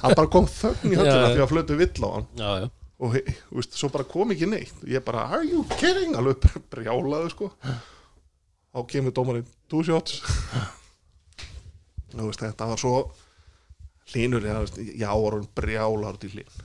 [0.00, 2.24] hann bara kom þögn í höllina því að flautu vill á hann.
[2.40, 2.66] Já, já,
[3.00, 4.84] og veist, svo bara kom ekki neitt.
[4.88, 6.12] Ég bara, are you kidding?
[6.18, 7.50] Alveg brjálaðu sko.
[8.70, 10.20] Þá kemur dómarinn, two shots.
[12.12, 12.96] Veist, þetta var svo
[14.10, 14.44] hlínur,
[14.98, 15.10] já,
[15.54, 16.60] brjálar út í hlín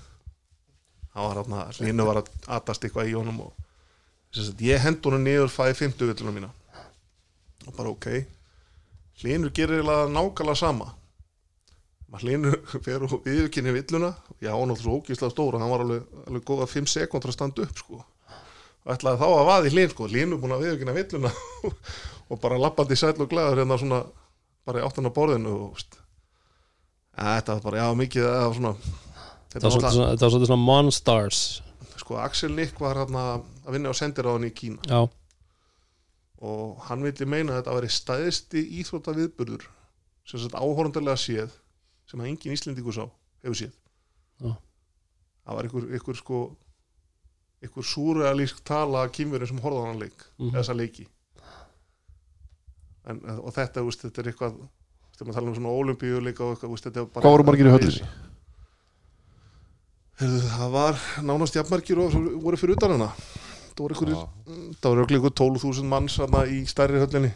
[1.15, 3.53] hlínu var að atast eitthvað í honum og
[4.35, 6.49] sagt, ég hend honum niður fæði 50 villuna mína.
[7.65, 8.07] Og bara ok.
[9.21, 10.91] Hlínur gerir nákvæmlega sama
[12.11, 14.11] maður hlínur fer og yfirkynni villuna.
[14.43, 17.65] Já, hann var svo ógíslega stóra hann var alveg, alveg góða 5 sekundar að standa
[17.65, 18.01] upp sko.
[18.85, 20.09] og ætlaði þá að vaði hlín sko.
[20.11, 21.33] hlínu búin að viðurkynna villuna
[22.29, 24.03] og bara lappandi sæll og glæður hérna svona
[24.65, 25.81] bara áttan á borðinu og,
[27.17, 28.73] ja, þetta var bara, já, mikið það var svona
[29.53, 31.43] þetta var svolítið svona, svona, svona Monstars
[32.05, 33.27] sko, Axel Nick var hérna
[33.65, 34.81] að vinna á sendiráðan í Kína.
[34.85, 35.07] Já,
[36.45, 39.67] og hann vildi meina að þetta væri stæðsti íþrótta viðburður
[40.27, 41.55] sem sagt áhorundarlega séð
[42.15, 43.03] sem að engin Íslendingu sá
[43.43, 43.73] hefur séð
[44.39, 44.53] Já.
[45.45, 46.39] það var ykkur, ykkur sko
[47.65, 50.51] ykkur súrealísk tala að kýmverið sem horfði á hann leik Mhm.
[50.55, 51.05] þessa leiki
[53.05, 54.55] en, og þetta, veist, þetta er eitthvað
[55.15, 57.67] þegar maður tala um svona olimpíu leika og eitthvað, veist, þetta bara Hvað voru margir
[57.69, 58.07] í höllinni?
[60.15, 62.13] Það var nánast jafnmargir og
[62.43, 63.09] voru fyrir utan hana
[63.75, 64.11] það voru ykkur,
[64.79, 67.33] það voru ykkur 12.000 manns hana í stærri höllinni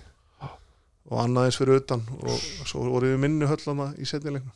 [1.09, 2.37] og annaðins fyrir utan og
[2.69, 4.53] svo voru við minni höll hana í setnilegna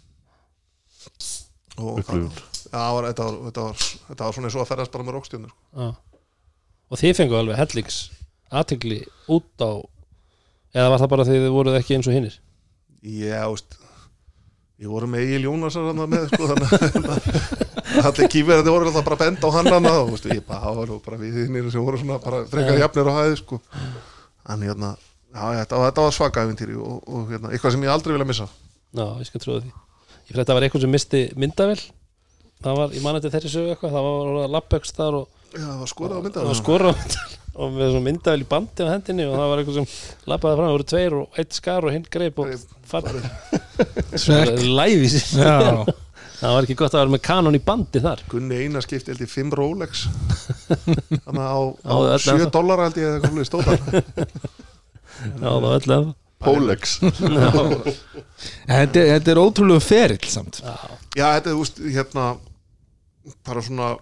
[1.77, 2.25] og það,
[2.69, 5.17] það var, þetta, var, þetta, var, þetta var svona eins og að ferðast bara með
[5.17, 5.87] rókstjörnur já.
[6.93, 7.97] Og þið fengu alveg hellings
[8.53, 8.99] aðtegli
[9.33, 9.71] út á
[10.73, 12.35] eða var það bara því þið voruð ekki eins og hinnir
[13.03, 13.79] Já, veist
[14.83, 19.05] Ég voru með Egil Jónasar hann með sko, þannig að allir kýfir þetta voru alltaf
[19.05, 21.99] bara að benda á hann og ég bara, það voru bara við hinnir sem voru
[22.01, 23.59] svona bara frekar jafnir á hæði sko.
[24.49, 24.89] en hérna,
[25.29, 28.27] já, þetta, var- þetta var svaka æfintýri og, og hérna, eitthvað sem ég aldrei vilja
[28.33, 28.47] missa.
[28.97, 29.71] Já, ég skal trúa því
[30.41, 31.79] að það var eitthvað sem misti myndavel
[32.63, 35.61] það var, ég manið til þeirri sögu eitthvað það var að eitthvað þar og Já,
[35.69, 36.93] það var skorað á mynda það var skora
[37.63, 39.89] og með svona myndavel í bandi á hendinni og það var eitthvað sem
[40.31, 42.55] lappaði fram, það voru tveir og eitt skar og hinn greip og
[42.89, 43.27] farið
[45.37, 45.53] Já,
[46.43, 48.23] það var ekki gott að vera með kanon í bandi þar.
[48.31, 50.01] Gunni eina skipti held ég 5 Rolex.
[51.23, 51.55] Þannig á,
[51.87, 52.49] á Á, öll 7 ennþá.
[52.57, 53.79] dólar held ég eða eitthvað svoleiðis stóð þar.
[55.23, 56.01] já, það var öll eða
[56.43, 56.97] Pólex
[58.67, 60.61] þetta, þetta er ótrúlega ferill samt.
[61.15, 62.27] Já, þetta er, veist, hérna
[63.47, 63.93] bara svona,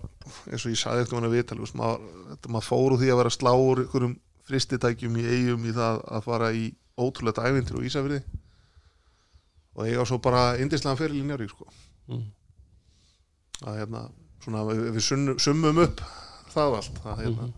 [0.49, 3.33] eins og ég sagði eftir manna viðtal, maður, þetta, maður fór úr því að vera
[3.35, 4.15] sláur ykkurum
[4.49, 6.63] fristitækjum í eigum í það að fara í
[6.99, 8.21] ótrúlega ævintir og Ísafriði
[9.77, 11.69] og eiga svo bara indislega fyrir í Njárvík, sko.
[12.11, 12.25] Mm.
[13.61, 14.01] að hérna,
[14.43, 16.01] svona við, við sunnum, summum upp
[16.51, 17.49] það allt það, hérna.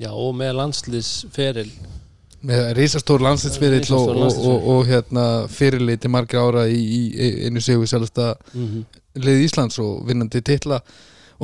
[0.00, 1.70] Já, og með landsliðsferil
[2.46, 7.62] með risastór landsinsfyrill og, og, og, og hérna fyrirlið til margra ára í, í einu
[7.64, 8.84] sigur selasta mm
[9.22, 10.80] lið Íslands og vinnandi titla.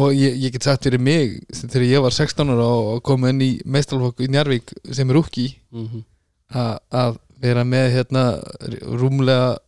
[0.01, 3.43] Og ég, ég get sagt fyrir mig þegar ég var 16 ára og kom inn
[3.45, 6.05] í meistalfokk í Njarvík sem er úkki -hmm.
[6.53, 8.25] að vera með hérna
[8.87, 9.59] rúmlega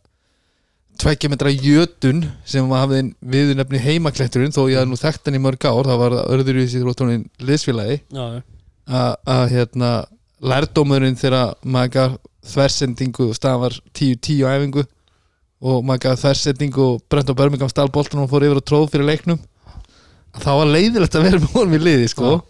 [0.97, 5.65] tveggja metra jötun sem hafði viðurnefni heimakletturinn þó ég hafði nú þekkt hann í mörg
[5.67, 10.05] ár það var örður í sér róttónin liðsfélagi að, hérna
[10.43, 12.17] lærdómurinn þegar maður gaf
[12.51, 14.83] þversendingu og stafar 10-10 á æfingu
[15.65, 18.89] og maður gaf þversendingu og brent á Birmingham stál boltanum og fór yfir og tróð
[18.93, 19.39] fyrir leiknum
[20.35, 22.35] að það var leiðilegt að vera með honum í liði sko.
[22.35, 22.43] Já.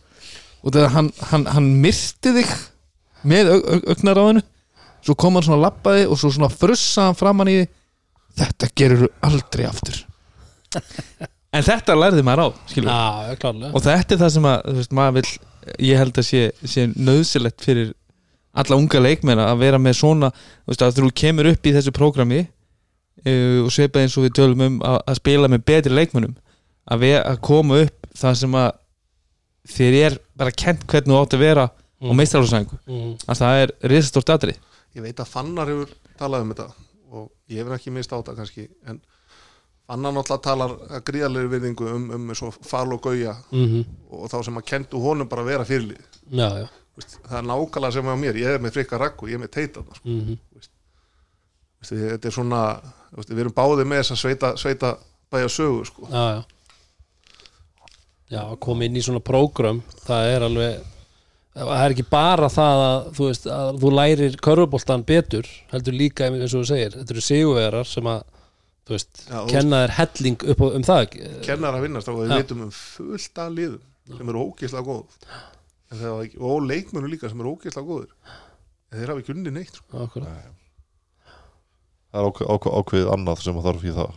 [0.66, 2.54] og þegar hann, hann, hann misti þig
[3.26, 4.46] með augnar á hennu
[5.06, 7.68] svo kom hann svona lappaði og svo svona frussa hann framann í því
[8.42, 10.02] þetta gerur aldrei aftur.
[11.56, 14.96] En þetta lærði maður á skilur já, og þetta er það sem að þú veist,
[14.98, 15.30] maður vil,
[15.82, 17.94] ég held að sé, sé nöðsilegt fyrir
[18.56, 20.32] alla unga leikmenn að vera með svona
[20.66, 24.66] veist, að þú kemur upp í þessu prógrami uh, og sveipa eins og við tölum
[24.68, 26.36] um að, að spila með betri leikmennum
[26.86, 28.70] að, að koma upp það sem að
[29.76, 31.74] þér er bara kent hvernig þú átt að vera á
[32.06, 32.20] Mm.
[32.20, 33.12] meistarálsæðingu mm.
[33.26, 34.58] að það er risastórt atrið
[34.98, 36.66] ég veit að Fannar hefur talað um þetta
[37.16, 39.00] og ég hefur ekki mist á þetta kannski en
[39.86, 43.84] Fannar náttúrulega talar að gríðarlega virðingu um, um svo fal og gauja Mm
[44.16, 46.04] og þá sem að kentu honum bara að vera fyrirlið
[47.28, 49.84] það er nákvæmlega sem á mér, ég er með frikka rakku ég er með teita
[49.84, 50.06] sko.
[50.08, 50.72] mm Vist,
[51.92, 52.62] þetta er svona
[53.18, 54.92] vist, við erum báðið með þess að sveita, sveita
[55.30, 56.08] bæja sögu sko.
[56.10, 56.44] Já, já.
[58.32, 60.80] Já, að koma inn í svona prógram það er alveg
[61.56, 66.26] það er ekki bara það að þú veist að þú lærir körfuboltan betur heldur líka
[66.32, 68.24] eins og þú segir þetta eru sigurvegarar sem að
[68.86, 71.16] þú veist, Já, þú kenna þér helling upp á, um það.
[71.46, 72.36] Kennar að vinnast og við Já.
[72.42, 75.06] veitum um fullt af liðum sem eru ógeðslega góð.
[75.96, 78.12] Það ekki- og leikmennu líka sem eru ógeðslega góður
[78.92, 80.06] en þeir hafa ekki unni neitt sko.
[80.16, 80.28] Það
[82.22, 84.14] er ákveð, ákveð, ákveðið annað sem að þarf í það.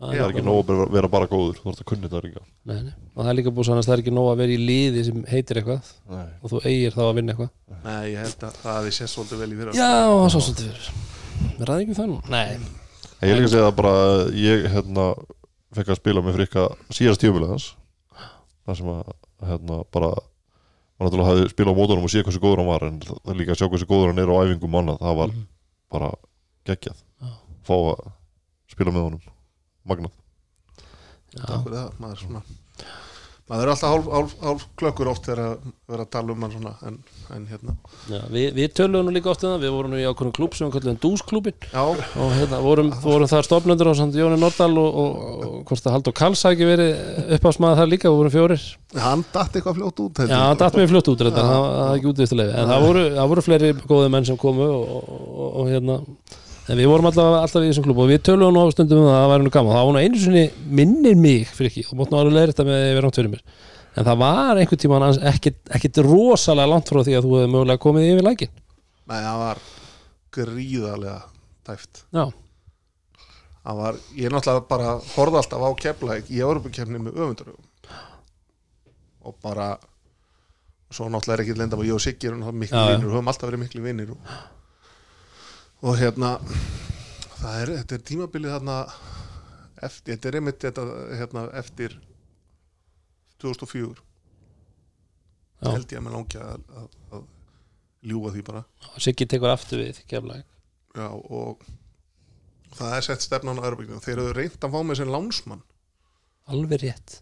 [0.00, 2.42] Það það er ekki nóg að vera- bara góður þú þarf að kunni það líka.
[2.64, 2.92] Nei, nei.
[3.14, 5.24] og það er líka búið sannast það er ekki nóg að vera í liði sem
[5.28, 5.90] heitir eitthvað.
[6.08, 6.28] Nei.
[6.42, 7.50] og þú eigir þá að vinna eitthvað.
[7.84, 9.74] Nei, ég held að það hefði sett svolítið vel í fyrra.
[9.76, 10.86] Já, það er svo svolítið fyrir
[11.60, 12.20] Við ræðum ekki um það nú
[13.28, 13.94] ég líka að segja það bara
[14.40, 15.04] ég hérna
[15.76, 16.64] fekk að spila með frikka
[16.96, 17.66] síðast tíumilið hans.
[18.66, 19.12] Það sem að
[19.50, 23.00] hérna bara hann náttúrulega hafði spilað á mótunum og séð hversu góður hann var en
[23.00, 25.44] það líka að sjá hversu góður hann er á æfingum manna það var Mhm.
[25.90, 26.10] bara
[26.66, 26.98] geggjað.
[27.66, 28.10] Fá að
[28.70, 29.22] spila með honum.
[29.88, 30.12] Magnað.
[31.34, 32.42] Takk fyrir það, maður er svona
[33.50, 36.52] maður er alltaf hálf, hálf, hálf klökkur oft þegar að vera að tala um hann
[36.54, 36.98] svona en,
[37.34, 37.74] en hérna,
[38.06, 40.54] Já, við, við töluðum nú líka oft um það við vorum nú í ákveðnum klúb
[40.54, 45.00] sem við kallum dúsklúbin og hérna vorum, vorum þar stofnendur á samt Jóni Nordal og,
[45.02, 48.68] og, og hvort það Haldur Karls hafi ekki verið uppásmaða þar líka, við vorum fjórir.
[49.00, 51.98] Hann datt eitthvað fljótt út Já, hann datt mér fljótt út þetta, það það er
[51.98, 55.70] ekki útvistulega en það voru, það voru fleiri góði menn sem komu og, og, og
[55.70, 55.98] hérna
[56.70, 59.18] en við vorum alltaf, alltaf í þessum klub og við töluðum á stundum um að
[59.18, 59.76] það væri nú gaman.
[59.76, 60.44] Það var nú einu sinni
[60.80, 63.42] minnir mig fyrir ekki og mótt nú alveg leir þetta með rámt fyrir mér.
[63.98, 68.10] En það var einhvern ekkit, ekkit rosalega langt frá því að þú hefði mögulega komið
[68.12, 68.52] yfir lækin
[69.10, 69.60] Nei, það var
[70.36, 71.16] gríðarlega
[71.66, 72.04] tæft.
[72.14, 72.28] Já,
[73.64, 77.66] það var, ég er náttúrulega bara horfði alltaf á keflæk í Europakefni með öfundurögum
[79.26, 79.72] og bara
[80.90, 82.04] svo náttúrulega er ekki lenda ég og
[82.94, 84.32] vinnir og höfum alltaf verið miklu vinnir og,
[85.80, 86.34] og hérna
[87.40, 88.76] það er, þetta er tímabilið þarna
[89.80, 90.86] eftir, þetta er einmitt þetta,
[91.20, 91.96] hérna, eftir
[93.40, 94.02] 2004
[95.60, 95.70] Já.
[95.72, 97.24] held ég að mér langi að, að, að
[98.10, 98.62] ljúga því bara.
[99.00, 100.46] Siggi tekur aftur við keflæk
[100.96, 101.64] Já, og
[102.76, 105.64] það er sett stefnan á Europakefni þeir eru reynt að fá með sem lánsmann.
[106.50, 107.20] Alveg rétt,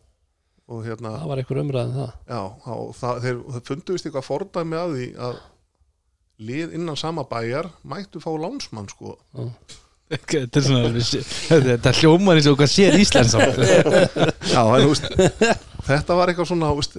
[0.71, 2.13] og hérna það var einhver umræðin það.
[2.31, 2.41] Já,
[2.75, 5.41] og það, þeir fundu vist eitthvað fordæmi að því að
[6.39, 9.17] lið innan sama bæjar mættu fá lánsmann sko.
[10.09, 15.11] Þetta er svona þetta hljómar eins og hvað sér Íslands Já, en þú veist
[15.89, 16.97] þetta var eitthvað svona, þú veist,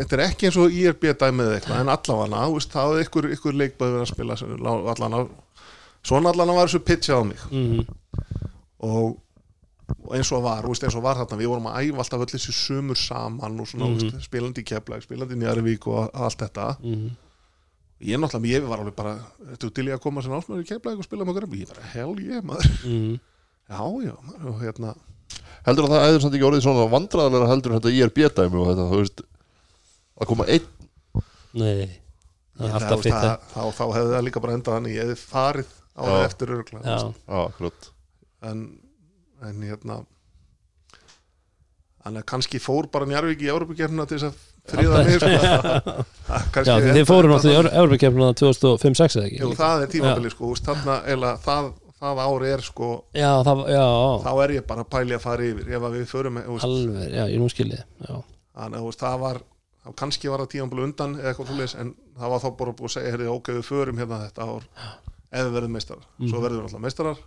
[0.00, 2.42] þetta er ekki eins og IRB dæmið eða eitthvað, en allavega
[2.74, 5.32] það hafði ykkur, ykkur leikbæði verið að spila að,
[6.02, 7.46] svona allan að var þessu pitchað á mig.
[7.50, 7.84] Mm
[8.82, 9.18] og,
[10.02, 12.24] og eins og var, þú veist, eins og var þarna við vorum að æfa alltaf
[12.24, 16.10] öll þessi sumur saman og svona, þú veist, spilandi í Keflæk, spilandi í Njarvík og
[16.12, 16.72] allt þetta.
[16.82, 17.12] -hmm.
[18.02, 19.14] Ég náttúrulega, ég var alveg bara
[19.52, 21.46] Þetta til ég að koma sem ásmöður í Keflæk og spila með okkur?
[21.60, 22.72] Ég bara, hell ég maður.
[22.88, 23.20] Mm
[23.72, 24.92] Já, já, maður, og hérna.
[25.64, 28.86] Heldur að það hefur samt ekki orðið svona vandræðilega heldur en þetta IRB-dæmi og þetta
[28.90, 29.22] þú veist
[30.22, 30.66] að koma einn.
[31.62, 31.86] Nei,
[32.58, 35.16] það er alltaf fitt það, þá, þá hefði það líka bara endað þannig Ég hefði
[35.22, 36.26] farið á það Já.
[36.26, 37.88] eftir örgla Já, Já, akkurat.
[38.50, 38.62] En,
[39.46, 39.98] en hérna
[42.02, 46.04] þannig að kannski fór bara Njarvík í Európa-kefnina til þess að friða mig sko.
[46.68, 49.40] Já, þið fóru náttúrulega í Európa-kefnuna 2005-06 eða ekki?
[49.42, 51.70] Jú, það er tímabili sko, þarna, eða, það,
[52.02, 53.86] það ári er sko Já, það, já,
[54.24, 55.72] þá er ég bara að pæli að fara yfir.
[55.76, 58.14] Ef að við förum veist, alveg, já, ég nú skilji Já,
[58.62, 59.42] þannig að það var
[59.82, 62.88] þá kannski var það tímabili undan eða eitthvað svoleiðis en það var þá bara búið
[62.90, 64.66] að segja heyrði, ok, við förum hérna þetta ár
[65.32, 67.22] ef við verðum meistarar, svo verðum við alltaf meistarar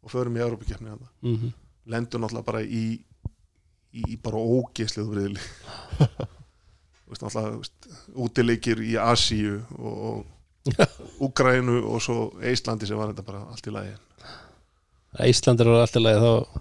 [0.00, 1.08] og förum í Európa-kefni hérna.
[1.24, 1.54] mhm.
[1.90, 2.82] Lendum náttúrulega bara í
[3.96, 5.40] í, í bara ógeslið vriðli
[7.10, 13.44] veist veist, útileikir í Asíu og, og Úgrænu og svo Íslandi sem var þetta bara
[13.50, 13.94] allt í lagi
[15.30, 16.60] Íslandir eru alltaf leið þá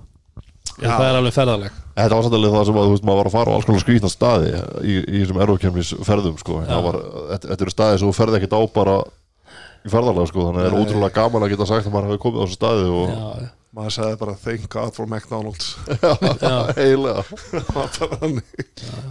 [0.79, 0.93] Já.
[0.95, 3.51] það er alveg ferðaleg Þetta var sannlega það sem að, veist, maður var að fara
[3.51, 6.59] á alls konar skrýtna staði í, í þessum erfakefnis ferðum, sko.
[6.69, 6.97] Það var,
[7.33, 8.93] þetta, þetta eru staði sem þú ferði ekkert á bara
[9.83, 10.45] í ferðarlega, sko.
[10.47, 12.59] Þannig að það er ótrúlega gaman að geta sagt að maður hafi komið á þessu
[12.59, 15.73] staði og Já, maður sagði bara thank God for McDonalds.
[16.01, 16.23] Það
[17.73, 18.55] bara þannig.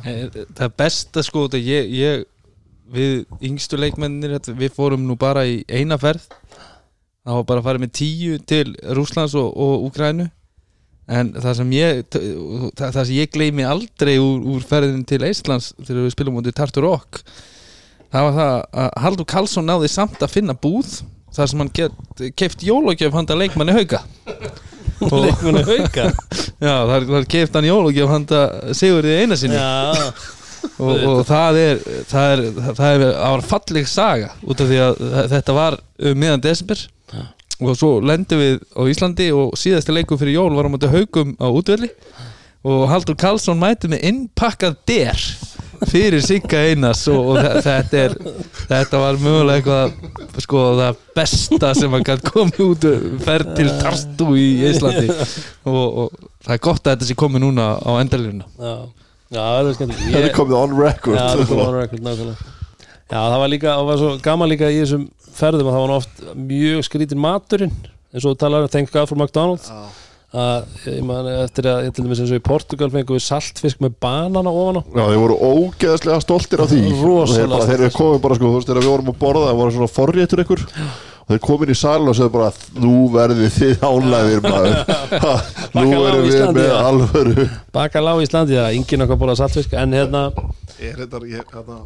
[0.05, 0.25] Eh,
[0.59, 2.25] Það besta sko ég, ég,
[2.91, 6.27] við yngstu leikmennir við fórum nú bara í eina ferð.
[7.29, 8.67] Það var bara að fara með tíu til
[8.97, 10.31] Rúslands og, og Úkrænu
[11.09, 15.71] en það sem ég það, það sem ég gleymi aldrei úr, úr ferðin til Íslands
[15.81, 17.23] þegar við spilum mútið Tartu Rock
[18.13, 20.99] það var það að Haldur Karlsson náði samt að finna búð
[21.37, 24.03] þar sem hann get, keift jólagjöf handa leikmanni hauka.
[25.07, 26.09] Og, leikmunni hauka?
[26.67, 28.43] Já, þar, þar keift hann jólagjöf handa
[28.75, 29.59] Sigurði eina sinni.
[29.59, 30.13] Já,
[30.83, 34.81] og, og það er það er, það er, það var falleg saga út af því
[34.85, 35.03] að
[35.35, 35.79] þetta var
[36.11, 36.87] um miðan desember.
[37.59, 41.35] Og svo lendum við á Íslandi og síðasti leikur fyrir jól var á móti haugum
[41.43, 41.91] á útvelli.
[42.67, 45.25] Og Haldur Karlsson mæti með innpakkað der
[45.87, 48.15] fyrir Sigga Einars og, og þe- þetta er
[48.71, 52.87] þetta var mögulega eitthvað sko það besta sem hann gæti komið út
[53.25, 55.09] ferð til Tartu í Íslandi.
[55.69, 58.49] Og, og það er gott að þetta sé komið núna á endalínuna.
[58.59, 58.75] Já,
[59.35, 61.19] já, það er skemmt Það er komið on record.
[61.19, 62.55] Já, það er komið on record, nákvæmlega.
[63.09, 65.07] Já, það var líka, það var svo gaman líka í þessum
[65.39, 67.73] ferðum að það var oft mjög skrítin maturinn
[68.09, 69.69] eins og þú talar um Thank God for McDonald's.
[69.71, 69.87] Já.
[70.29, 73.81] Að ég man eftir að ég til dæmis eins og í Portugal fengum við saltfisk
[73.81, 74.83] með banana ofan á.
[74.85, 76.81] Já, þeir voru ógeðslega stoltir af því.
[77.01, 79.77] Rosalega Þeir, eru komið bara, sko, þú veist, þegar við vorum að borða það voru
[79.79, 82.51] svona forréttur ykkur og þeir komin í salin og segðu bara
[82.81, 83.75] nú verðið þið
[85.19, 85.35] Ha,
[85.77, 86.79] nú erum við Íslandi, með já.
[86.89, 87.47] alvöru.
[87.77, 90.23] Bakalá í Íslandi, það enginn okkar borða saltfisk en hérna,
[90.81, 91.79] er þetta ég, hérna,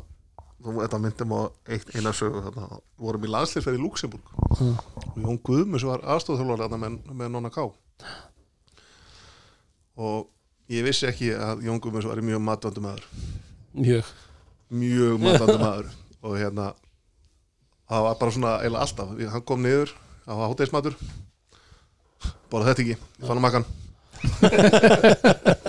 [0.62, 1.40] nú, þetta myndum á
[1.74, 6.82] eitt eina sögu þarna, vorum í landsleifferð í Luxemburg og Jón Guðmus var aðstofþjólvar þarna
[6.84, 7.64] með, með Nonna Ká
[9.96, 10.28] og
[10.72, 13.08] ég vissi ekki að Jón Guðmus var mjög matvöndu maður.
[13.76, 14.12] Mjög.
[14.72, 15.90] Mjög matvöndu maður.
[16.22, 16.70] Og hérna
[17.90, 19.12] það var bara svona eiginlega alltaf.
[19.34, 19.92] Hann kom niður,
[20.26, 20.96] það var hóteismatur
[22.52, 23.64] borða þetta ekki, ég fann að makkan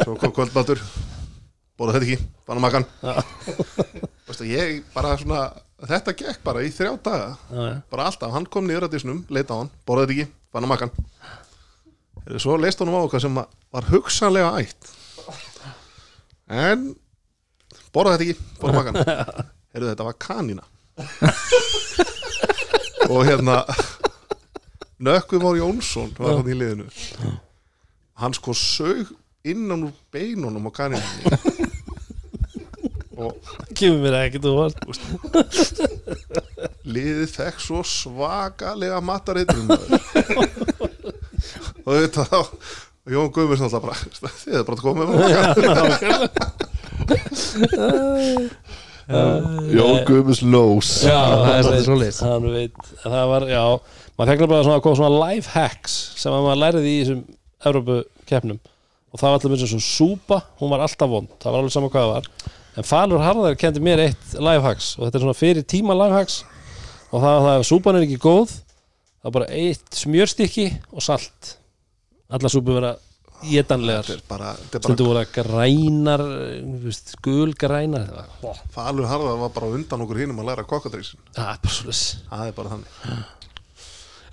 [0.04, 0.82] svo kom kvöldmatur.
[1.80, 2.86] Borða þetta ekki, fann að makkan
[4.28, 5.46] Veistu, ég bara svona
[5.90, 7.30] þetta gekk bara í þrjá daga.
[7.92, 10.74] Bara alltaf, hann kom niður að disnum leita á hann, borða þetta ekki, fann að
[10.74, 10.94] makkan
[12.40, 14.92] svo leist honum á okkar sem var hugsanlega ætt.
[16.52, 16.92] En
[17.96, 18.96] borða þetta ekki, borða makkan
[19.74, 20.64] heyrðu þetta var kanína.
[23.10, 23.64] Og hérna
[25.04, 26.88] Nökkvi Már Jónsson var hann í liðinu.
[28.22, 29.10] Hann sko sög
[29.44, 30.72] innan úr beinunum á
[33.14, 33.38] og
[33.78, 34.74] kemur mér ekkert úr
[36.84, 39.70] liðið fekk svo svakalega matareitrun
[41.86, 42.38] og þetta þá
[43.04, 43.98] og Jón Guðmundsson alltaf bara
[44.40, 45.18] þið er bara að koma með
[49.74, 50.90] Jón Guðmus Lós.
[51.04, 52.20] Já, það er svolítið svoleiðis.
[52.24, 53.64] hann veit, það var, já
[54.14, 57.22] maður fekk bara svona að koma svona life hacks sem að maður læriði í þessum
[57.64, 57.98] Evrópu
[58.30, 58.60] keppnum
[59.14, 61.76] og það var alltaf eins og svona súpa hún var alltaf vond, það var alveg
[61.76, 62.26] sama hvað það var.
[62.74, 66.16] En Falur Harðar kendi mér eitt life hacks og þetta er svona fyrir tíma life
[66.18, 66.40] hacks.
[67.14, 68.56] Og það var það að súpan er ekki góð
[69.24, 71.56] það var bara eitt smjörstykki og salt.
[72.34, 72.94] Allar súpu vera
[73.44, 74.08] étanlegar.
[74.08, 78.10] Þetta er bara, þetta er stundu voru grænar þú veist, gulgrænar
[78.74, 82.04] Falur Harðar var bara undan okkur hinum að læra kokkadrísin það er bara svoleiðis.
[82.30, 83.00] Það er bara þannig.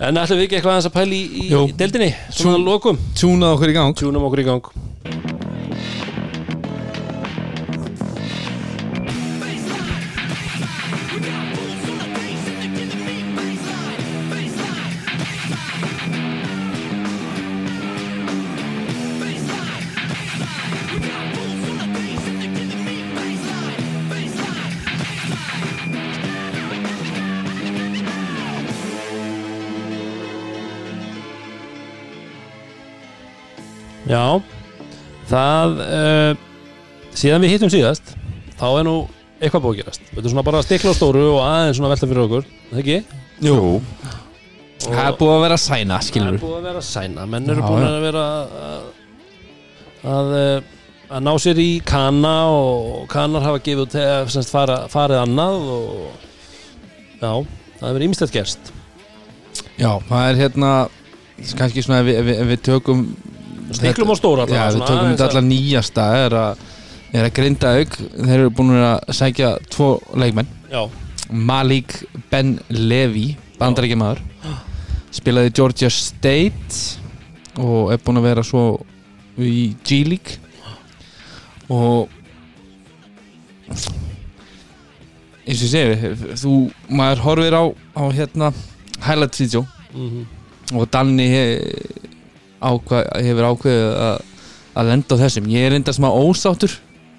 [0.01, 3.03] En ætlum við ekki eitthvað aðeins að pæla í, í, deildinni, svona að lokum?
[3.19, 3.99] Tjúnað okkur í gang.
[4.01, 4.71] Tjúnum okkur í gang
[34.11, 34.24] Já
[35.31, 36.32] Það uh,
[37.16, 38.15] Síðan við hittum síðast
[38.61, 38.97] Þá er nú
[39.41, 40.03] eitthvað búið að gerast.
[40.11, 42.73] Þetta er svona bara að stikla á stóru og aðeins svona velta fyrir okkur Er
[42.74, 42.97] Það ekki?
[43.47, 43.61] Jú,
[44.85, 47.24] Það er búið að vera sæna, Það skilur er búið að vera sæna.
[47.31, 47.89] Menn eru Já, búin já.
[47.89, 48.85] að vera að,
[50.12, 50.77] að, eh,
[51.16, 55.59] að ná sér í kana og kanar hafa gefið út eh, semst fara, farið annað
[55.77, 55.91] og
[57.20, 58.73] já, það hefur verið ímestætt gerst.
[59.81, 60.73] Já, það er hérna
[61.57, 63.05] kannski svona ef við, ef við, ef við tökum
[63.70, 66.62] Stiklum á stóra Já, við tökum þetta allar nýjasta er að,
[67.12, 70.48] er að Grindavík þeir eru búin að sækja tvo leikmenn.
[70.72, 70.82] Já,
[71.30, 71.94] Malik
[72.30, 74.22] Ben Levi bandarækjamaður
[75.14, 76.98] spilaði Georgia State
[77.60, 78.64] og er búin að vera svo
[79.40, 80.38] í G-League
[81.70, 82.09] og
[85.47, 86.52] eins og ég segi þú,
[86.94, 87.64] maður horfir á,
[87.98, 88.51] á hérna
[89.06, 89.64] highlight video.
[89.94, 90.26] Mhm,
[90.76, 92.10] og Danni he-
[92.61, 94.20] ákvað, hefur ákveðið að,
[94.77, 95.49] að lenda á þessum.
[95.53, 96.77] Ég er enda smá ósáttur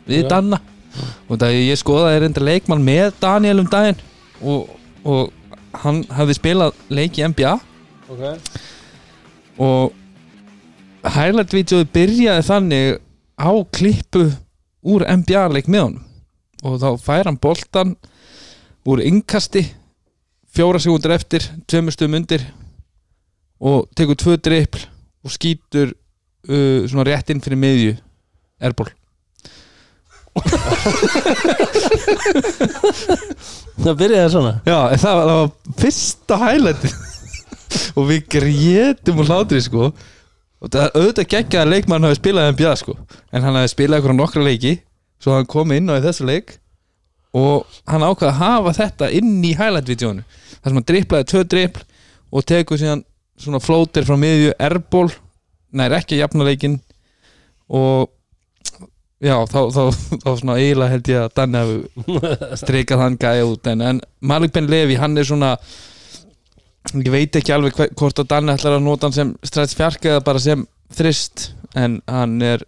[0.08, 0.30] við Já.
[0.36, 0.62] Danna.
[1.30, 4.00] Og það ég skoðaði enda leikmann með Daniel um daginn.
[4.42, 4.72] Og,
[5.08, 5.32] og
[5.84, 7.58] hann hafði spilað leik í NBA
[8.12, 8.24] ok.
[9.62, 9.92] Og
[11.16, 12.96] highlight videoði byrjaði þannig
[13.42, 14.26] á klippu
[14.82, 16.08] úr NBA leik með honum.
[16.62, 17.96] Og þá fær hann boltan
[18.86, 19.66] úr innkasti
[20.52, 22.44] fjóra sekundur eftir, tveimur stöðum undir
[23.62, 24.84] og tekur tvö drippl
[25.22, 27.94] og skýtur uh, svona rétt inn fyrir miðju
[28.62, 28.90] erból
[33.82, 34.54] Það byrjaði svona.
[34.68, 35.50] Já, en það var, það var
[35.82, 36.92] fyrsta highlighti
[37.98, 39.90] og við grétum og hlátri sko.
[40.62, 42.94] Og það auðvitað geggja að leikmann hafi spilað í NBA sko.
[43.34, 44.74] En hann hafi spilað ykkur nokkra leiki
[45.22, 46.48] svo hann kom inn á í þessu leik.
[47.38, 47.56] Og
[47.90, 50.24] hann ákvaði að hafa þetta inn í highlight-vídeónu
[50.62, 51.82] þar sem hann driplaði tvö dripl
[52.32, 53.06] og tekur síðan
[53.42, 55.08] svona flóter frá miðju erból
[55.78, 56.80] nær ekki að jafna leikin
[57.72, 58.10] og
[59.24, 59.82] já, þá, þá,
[60.24, 62.18] þá svona eiginlega held ég að Danni hafi
[62.64, 63.70] streikað hann gæja út.
[63.72, 65.54] En, en Malik Ben Levi, hann er svona
[66.98, 70.08] ég veit ekki alveg hve- hvort að Danni ætlar að nota hann sem stræts fjark
[70.10, 70.66] eða bara sem
[70.98, 72.66] þrist en hann er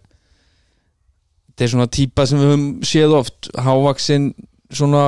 [1.50, 3.50] þetta er svona típa sem við höfum séð oft.
[3.66, 4.30] Hávaksinn
[4.74, 5.02] svona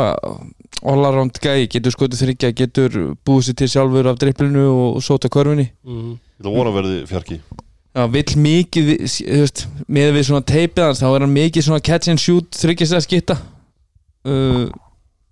[0.87, 2.97] all-around gæi, getur skotið þryggja getur
[3.27, 5.71] búið sér til sjálfur af driplinu og sóta körfunni.
[5.85, 7.41] Mhm, ég ætla að vona að verði fjarki.
[7.97, 11.85] Já, vill mikið þú veist, með við svona teipið hans þá er hann mikið svona
[11.85, 13.37] catch and shoot þryggjast að skitta
[14.29, 14.67] uh,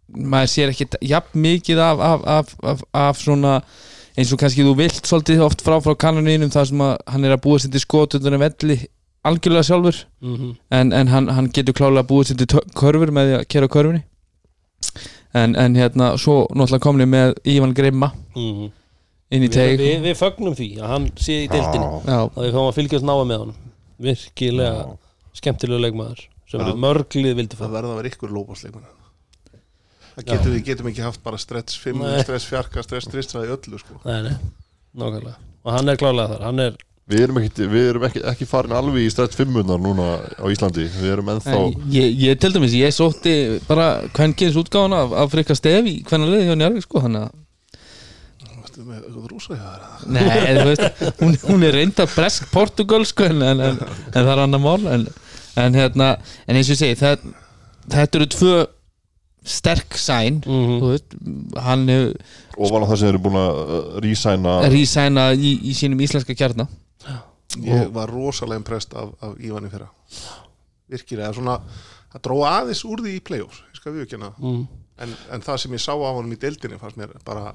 [0.09, 3.59] maður sér ekki jafn mikið af, af, af, af, af svona
[4.16, 7.36] eins og kannski þú vilt svolítið oft frá frá kanonínum þar sem að hann er
[7.36, 8.78] að búa sér til skot undan en velli
[9.28, 10.01] algjörlega sjálfur.
[10.24, 10.56] Mhm.
[10.70, 14.05] en, en hann, hann getur klálega búið sér til körfur með að kera körfunni
[15.40, 18.73] en, en hérna svo náttúrulega komni með Ívan Grimma mhm.
[19.35, 19.78] inn í Við, teig.
[19.82, 21.89] við, við fögnum því að hann sé í deildinni.
[22.06, 23.73] Já, og við fáum að fylgjast náða með honum.
[24.05, 24.85] Virkilega
[25.35, 26.74] skemmtilegu leikmaður sem Já.
[26.78, 27.65] mörglið vildi fá.
[27.65, 28.93] Það verða að vera ykkur lópasleikmenn
[30.15, 32.19] það getum við getum ekki haft bara stress 5, Nei.
[32.23, 33.98] stress fjarka, stress 3 í öllu sko.
[34.06, 34.35] Nei, nei,
[35.01, 35.36] nákvæmlega.
[35.65, 38.72] Og hann er klálega þar, hann er Við erum, ekki, við erum ekki, ekki farin
[38.72, 40.06] alveg í strætt fimmunar núna
[40.40, 40.86] á Íslandi.
[40.89, 41.56] Við erum ennþá
[41.93, 43.35] ég, ég til dæmis, ég sótti
[43.68, 47.35] bara kvenkins útgáðan af, af Frikka Stef í hvernig liði hjá Njarvík sko þannig að,
[48.74, 49.59] Varstu með eitthvað rúsa
[50.10, 54.14] nei, en þú veist hún, hún er reynda bresk Portugal sko en, en, en, en
[54.16, 55.05] það er annar mál en,
[55.60, 56.09] en hérna,
[56.48, 57.26] en eins og ég segi það,
[57.93, 58.55] þetta eru tvö
[59.44, 61.18] sterk sæn mm þú veist,
[61.66, 62.16] hann hefur
[62.64, 63.76] ofan á það sem þeir eru búin að uh,
[64.06, 66.66] rísæna rísæna í, í sínum íslenska kjarna
[67.64, 69.90] ég var rosalega impressed af, af Ívani fyrra
[70.90, 71.58] virkilega svona
[72.12, 74.64] það dróða aðeins úr því í play-offs ég skal viðkjöna mm.
[75.04, 77.54] en, en það sem ég sá af honum í deildinni fannst mér bara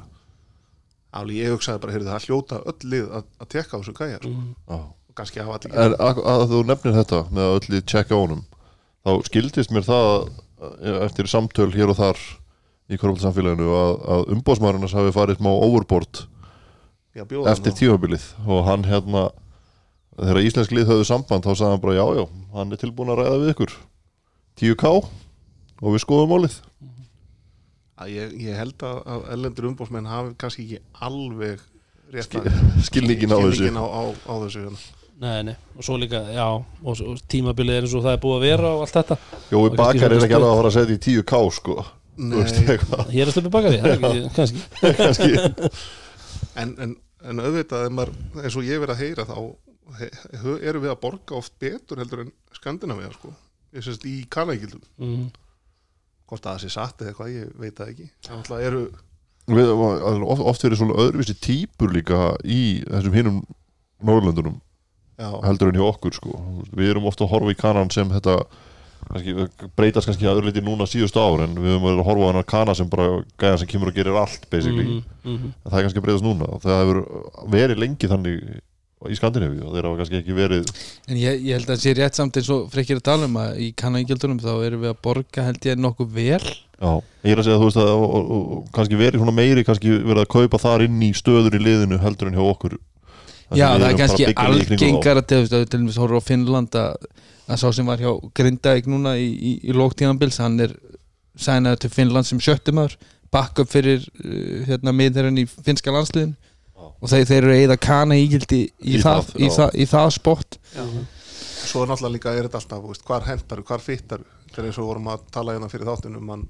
[1.16, 4.20] áli ég hugsaði bara, heyrðu það hljóta öll lið að, að tekka á þessu gæja
[4.22, 4.34] sko.
[4.70, 4.80] Já.
[5.10, 8.22] og kannski hafa allir En að, að þú nefnir þetta með að öllu tjekka á
[8.22, 8.44] honum
[9.08, 12.22] þá skildist mér það uh, eftir samtöl hér og þar
[12.90, 16.24] í korfaldsamfélaginu að, að umbóðsmaðurinn hafi farið smá overboard
[17.20, 19.30] eftir hann tímabilið og hann hérna
[20.20, 22.24] þegar íslensk lið höfðu samband þá sagði hann bara já já,
[22.56, 23.74] hann er tilbúin að ræða við ykkur.
[24.60, 26.56] 10k og við skoðum málið.
[28.00, 31.60] Að ég, ég held að, að ellendur umbósmenn hafi kannski ekki alveg
[32.16, 32.38] rétt
[32.88, 33.58] skilningin á þessu.
[33.60, 34.82] skilningin á, á, á þessu hérna.
[35.20, 38.22] Nei, nei, og svo líka, já og, svo- og tímabilið er eins og það er
[38.24, 39.18] búið að vera og allt þetta.
[39.52, 41.76] Jói Bakar er ekki alveg að fara að setja í 10k sko.
[43.16, 44.64] Hér er stöpið baka því, það er ekki, kannski.
[45.00, 45.30] Kannski.
[46.64, 46.96] En, en,
[47.28, 48.14] en auðvitað ef maður,
[48.46, 49.36] eins og ég verið að heyra þá
[49.98, 53.34] erum við að borga oft betur heldur en Skandinavia sko.
[53.76, 55.28] ég sést í kanækildum mm.
[56.30, 58.88] hvort að það sé satt eða eitthvað, ég veit það ekki þannig eru
[59.50, 63.38] Við, oft, oft verið svona öðruvísi típur líka í þessum hinum
[64.06, 64.60] Norrlöndunum
[65.20, 66.32] Já, heldur en hjá okkur sko.
[66.32, 68.36] Þú veist, við erum ofta að horfa í kanan sem þetta
[69.10, 69.34] kannski,
[69.76, 72.48] breytast kannski að öðru liti núna síðustu ár en við erum að horfa á hennar
[72.48, 73.08] kana sem bara
[73.42, 75.52] gæða sem kemur og gerir allt basically Mhm, mhm.
[75.66, 77.02] en það er kannski að breytast núna það hefur
[77.58, 78.62] verið lengi þannig
[79.08, 80.72] í Skandinavíu og þeir hafa kannski ekki verið
[81.08, 83.38] En ég, ég held að það sé rétt samt eins og frekkir að tala um
[83.40, 86.42] að í kannagjöldunum þá erum við að borga held ég nokkuð vel.
[86.80, 86.92] Já,
[87.24, 89.64] ég er að segja að þú veist að og, og, og, kannski verið svona meiri
[89.68, 92.76] kannski verið að kaupa þar inn í stöður í liðinu heldur en hjá okkur.
[93.56, 97.08] Já, það er kannski algengar að til dæmis horfa á Finnland að,
[97.50, 100.76] að sá sem var hjá Grindavík núna í, í, í lóktíðanbils hann er
[101.40, 102.94] sænaður til Finnland sem sjöttumar
[103.34, 106.36] backup fyrir uh, hérna miðherran í finska landsliðin
[107.00, 109.56] og þeir, þeir eru eða kana ígildi í, Í það, það, í, já.
[109.58, 110.60] það, í það spott.
[111.60, 114.24] Svo er náttúrulega líka er þetta alltaf, þú veist, hvar hendar, hvar fittar.
[114.48, 116.48] Þetta er eins og vorum að tala hérna fyrir þáttunum mann,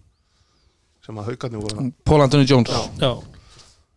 [1.05, 1.89] sem að haugarnir voru.
[2.07, 2.71] Paul Anthony Jones.
[2.71, 3.03] Já.
[3.03, 3.39] Já,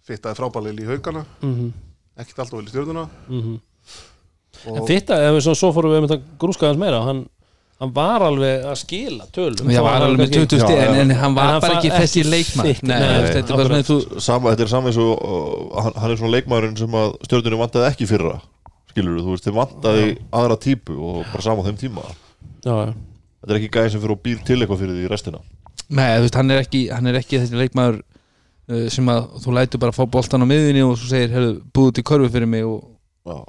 [0.06, 1.68] fittaði frábælil í haugana mhm,
[2.18, 3.60] ekkert alltaf vel í stjórnuna mhm.
[4.68, 7.22] En og þetta, ef við svo, svo fórum við um þetta grúskaðans meira hann,
[7.82, 9.70] hann var alveg að skila tölum.
[9.74, 11.00] Já, var alveg með kannski- 20 stig Já, en, já.
[11.02, 13.88] en hann var En hann bara ekki þessi leikmann þetta er bara svona akkurat.
[13.90, 17.14] þú Sama, Þetta er saman eins og uh, hann, hann er svona leikmaðurinn sem að
[17.26, 18.34] stjórnunni vantaði ekki fyrra
[18.92, 20.06] skilur þú veist, þeir vantaði
[20.36, 22.02] aðra típu og bara sama á þeim tíma.
[22.62, 22.92] Já, já.
[23.42, 25.40] Þetta er ekki gæði sem fyrir og býr til eitthvað fyrir því í restina.
[25.88, 29.54] Nei, þú veist, hann er ekki, hann er ekki þessi leikmaður uh, sem að þú
[29.56, 32.68] lætur bara fá boltan á miðinni og svo segir, herru, búðu til körfu fyrir mig
[32.68, 32.84] og
[33.26, 33.40] Já,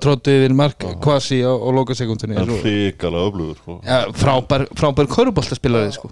[0.00, 3.78] tróttu, yfir mark kvasi á, á lokasekundinni en Svo- hrikalega öflugur sko.
[3.84, 6.10] ja, frábær, frábær körfuboltaspilari sko.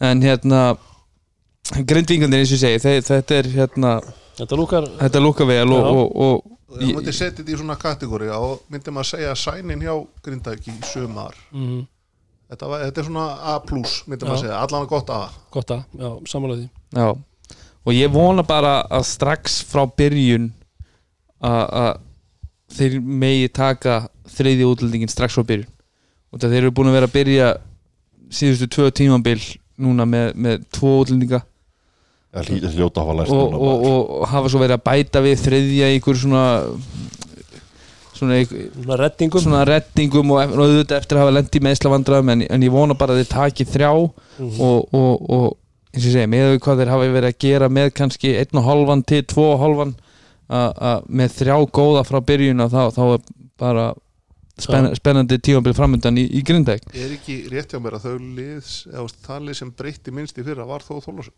[0.00, 0.76] en hérna
[1.86, 3.96] grindvingandir eins og segi þetta er hérna,
[4.36, 7.76] Þetta lúkar þetta lúka vel og, og, og, og ef maður setja þetta í svona
[7.80, 8.26] kategóri.
[8.28, 9.94] Þá myndi maður segja að sænin hjá
[10.26, 11.38] Grindavík í sumar.
[11.54, 11.78] Mhm,
[12.52, 15.22] þetta, var, þetta er svona A plus myndi maður segja, allan gott A.
[15.56, 16.68] Gott að, já, sammála því.
[17.00, 17.08] Já.
[17.86, 20.50] Og ég vona bara að strax frá byrjun
[21.40, 21.90] að að
[22.72, 25.68] þeir megi taka þriði útlendingin strax frá byrjun.
[26.32, 27.50] Og þeir eru búin að vera að byrja
[28.34, 29.38] síðustu tvö tímabil
[29.78, 31.42] núna með, með tvo útlendinga.
[32.36, 35.22] Það hlýta hljóta að hafa læst og, og, og, og hafa svo verið að bæta
[35.24, 36.42] við þriðja í einhver svona
[38.16, 39.40] svona, einhver, Svona reddingum.
[39.44, 42.96] svona reddingum og, og auðvitað eftir að hafa lendi með vandræðum en, en ég vona
[42.98, 43.92] bara að þeir taki þrjá
[44.36, 44.58] Mhm.
[44.60, 45.44] og, og, og
[45.96, 48.66] eins og ég segi, með hvað þeir hafa verið að gera með kannski einn og
[48.66, 49.94] hálfan til tvo og hálfan
[50.48, 53.24] að með þrjá góða frá byrjun þá, þá er
[53.58, 53.86] bara
[54.60, 58.76] spenn, spennandi tímabil framöndan í, í grindæk er ekki rétt hjá mér að þau liðs
[58.92, 61.34] eða lið sem breytti minnst í fyrra var þó Þólasson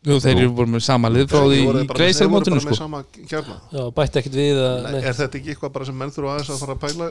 [0.00, 2.70] Jú, þeir eru voru með sama lið frá því í greisalmótinu sko.
[2.70, 3.56] með sama kjarna.
[3.68, 6.52] Já, bætti ekkert við að, Nei, er þetta ekki eitthvað bara sem menn þurfa aðeins
[6.54, 7.08] að fara að pæla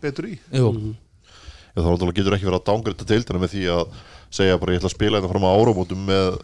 [0.00, 0.38] betur í?
[0.56, 0.94] Jú, Mhm.
[1.76, 3.98] Já, þá náttúrulega getur ekki verið að dángrita deildina með því að
[4.38, 6.38] segja bara ég ætla að spila þetta fram á áramótum með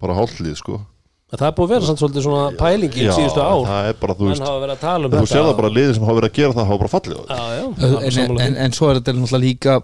[0.00, 0.80] bara hálflið sko
[1.28, 3.66] Það er búið að vera samt svolítið svona pælingi í síðustu ár.
[3.68, 5.90] það er bara, þú veist hafa verið að tala um þú sér það bara liðið
[5.98, 8.46] sem hafa verið að gera það hafa bara fallið en, en, því.
[8.64, 9.74] en svo er þetta náttúrulega líka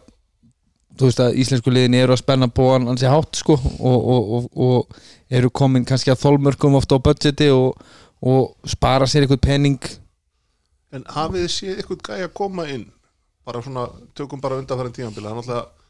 [0.94, 4.48] þú veist að íslensku liðin eru að spenna bóan ansi hátt sko og, og, og,
[4.56, 7.76] og eru komin kannski að þólmörkum ofta á budgeti og,
[8.24, 9.92] og spara sér eitthvað penning
[10.94, 12.88] en hafið þið séð eitthvað gæja að koma inn?
[13.44, 15.83] Bara svona, tökum bara undanfærin tímanbila það er náttúrulega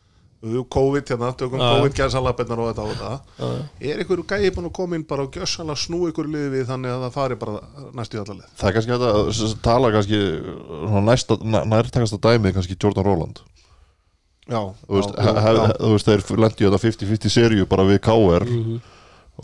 [0.74, 1.68] COVID hérna, tökum já.
[1.74, 3.12] COVID gæðsalabinnar og þetta og þetta.
[3.38, 3.48] Já.
[3.90, 6.92] er einhverju gæði búin að koma inn bara og gjössanlega snú einhverju liði við þannig
[6.94, 7.56] að það fari bara
[7.96, 10.20] næstu í allalið það er kannski að s- tala kannski
[10.84, 13.40] svona næsta, næ- nærtækasta dæmið kannski Jordan Roland
[14.44, 17.82] já, þú veist, já, he- he- já, þú veist þeir lendi þetta 50-50 serju bara
[17.88, 18.44] við KR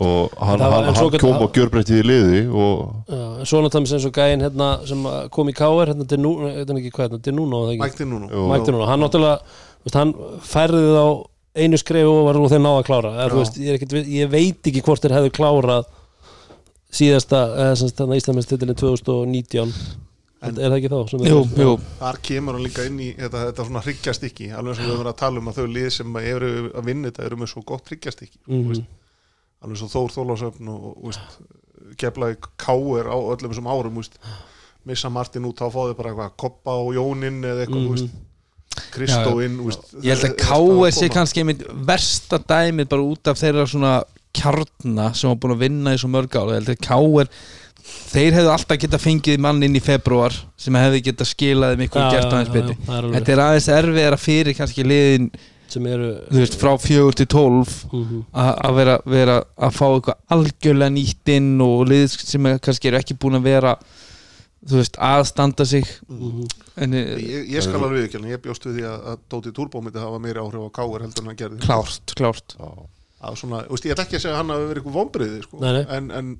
[0.01, 3.97] og hann, var- hann, hann kom og gjörbreytið í liði og Já, en svo náttúrulega
[3.97, 5.01] eins og gæinn hérna sem
[5.35, 5.89] kom í K.R.
[5.91, 6.91] hérna til nú, þetta ekki?
[6.95, 9.41] Hvað til núna mækti núna hann náttúrulega
[9.85, 10.13] veist, hann
[10.45, 11.05] færði þá
[11.61, 13.11] einu skref og var nú þeir ná að klára.
[13.17, 13.33] Já.
[13.35, 15.89] veist, ég, er ekkit, ég veit ekki hvort þeir hefðu klárað
[16.91, 17.41] síðasta
[17.79, 19.73] þetta Íslandmennstitilin 2019
[20.41, 21.09] En- er það ekki þá?
[21.11, 24.75] sem er- Jú, jú, þar kemur hann líka inn í þetta, þetta svona hryggjastykki alveg
[24.75, 27.25] sem við höfum verið að tala um að þau lið sem eru að vinna þetta
[27.27, 28.85] eru með svo gott hryggjastykki Mhm.
[29.61, 34.17] alveg svo Þór Þólásöfn og, og keflaði káir á öllum þessum árum úst,
[34.85, 38.09] missa Martin út þá fáði bara eitthvað Koppa og Jónin eða eitthvað mm Kristó
[39.45, 43.65] inn úst, ég held að KS sé kannski einmitt versta dæmið bara út af þeirra
[43.69, 43.93] svona
[44.35, 47.31] kjarna sem var búin að vinna í svo mörg ára, ég held að KR
[48.11, 52.01] þeir hefðu alltaf geta fengið mann inn í februar sem hefði geta skilað þeim ykkur
[52.05, 52.75] Já, gert aðeins betur.
[52.87, 55.31] er þetta er aðeins erfiðara fyrir kannski liðin
[55.71, 58.23] sem eru þú veist, frá fjögur til tólf Mhm.
[58.35, 62.87] að að vera, vera að fá eitthvað algjörlega nýtt inn og lið sem er, kannski
[62.91, 63.75] eru ekki búin að vera
[64.67, 66.45] þú veist, aðstanda sig Mhm.
[66.77, 69.81] en eh, ég, ég skal alveg ekki, ég bjóst við því að, að Dóti Túrbó
[69.81, 72.55] myndi hafa meiri áhrif á káir heldur en hann gerði klárt, klárt
[73.35, 75.59] svona, úst, ég ætla ekki að segja að hann hafi verið eitthvað vonbriði sko.
[75.61, 75.85] Nei, nei.
[75.97, 76.39] en, en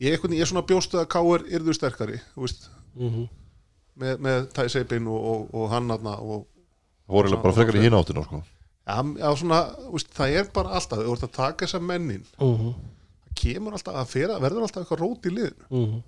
[0.00, 2.68] ég, ég er svona bjóst við að káir yrðu sterkari úst,
[2.98, 3.28] Mhm.
[3.98, 6.46] með, með Ty Sabin og, og, og hann aðna og
[7.08, 8.42] Það voru eiginlega bara frekar í hinn áttina sko.
[8.86, 9.02] ja,
[10.14, 12.74] það er bara alltaf þú ert að taka þessa mennin Mhm.
[12.74, 16.02] það kemur alltaf að fyrra, verður alltaf eitthvað rót í liðinu Mhm.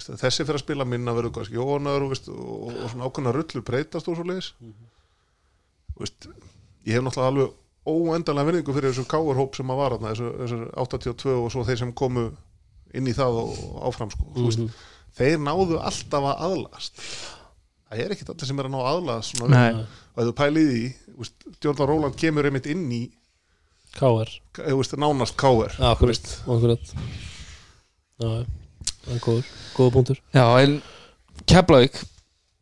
[0.00, 4.08] Þessi fyrir að spila minna verður kannski ónar og, og, og svona ákveðna rullur breytast
[4.10, 4.48] og svo leiðis
[6.00, 6.26] veist,
[6.86, 7.52] ég hef náttúrulega alveg
[7.84, 11.80] óendanlega vinningu fyrir þessu káarhóp sem að var þarna, þessu, þessu 82 og svo þeir
[11.82, 12.24] sem komu
[12.94, 13.54] inn í það og
[13.90, 14.26] áfram sko.
[14.32, 14.82] mm veist,
[15.14, 17.02] þeir náðu alltaf að aðlast.
[17.84, 19.52] Það er ekkit allir sem er að ná að aðlast og
[20.24, 20.84] ef þú pælið í
[21.62, 23.02] Jordan Róland kemur einmitt inn í
[24.74, 26.94] veist, nánast káar Já, akkurat, akkurat.
[28.18, 28.30] Já,
[29.04, 30.18] það er góður Góður punktur.
[30.34, 30.80] Já, en
[31.50, 31.96] Keflavík,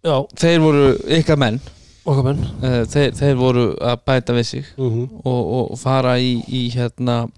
[0.03, 1.61] Já, þeir voru ykkar menn.
[2.09, 2.41] Okkar menn.
[2.59, 5.05] Uh, þeir, þeir voru að bæta við sig Mhm.
[5.25, 5.43] og,
[5.73, 7.29] og fara í, í hérna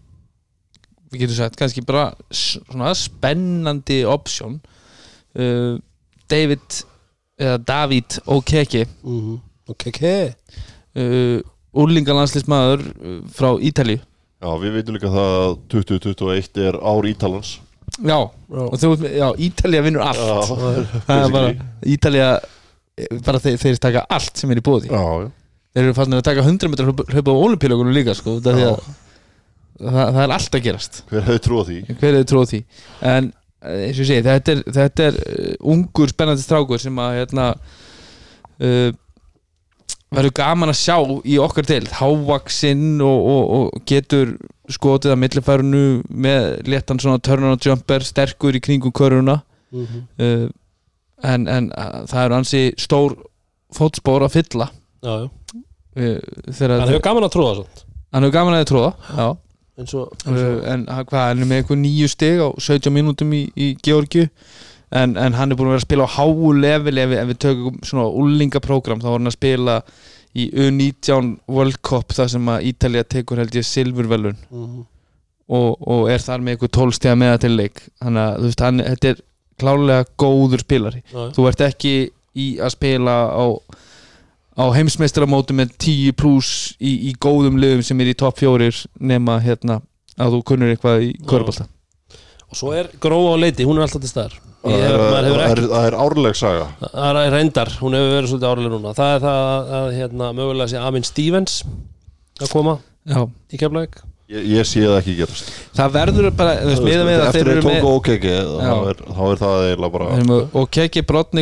[1.12, 4.60] við getum sagt, kannski bara s- svona spennandi option.
[5.36, 5.76] Uh,
[6.30, 6.64] David
[7.38, 8.86] eða David Okeke.
[9.04, 9.40] Mhm.
[9.68, 10.02] Ok, ok
[10.96, 11.40] uh,
[11.74, 14.00] úrlingalandslismæður uh, frá Ítalíu.
[14.44, 17.54] Já, við veitum líka það að 2021 er ár Ítalans
[18.00, 20.50] já, og þú, já, Ítalía vinnur allt.
[21.06, 21.54] Það er bara,
[21.94, 25.30] Ítalía eh, bara þeir, þeir taka allt sem er í bóði Já, já.
[25.74, 28.66] Þeir eru fannir að taka 100 metrar hlaupa á olimpíuleikunum líka sko, út af því
[28.68, 28.76] að
[29.80, 31.00] það, það er allt að gerast.
[31.10, 31.78] Hver hefði trúið því?
[31.88, 32.60] hver hefur tróð því?
[33.12, 37.00] En eh, eins og ég segi, þetta er, þetta er uh, ungur spennandi strákur sem
[37.02, 38.90] að hérna uh,
[40.14, 40.96] verður gaman að sjá
[41.26, 44.36] í okkar til hávaksinn og, og, og getur
[44.72, 49.40] skotið að millifærunu með léttan svona turn on jumper sterkur í kringum köruna.
[49.74, 50.04] Mhm.
[50.20, 50.48] uh,
[51.24, 53.14] en, en uh, það eru ansi stór
[53.74, 54.68] fótspór að fylla.
[55.04, 55.30] Já, já.
[55.94, 56.18] Uh,
[56.58, 57.82] Hann hefur gaman að tróða svona
[58.14, 59.26] hann hefur gaman að tróða já.
[59.78, 62.48] eins og, eins uh, og en hann- hvað, hann er með eitthvað nýju stig á
[62.58, 64.28] 17 mínútum í, í Georgiu.
[64.94, 67.30] En, en hann er búin að vera að spila á háu level ef, við- ef
[67.32, 69.76] við tökum svona úlingaprógram þá var hann að spila
[70.34, 74.84] í U19 World Cup þar sem að Ítalía tekur held ég silfurvelun Mhm.
[75.48, 77.82] og, og er þar með eitthvað tólstega með til leik.
[78.02, 79.20] Þannig að veist, hann, þetta er
[79.60, 81.02] klálega góður spilari.
[81.12, 81.30] Já.
[81.36, 81.92] þú ert ekki
[82.34, 83.44] í að spila á,
[84.58, 89.38] á heimsmeistaramóti með 10 pluss í, í góðum liðum sem er í topp fjórir nema
[89.44, 89.80] hérna
[90.18, 91.68] að þú kunnur eitthvað í körbálta
[92.50, 94.38] Og svo er gróa á leiti, hún er alltaf til staðar.
[94.64, 96.68] Það er, árleg saga.
[96.80, 98.94] Það er reyndar, hún hefur verið svolítið árlega núna.
[98.96, 101.60] Það er það að, að hérna, mögulega sé Amin Stevens
[102.40, 103.20] að koma Já.
[103.52, 104.00] í Keflavík.
[104.32, 105.48] Ég, ég sé það ekki gerast.
[105.76, 108.62] Það verður bara þú veist, miðað við að Eftir þeir eru tóku með ókeki þá
[108.64, 108.76] Já.
[108.88, 110.54] er, þá er það eiginlega bara eru með-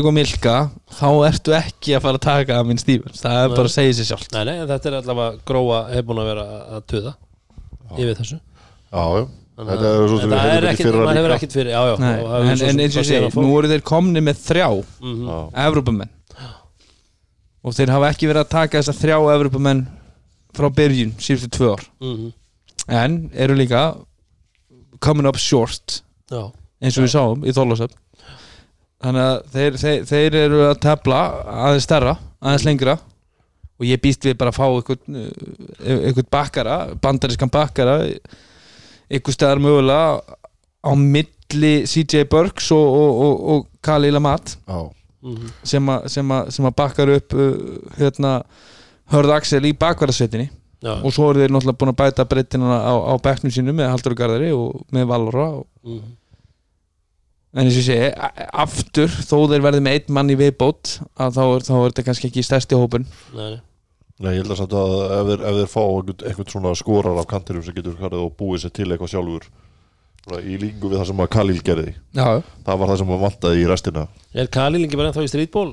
[0.09, 0.55] og Milka
[0.99, 3.23] þá ertu ekki að fara að taka að minn Stevens.
[3.23, 3.55] Það er Nei.
[3.61, 6.49] bara að segja sér sjálf Nei, nei, þetta er allavega gróa hefur búin að vera
[6.75, 7.15] að tuða
[8.03, 8.41] yfir þessu.
[8.91, 9.23] Já, já.
[9.23, 11.53] Þannig Þetta að- er svo sem þetta við er hefum ekki maður hefur líka.
[11.53, 13.83] fyrir Já, já, Nei, og en, en eins og ég segi, að nú eru þeir
[13.91, 14.69] komni með þrjá
[15.03, 15.27] Mhm.
[15.29, 15.39] Já.
[15.67, 16.11] Evrópumenn
[17.65, 19.83] og þeir hafa ekki verið að taka þessa þrjá Evrópumenn
[20.57, 22.33] frá byrjun síðustu tvö ár Mhm.
[22.89, 23.83] en eru líka
[25.01, 26.01] coming up short
[26.31, 26.51] Já,
[26.83, 27.95] eins og við sáum í Þorlásöfn
[29.03, 32.93] þannig að þeir, þeir, þeir eru að tefla aðeins stærra, aðeins lengra
[33.81, 37.97] og ég býst við bara að fá einhvern, uh, einhvern bakkara bandarískan bakkara
[39.13, 40.23] einhver staðar mögulega
[40.83, 44.81] á milli CJ Burks og, og, og, og Kali Lamat Já,
[45.23, 45.51] Mhm.
[45.63, 47.53] sem, a, sem, a, sem að bakkar upp uh,
[47.95, 48.41] hérna
[49.13, 50.49] Hörð Axel í bakvarðarsveitinni.
[50.83, 53.93] Já, og svo eru þeir náttúrulega búin að bæta breytina á, á bekknum sínum með
[53.93, 56.17] Haldur Garðari og með Valora og Mhm.
[57.55, 60.95] En eins og ég segi, a- aftur þó þeir verði með einn mann í viðbót
[61.21, 63.05] að þá er, þá er þetta kannski ekki stærsti hópun
[63.37, 63.61] Nei,
[64.23, 64.33] nei.
[64.37, 67.67] Ég held að, samt að ef, þeir, ef þeir fá einhvern, svona skorar af kantinum
[67.67, 69.49] sem getur farið og búið sér til eitthvað sjálfur
[70.39, 71.95] í líkingu við það sem að Khalil gerði.
[72.15, 72.27] Já,
[72.63, 74.05] það var það sem að vantaði í restina.
[74.39, 75.73] Er Kali lengi bara ennþá í strítból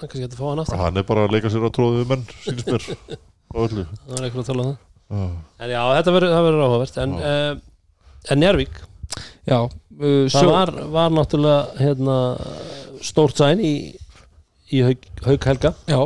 [0.00, 0.78] Það er kannski hægt að fá hann aftur.
[0.80, 2.84] Hann er bara að leika sér að tróða við menn sínist mér.
[3.52, 3.82] Á öllu.
[4.06, 4.78] Það er eitthvað að tala um það.
[5.10, 5.24] Já.
[5.60, 7.00] En já, þetta verður, áhugavert.
[7.02, 8.78] En, uh, en Njárvík,
[9.50, 9.58] já
[10.00, 12.16] uh, það var, var náttúrulega hérna,
[13.04, 13.74] stórt sæn í,
[14.72, 16.00] í haug, haug Helga Já,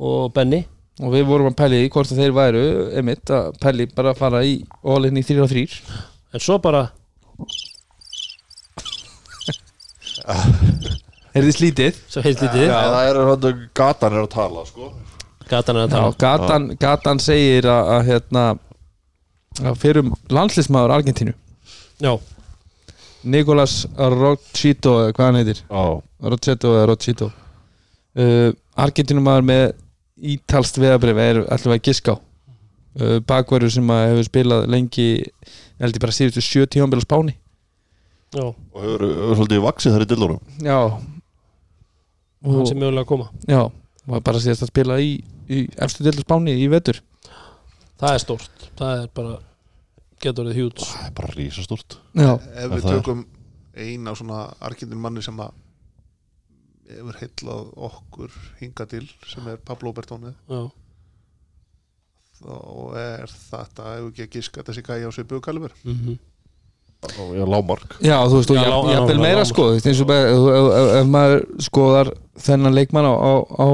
[0.00, 0.64] og Benny
[1.00, 2.62] og við vorum að pæli í hvort að þeir væru
[3.00, 4.58] emitt að pæli bara að fara í
[5.26, 5.66] 3 og 3
[6.36, 6.84] En svo bara,
[11.34, 11.98] Er þið slítið?
[12.10, 14.88] svo heilt lítið Já, það er hann gatan er að tala sko.
[15.50, 16.16] Gatan er að Já, tala.
[16.24, 18.44] gatan, gatan segir að, að hérna
[19.70, 21.34] að fyrir landslismæður Argentínu.
[22.02, 22.12] Já,
[23.30, 25.62] Nicolas Rochito eða hvað hann heitir?
[25.68, 25.82] Já,
[26.32, 28.50] Rocheto eða Rochito uh,
[28.80, 29.64] Argentínumæður með
[30.20, 32.16] ítalst veðabrif er alltaf að giska á.
[33.00, 37.06] Uh, bakverður sem að hefur spilað lengi ég held ég bara síðustu sjö tíðanbíl á
[37.06, 37.36] Spáni.
[38.34, 40.40] Já, og hefur, hefur svolítið vaksið þar í dillunum.
[40.62, 40.78] Já,
[42.46, 43.30] hann og, sem mögulega að koma.
[43.46, 43.62] Já,
[44.10, 45.12] var bara síðast að spila í,
[45.50, 47.00] í efstu deildu spáni í vetur.
[48.00, 49.38] Það er stórt, það er bara
[50.20, 53.24] getur orðið hjúts Það er bara rísastúrt já, ef við tökum
[53.76, 55.54] eina svona argentin manni sem að
[56.96, 60.34] hefur heillað okkur hinga til sem er Pablo Bertone.
[60.50, 60.62] Já,
[62.40, 62.56] þá
[63.00, 66.18] er þetta ef ekki að giska þessi gæja á svipuðu kalibur mhm.
[67.00, 69.86] Já, lámark já, þú veist, og Já, ég lá- vil já, meira sko þú veist,
[69.88, 72.10] eins og bara, ef, ef, ef, ef maður skoðar
[72.44, 73.66] þennan leikmann á, á, á,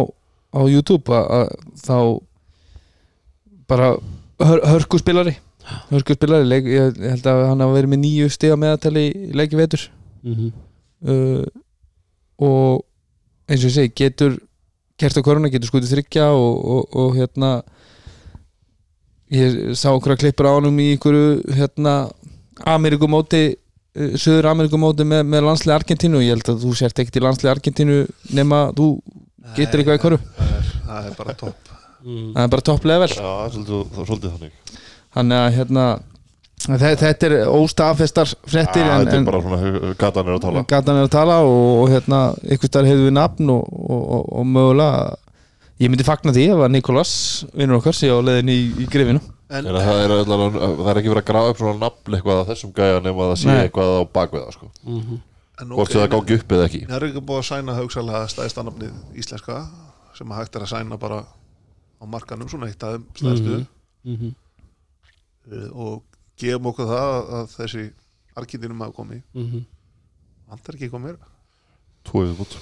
[0.55, 1.49] á YouTube að, að,
[1.83, 1.97] þá
[3.67, 3.89] bara
[4.47, 5.35] hör, hörkuspilari
[5.91, 9.59] hörkuspilari, leik, ég, ég held að hann hafa verið með nýju stiga meðatali í leiki
[9.59, 9.89] vetur.
[10.23, 10.53] Mhm.
[11.07, 11.45] Uh,
[12.41, 12.85] og
[13.47, 14.39] eins og ég segi getur
[15.01, 17.51] kert á koruna, getur skutið þryggja og, og, og hérna
[19.35, 21.95] ég sá okkur að klippur á honum í einhverju hérna
[22.73, 26.21] Amerikumóti uh, Suður Amerikumóti með, með landslið Argentínu.
[26.21, 27.99] Og ég held að þú sért ekkert í landslið Argentínu
[28.39, 28.91] nema þú
[29.57, 31.73] getur eitthvað í korfu það er, það er bara topp.
[32.07, 32.27] Mm.
[32.35, 33.11] það er bara topp level.
[33.13, 34.77] Já, það svolítið, það svolítið þannig.
[35.17, 35.87] Þannig að hérna
[36.67, 40.63] þetta er óstafestar fréttir Já, en, Þetta en er bara svona gatan er að tala
[40.73, 42.21] gatan er að tala og, og hérna
[42.57, 45.15] ykkur starf hefur við nafn og, og, og, og mögulega
[45.85, 47.13] ég myndi fagna því að Nikolas
[47.55, 49.21] vinnur okkar sé á leiðin í, í grifinu
[49.53, 52.41] en Er það, er, allan, það er ekki verið að grafa upp svona nafn eitthvað
[52.41, 54.71] að þessum gæja nema að það sé eitthvað á bakveða sko.
[54.83, 55.21] Mhm.
[55.63, 58.25] en hvort sem það gangi upp eða ekki Það er ekki búið að sæna haugsalega
[58.33, 59.61] stæðsta nafnið íslenska
[60.19, 63.63] sem að hægt er að sæna bara á markanum svona eitt þeim stæðstu
[64.07, 64.35] Mhm.
[65.53, 66.03] uh, og
[66.41, 67.87] gefum okkur það að, að þessi
[68.37, 69.23] argindinum hafa komið.
[69.35, 69.65] Mhm.
[70.51, 71.33] vantar ekki eitthvað meira?
[72.07, 72.59] Tvo viðbútt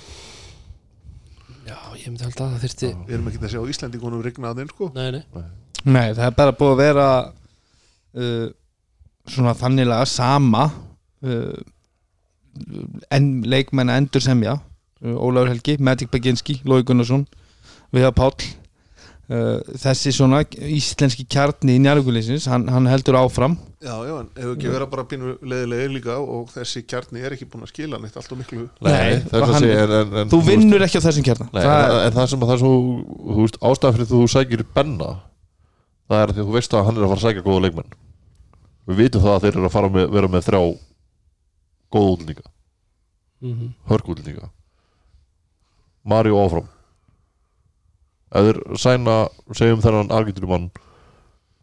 [1.65, 4.61] já, ég myndi held að það þyrfti við erum ekki að sjá Íslendingunum rigna að
[4.61, 4.91] þeim sko.
[4.97, 5.23] Nei, nei,
[5.85, 7.07] Nei, það er bara búið að vera
[8.17, 8.47] uh,
[9.29, 10.65] svona þanniglega sama
[11.25, 11.57] uh,
[13.13, 17.27] en leikmenn endur semja uh, Ólafur Helgi, Magic Beginski Lói Gunnarsson,
[17.93, 18.49] Viða Páll
[19.25, 23.55] þessi svona íslenski kjarni í njárvíkuleysins hann, hann heldur áfram.
[23.85, 27.47] Já, já, en ef ekki vera bara pínu leðilegir líka og þessi kjarni er ekki
[27.49, 30.41] búin að skila neitt allt og miklu Nei, er að hann- en, en, en, þú
[30.43, 31.49] veist- vinnur ekki á þessum kjarna.
[31.57, 32.73] Nei, það, en, en það sem að það er svo
[33.35, 35.11] þú veist, ástæðan fyrir því þú sækir Benna
[36.09, 37.95] það er því að þú veist að hann er að fara að sækja góða leikmenn.
[38.85, 40.61] Við vitum það að þeir eru að fara með, vera með þrjá
[41.95, 42.47] góða útlendinga.
[43.45, 43.73] Mhm.
[43.89, 44.47] hörkútlendinga
[46.05, 46.69] Mario áfram
[48.35, 49.19] ef þeir sæna
[49.55, 50.71] segjum þennan Argentínumann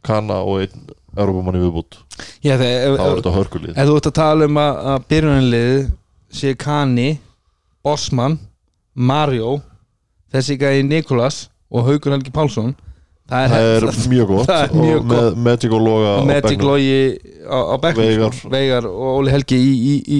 [0.06, 2.00] Kana og einn Europamann í viðbútt
[2.42, 5.76] já, þá er þetta hörkulið ef þú ert að tala um að, að byrjunarlið
[6.32, 7.10] sé Kani
[7.84, 8.38] Bosman,
[8.94, 9.58] Mario
[10.32, 12.74] þessi gæði Nikolas og Haukur Helgi Pálsson
[13.32, 16.30] það það er, er mjög gott það er mjög og með Magic og Loga og
[16.30, 16.66] Magic.
[16.68, 17.02] Logi
[17.48, 18.38] á, á Veigar.
[18.38, 18.52] sko.
[18.54, 19.96] Veigar og Óli Helgi í, í,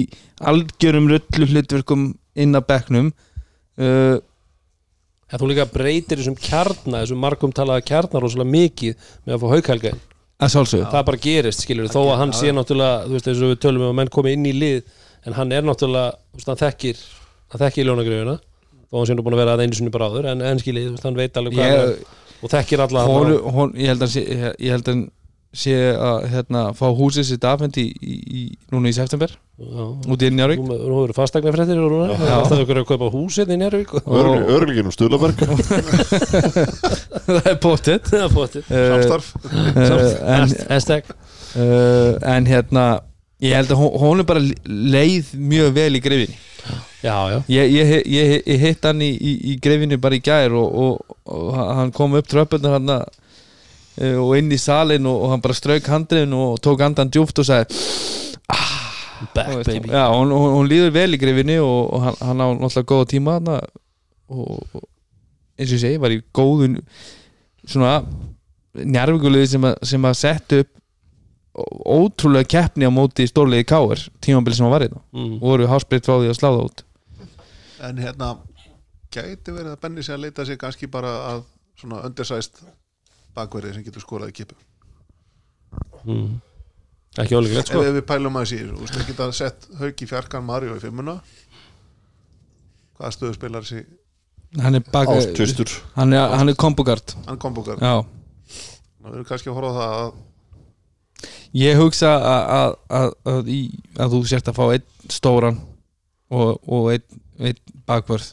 [0.52, 2.10] algjörum rullu hlutverkum
[2.42, 4.16] inn á bekknum uh,
[5.32, 9.46] En þú líka breytir þessum kjarna þessum margum talaða kjarnar rosalega mikið með að fá
[10.42, 10.86] að sjálfsögðu.
[10.90, 13.84] Það bara gerist skilur þó að hann sé náttúrulega þú veist eins og við tölum
[13.84, 14.80] um að menn komi inn í lið
[15.28, 17.02] en hann er náttúrulega þú veist, hann þekkir
[17.52, 18.36] hann þekkir ljónagröfuna
[18.90, 20.88] þó hann sé nú búin að vera að einu sinni bara áður en, en skiljið,
[20.88, 23.92] þú veist, hann veit alveg hvað ég, hann og þekkir alla hon, ég
[24.74, 25.04] held að
[25.52, 28.42] sé, að að hérna, fá húsið sitt afhend í, í, í,
[28.72, 29.84] núna í september Já.
[30.10, 33.52] út í Njarvík Nú eru fastegna fréttir og núna Það er okkur að kaupa húsið
[33.52, 35.42] í Njárvík Örgli- Örgliginum Stuðlaberg
[37.26, 39.28] það er bóttið Það er bóttið samstarf.
[40.24, 41.12] en, Hashtag.
[41.52, 42.86] Uh, en hérna
[43.42, 46.40] ég held að hún, er bara leið mjög vel í grefinni
[47.02, 47.38] Já, já.
[47.50, 51.16] Ég, ég, ég, ég hitt hann í, í, í grefinni bara í gær og, og,
[51.26, 53.00] og hann kom upp tröppunar hann uh,
[54.00, 57.48] og inn í salin og, og hann bara strauk handriðin og tók andan djúft og
[57.48, 57.80] sagði
[59.36, 59.88] Back Þú veist, baby.
[59.94, 63.06] já, hún, hún, hún líður vel í grefinni og, og hann, hann á náttúrulega góða
[63.12, 63.68] tíma hann og,
[64.74, 64.82] og
[65.60, 66.78] eins og ég segi, var í góðun
[67.68, 67.92] svona
[68.74, 70.72] njárvíkuliði sem, að- sem að setja upp
[71.92, 75.32] ótrúlega keppni á móti stórliði káir tímabili sem hann var í það mm.
[75.38, 76.84] og voru hásbreytt frá því að slá það út.
[77.84, 78.30] En hérna
[79.12, 81.42] gæti verið að Benni sé að leita sig kannski bara að
[81.78, 82.62] svona undersized
[83.36, 84.58] bakverði sem getur skorað í kipu.
[86.04, 86.40] Mm.
[87.22, 87.82] Ekki ólíklegt sko.
[87.84, 91.18] Ef við pælum að sér, þú veist, við geta sett Hauki Fjarkan Mario í fimmuna.
[92.96, 93.84] Hvaða stöðu spilar þessi
[94.60, 98.04] hann er, bak, Ástvistur hann er, hann er kombogard hann kombokar, já.
[99.02, 100.20] Við erum kannski að horfa á það að
[101.52, 103.60] Ég hugsa að, að, að, að, í,
[104.00, 105.58] að þú sért að fá einn stóran
[106.32, 108.30] og, og einn, einn bakvörð.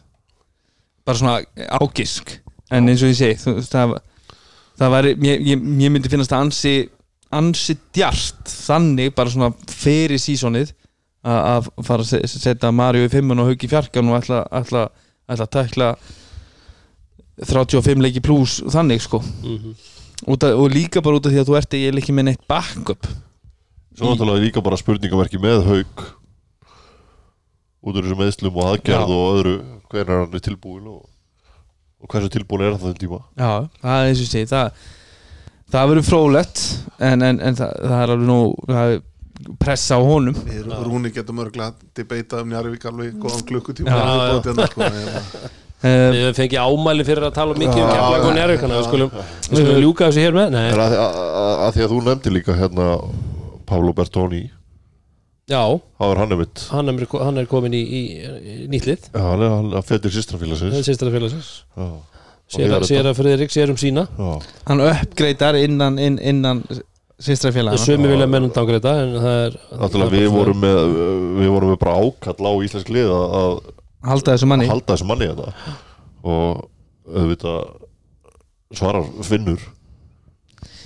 [1.03, 2.31] Bara svona ágisk
[2.71, 3.97] en eins og ég segi þú, það,
[4.79, 6.73] það væri, ég, ég, ég myndi finnast að ansi
[7.35, 10.71] ansi djart þannig bara svona fyrir sísonið
[11.27, 14.39] að að fara að se- setja Mario í fimmun og Hauki í fjarkan og ætla,
[14.55, 14.85] ætla
[15.29, 15.89] ætla að tækla
[17.45, 19.75] 35 leiki pluss þannig sko Mhm.
[20.27, 22.47] út af, og líka bara út af því að þú ert eiginlega ekki með neitt
[22.47, 23.07] backup
[23.95, 26.03] Svo náttúrulega líka bara spurningamerki með haug
[27.83, 29.15] út úr þessum meðslum og aðgerð Já.
[29.15, 29.53] og öðru
[29.89, 31.05] hvernig hann er tilbúin og,
[31.99, 33.21] og hversu tilbúin er það þeim tíma?
[33.35, 33.51] Já,
[33.83, 34.81] það er eins og segi það,
[35.73, 36.65] það verður frólætt
[36.97, 39.01] en, en, en það, það er alveg nú það er
[39.59, 40.35] pressa á honum.
[40.47, 43.95] Við erum Rúni getum örglega debeitað um Njarvík alveg góðan klukkutíma.
[43.95, 44.35] Við já.
[44.35, 45.49] bótið hérna, sko,
[45.79, 48.47] Við höfum fengið ámæli fyrir að tala mikið um Já, keflag og já.
[48.49, 49.13] við skulum,
[49.45, 50.57] við skulum ljúka þessu hér með.
[50.59, 52.87] Að, að, að, að því að þú nefndi líka hérna
[53.69, 54.41] Pablo Bertoni
[55.49, 55.63] já,
[55.99, 56.35] þá er hann
[56.69, 60.13] hann er, hann er komin í, í, í nýttlið Já, hann er, hann er fettir
[60.13, 61.89] sýstrafélagsins Sýstra félagsins Já,
[62.49, 64.07] Sér að Friðrik sér um sína.
[64.17, 64.29] Já,
[64.65, 66.63] hann uppgreitar innan, inn, innan
[67.19, 70.79] sýstrafélagana Sumi vilja mennum dangreita En það er náttúrulega við vorum með
[71.41, 73.53] við vorum með bara ákall á íslensk lið að, að
[74.09, 74.69] halda þessu manni.
[74.69, 75.75] halda þessu manni þetta
[76.29, 76.63] og
[77.09, 77.59] auðvitað
[78.75, 79.61] svarar Finnur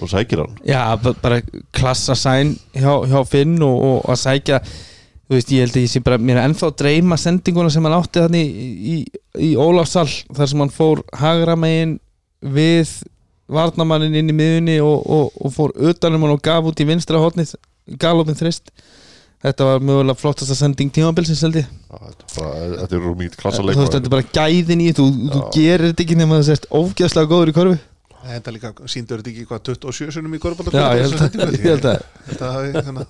[0.01, 0.57] og sækir hann?
[0.67, 0.81] Já,
[1.21, 1.41] bara
[1.75, 5.91] klassa sæn hjá, hjá Finn og, og að sækja þú veist, ég held að ég
[5.91, 8.97] sé bara mér er ennþá að dreyma sendinguna sem hann átti þannig í, í,
[9.49, 11.97] í Ólafsal þar sem hann fór hagra megin
[12.43, 12.91] við
[13.53, 17.21] varnamannin inn í miðunni og, og, og fór utanum hann og gaf út í vinstra
[17.21, 17.55] hotnið
[17.99, 18.71] galopin þrist.
[19.43, 21.71] Þetta var mögulega flottasta sending tímabilsins held ég.
[21.91, 25.41] Þetta, er bara, þetta mjög klassa þú veist, þetta er bara gæðin í þú, þú
[25.55, 27.57] gerir þetta ekki nema að það sést ógæðslega góður í
[28.23, 31.59] korfi Þetta líka síndur þetta ekki hvað 27 sunum í korfballta Já, ég held að,
[31.59, 33.05] ég held að Þetta hafi hérna,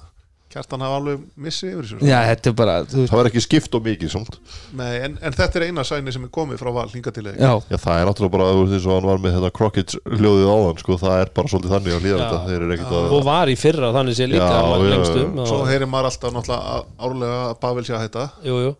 [0.54, 2.00] kjartan hafa alveg missi yfir þessu.
[2.06, 4.36] Já, þetta er bara, þú það var ekki skipt og mikið samt.
[4.78, 7.54] Nei, en, en þetta er eina sæni sem er komið frá val hinga til Já,
[7.72, 10.52] Já, það er náttúrulega bara þú veist, eins og hann var með þetta Crockett hljóðið
[10.54, 13.26] áðan sko, það er bara svolítið þannig að hlýða þetta þeir eru ekkert að Og
[13.32, 15.24] var í fyrra þannig sé líka Já, já, lengst já.
[15.26, 16.78] um Svo og- heyrir maður alltaf náttúrulega
[17.08, 18.28] árlega að Pavel sé að hætta.
[18.46, 18.76] Jú, jú.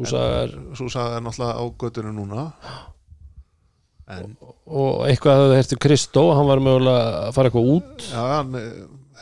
[0.00, 2.48] Súsa er sagði er náttúrulega á göttunum núna
[4.10, 4.34] En
[4.70, 8.06] Og eitthvað að það herti Kristó Hann var mögulega að fara eitthvað út.
[8.10, 8.70] Já, hann eh,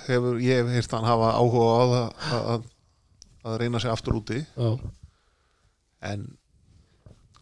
[0.06, 2.68] hefur, ég hef heyrt hann hafa áhuga á það að,
[3.44, 4.42] að, reyna sig aftur úti.
[4.56, 4.70] Já,
[6.12, 6.24] en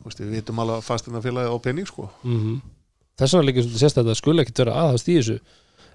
[0.06, 2.08] veist, við vitum alveg að fastina félagi á penning sko.
[2.26, 2.58] Mhm.
[3.16, 5.38] Þess vegna líka svolítið sérst að það skulle ekkit vera aðhast í þessu.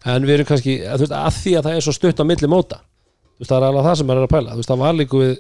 [0.09, 2.25] En við erum kannski, að, þú veist, að því að það er svo stutt á
[2.25, 2.79] milli móta.
[3.37, 4.55] Veist, það er alveg það sem maður er að pæla.
[4.57, 5.33] Veist, það var líka við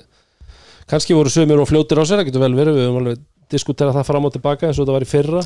[0.91, 3.19] Kannski voru sömur og fljótir á sér, það getur vel verið Við höfum alveg
[3.51, 5.43] diskuterað það fram og tilbaka eins og þetta var í fyrra,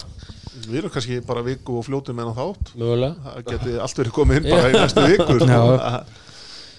[0.65, 2.71] Við erum kannski bara viku og fljótum en á þátt.
[2.79, 3.15] Mögulega.
[3.25, 5.59] Það geti allt verið komið inn bara í næstu viku sko.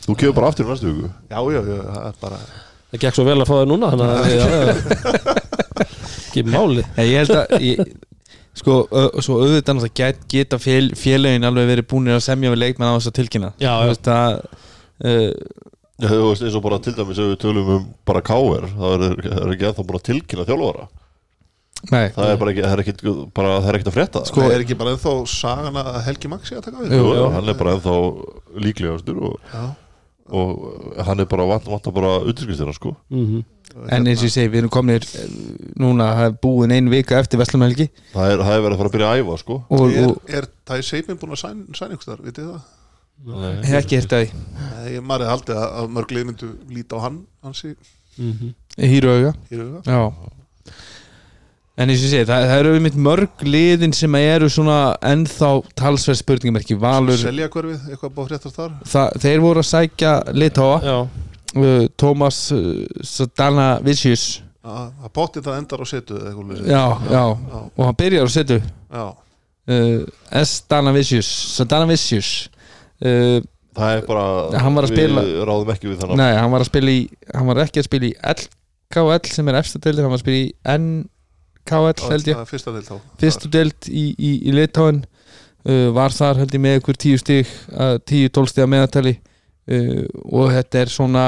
[0.06, 1.10] Þú kemur bara aftur í næstu viku.
[1.30, 2.40] Já, já, já, það er bara
[2.86, 5.46] Það gekk svo vel að fá það núna Þannig að já, já,
[6.26, 6.84] ekki máli.
[7.02, 7.80] Ég held að ég,
[8.60, 8.76] sko,
[9.24, 12.96] svo auðvitað náttúrulega get, geta fél, félögin alveg verið búinir að semja við leikmenn á
[12.96, 13.50] þess að tilkynna.
[13.60, 13.90] Já, Þú já.
[13.92, 14.36] veist að
[15.10, 15.32] uh,
[15.96, 18.94] Já, þú veist, eins og bara til dæmis ef við tölum um bara KR það
[18.96, 20.88] er, er ekki ennþá búin að tilkynna þjálfara
[21.92, 24.22] Nei, það er bara ekki, það er ekki, bara, það er ekki að frétta.
[24.30, 26.94] Sko, er ekki bara ennþá sagan að Helgi Maxi að taka við?
[26.96, 27.96] Jú, Jú, hann er bara ennþá
[28.66, 29.66] líklegastur og, já,
[30.40, 32.96] og hann er bara vant, vant bara utryggistina sko.
[33.12, 33.44] Mm
[33.92, 35.26] en eins og ég segi, við erum komnir eh,
[35.80, 38.90] núna, það er búin ein vika eftir Vestlumhelgi það er, það er verið að fara
[38.90, 39.58] að byrja að æfa sko.
[39.68, 42.72] Og, er, og er það er seipin búin að sæn, sæn ykkur þar, vitið það?
[43.64, 44.40] hef ekki hirt að því.
[44.60, 47.74] Nei, ég maður hefði haldið að, að mörg lið myndu líta á hann hansi
[48.76, 49.32] hýru auga.
[49.50, 50.02] Í rauga Já
[51.76, 55.50] En eins og ég segi, það, það eru einmitt mörg liðin sem eru svona ennþá
[55.76, 56.76] talsverð spurningamerki.
[56.80, 60.94] Valur, selja hverfið, eitthvað búið fréttast þar það, þeir voru að sækja litáa Já,
[61.60, 62.70] uh, Thomas uh,
[63.04, 64.24] Sadana Vicius
[64.66, 66.70] að að bótti það endar á setu eða eitthvað svoleiðis.
[66.72, 69.04] já, já, já, og hann byrjar að setja já,
[69.76, 70.00] uh,
[70.42, 70.54] S.
[70.72, 71.28] Dana Vicius
[71.58, 72.30] Sadana Vicius
[73.04, 73.36] uh,
[73.76, 74.24] það er bara,
[74.64, 77.04] Hann var að spila- við ráðum ekki við þannig Nei, hann var að spila í
[77.36, 80.40] hann var ekki að spila í LKL sem er efsta deildir, hann var að spila
[80.40, 80.48] í
[81.66, 82.42] NKL held ég.
[82.48, 82.96] fyrsta til þá.
[83.20, 87.96] Fyrstu deild í, í, í Litáin uh, var þar held ég með ykkur tíu uh,
[88.06, 91.24] tíu tólstig að meðatali uh, og þetta er svona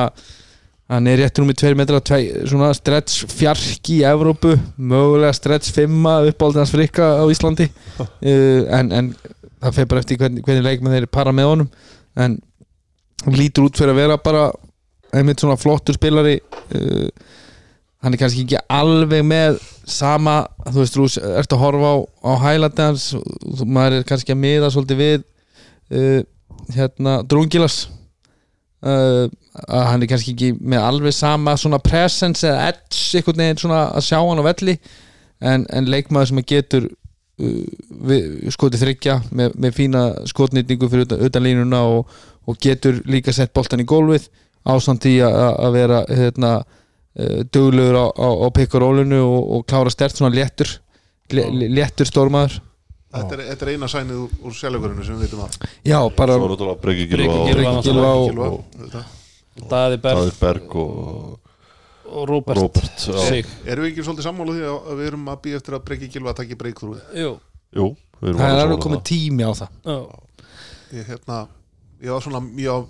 [0.88, 5.74] hann er réttur um í tveir metra tvei, svona stretch fjarki í Evrópu mögulega stretch
[5.76, 7.68] fimma uppáldans frikka á Íslandi
[8.00, 9.10] uh, en, en
[9.58, 11.68] það fer bara eftir hvernig, hvernig leikmenn þeir para með honum
[12.18, 12.38] en
[13.34, 14.46] lítur út fyrir að vera bara
[15.12, 17.08] einmitt svona flottur spilari uh,
[18.04, 19.60] hann er kannski ekki alveg með
[19.90, 20.38] sama,
[20.68, 21.06] þú veist, þú
[21.40, 21.96] ert að horfa á,
[22.28, 22.32] á
[23.58, 25.22] þú- maður er kannski að miða svolítið við
[25.92, 26.20] uh,
[26.76, 27.88] hérna, drungilas.
[28.78, 29.26] Uh,
[29.66, 33.80] að hann er kannski ekki með alveg sama svona presence eða edge einhvern veginn svona
[33.90, 34.74] að sjá hann á velli
[35.42, 41.24] en, en leikmaður sem að getur uh, skotið þryggja með, með fína skotnýtningu fyrir utan,
[41.26, 42.14] utan línuna og,
[42.46, 44.28] og getur líka sett boltan í gólfið
[44.68, 46.52] ásamt í að vera hérna,
[47.18, 50.70] uh, duglegur á, á, á pikkurólinu og, og klára stert svona léttur
[51.34, 52.60] lé, lé- léttur stórmaður.
[53.08, 55.54] Þetta er, þetta er eina sænið úr, úr sjálfurinu sem við vitum að
[55.88, 58.14] já, bara Svo er náttúrulega Breki Breki Gilva Gylfa
[58.48, 58.98] og.
[59.68, 60.18] Daði Berg.
[60.22, 61.36] Daði Berg og
[62.08, 62.56] og Robert,
[63.68, 66.30] erum við ekki svolítið sammála því að við erum að býja eftir að Breki Gilva
[66.32, 67.32] að taka breakthrough Jú,
[67.76, 67.88] Jú,
[68.22, 69.74] við erum það er alveg komið um tími á það.
[69.84, 69.98] Já,
[70.96, 71.40] ég, hérna,
[72.06, 72.86] ég var svona ég,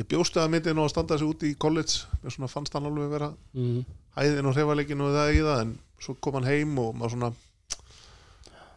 [0.00, 2.88] ég bjóstu að myndi nú að standa þessi út í college mér svona fannst hann
[2.88, 3.82] alveg vera mm.
[4.18, 7.32] hæðin og hrefalegin og það í það en svo kom hann heim og maður svona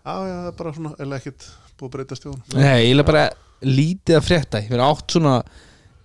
[0.06, 3.00] já, já, það er bara svona eða ekkit búið að breytast í hún Nei, ég
[3.00, 3.26] er bara
[3.66, 4.62] lítið að frétta.
[4.62, 5.36] Ég verið átt svona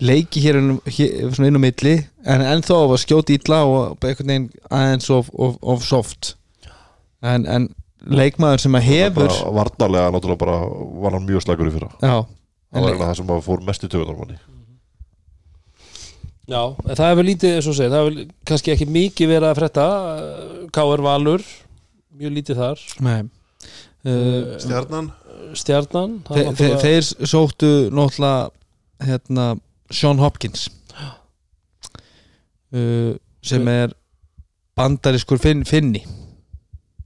[0.00, 4.32] leiki hér, inn- hér svona inn á milli en ennþá var skjót illa og einhvern
[4.32, 6.34] veginn aðeins of, of, of soft.
[7.20, 7.68] En, en
[8.00, 10.60] leikmaður sem að hefur varnarlega náttúrulega bara
[11.02, 11.90] var hann mjög slagur í fyrra.
[12.00, 12.16] Já,
[12.72, 14.40] það var það sem að fór mest í tökunar manni
[16.50, 19.58] já en það hefur lítið, eins og segir, það hefur kannski ekki mikið verið að
[19.60, 19.86] frétta.
[20.74, 21.02] K.R.
[21.06, 21.44] Valur
[22.20, 22.82] mjög lítið þar.
[23.06, 23.20] Nei.
[24.00, 25.10] Uh, stjarnan,
[25.60, 29.46] Stjarnan það þe er þe náttúrulega- þeir sóttu náttúrulega hérna,
[29.90, 30.68] Sean Hopkins.
[32.70, 33.92] Uh, sem er
[34.78, 36.04] bandariskur finn, finni.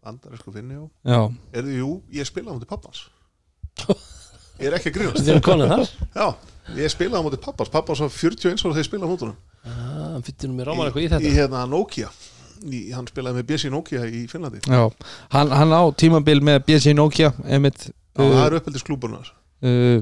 [0.05, 0.83] Andar sko finni já.
[1.09, 1.21] Já,
[1.57, 3.07] er jú, ég spilaði á móti pappans.
[4.61, 5.16] Ég er ekki að grínast.
[5.25, 5.89] Þið erum konið þar?
[6.15, 6.27] Já,
[6.78, 7.73] ég spilaði á móti pappans.
[7.73, 9.36] Pappans var 41 ára þegar ég spilaði á mótunum.
[9.65, 11.35] Það fyrir nú mér rámar eitthvað í í þetta.
[11.39, 12.12] hérna Nokia.
[12.65, 14.62] Í, hann spilaði með BC Nokia í Finnlandi.
[14.65, 15.12] Já, já.
[15.35, 19.31] Hann, hann á tímabil með BC Nokia einmitt það uh, er uppeldis klúburnar
[19.66, 20.01] uh,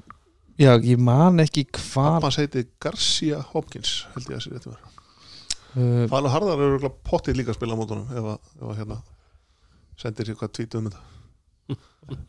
[0.61, 4.83] já, ég man ekki hvar pappans heiti Garcia Hopkins held ég að sér þetta var
[4.85, 9.01] uh, Falur Harðar eru pottið líka að spila á mótunum ef að, ef að hérna
[10.03, 11.09] sendir sér hvað tvítið um þetta.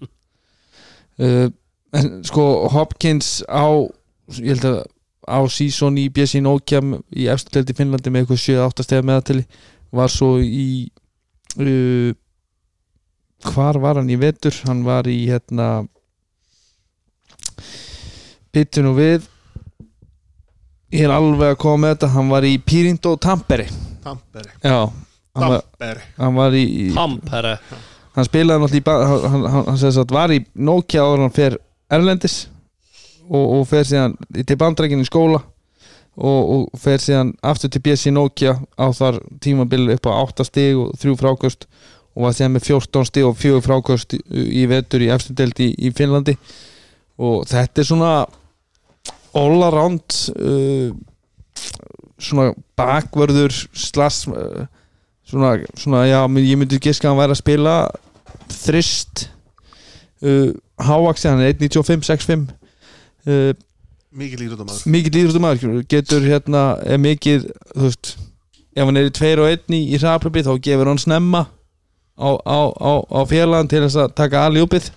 [1.21, 1.45] Uh,
[1.93, 2.43] en sko
[2.73, 3.85] Hopkins á
[4.39, 4.81] ég held að
[5.23, 6.81] á sísón í BC Nokia
[7.15, 9.45] í eftirdeldi Finnlandi með eitthvað 7-8 stegar meðatili
[9.93, 10.67] var svo í
[11.59, 12.11] uh,
[13.51, 14.55] hvar var hann í vetur?
[14.67, 15.85] Hann var í hérna
[18.53, 19.29] byttu nú við.
[20.93, 22.11] Ég er alveg að koma með þetta.
[22.17, 23.67] Hann var í Pirindo Tampere.
[24.03, 24.91] Tamperi, já,
[25.31, 27.53] hann var, Tamperi hann var í, Tampere.
[28.13, 31.33] Hann spilaði náttúrulega í hann, hann, hann, hann sem sagt var í Nokia en hann
[31.33, 31.55] fer
[31.93, 32.43] Erlendis
[33.29, 35.41] og, og fer síðan til bandrækinn í skóla
[36.13, 36.41] og,
[36.73, 40.93] og fer síðan aftur til BC Nokia á þar tímabil upp á 8 stig og
[41.01, 41.67] 3 frákvöst
[42.13, 45.71] og var síðan með 14 stig og 4 frákvöst í, vetur í eftir deild í,
[45.73, 46.35] í Finnlandi.
[47.17, 48.11] Og þetta er svona
[49.33, 50.93] all around uh,
[52.21, 54.65] svona bakvörður slass uh,
[55.25, 57.75] svona, svona já, ég myndi giska að hann væri að spila
[58.53, 59.25] þrist
[60.21, 62.45] uh, hávaksi, hann er 1.95-6'5
[63.27, 63.53] uh,
[64.13, 64.83] mikið maður.
[64.93, 68.13] mikið líðrútum maður getur hérna, er mikið þú veist,
[68.75, 71.45] ef hann er í 2 og 1 í, í hraðplöpi þá gefur hann snemma
[72.17, 74.91] á, á, á, á félagann til þess að taka aljópið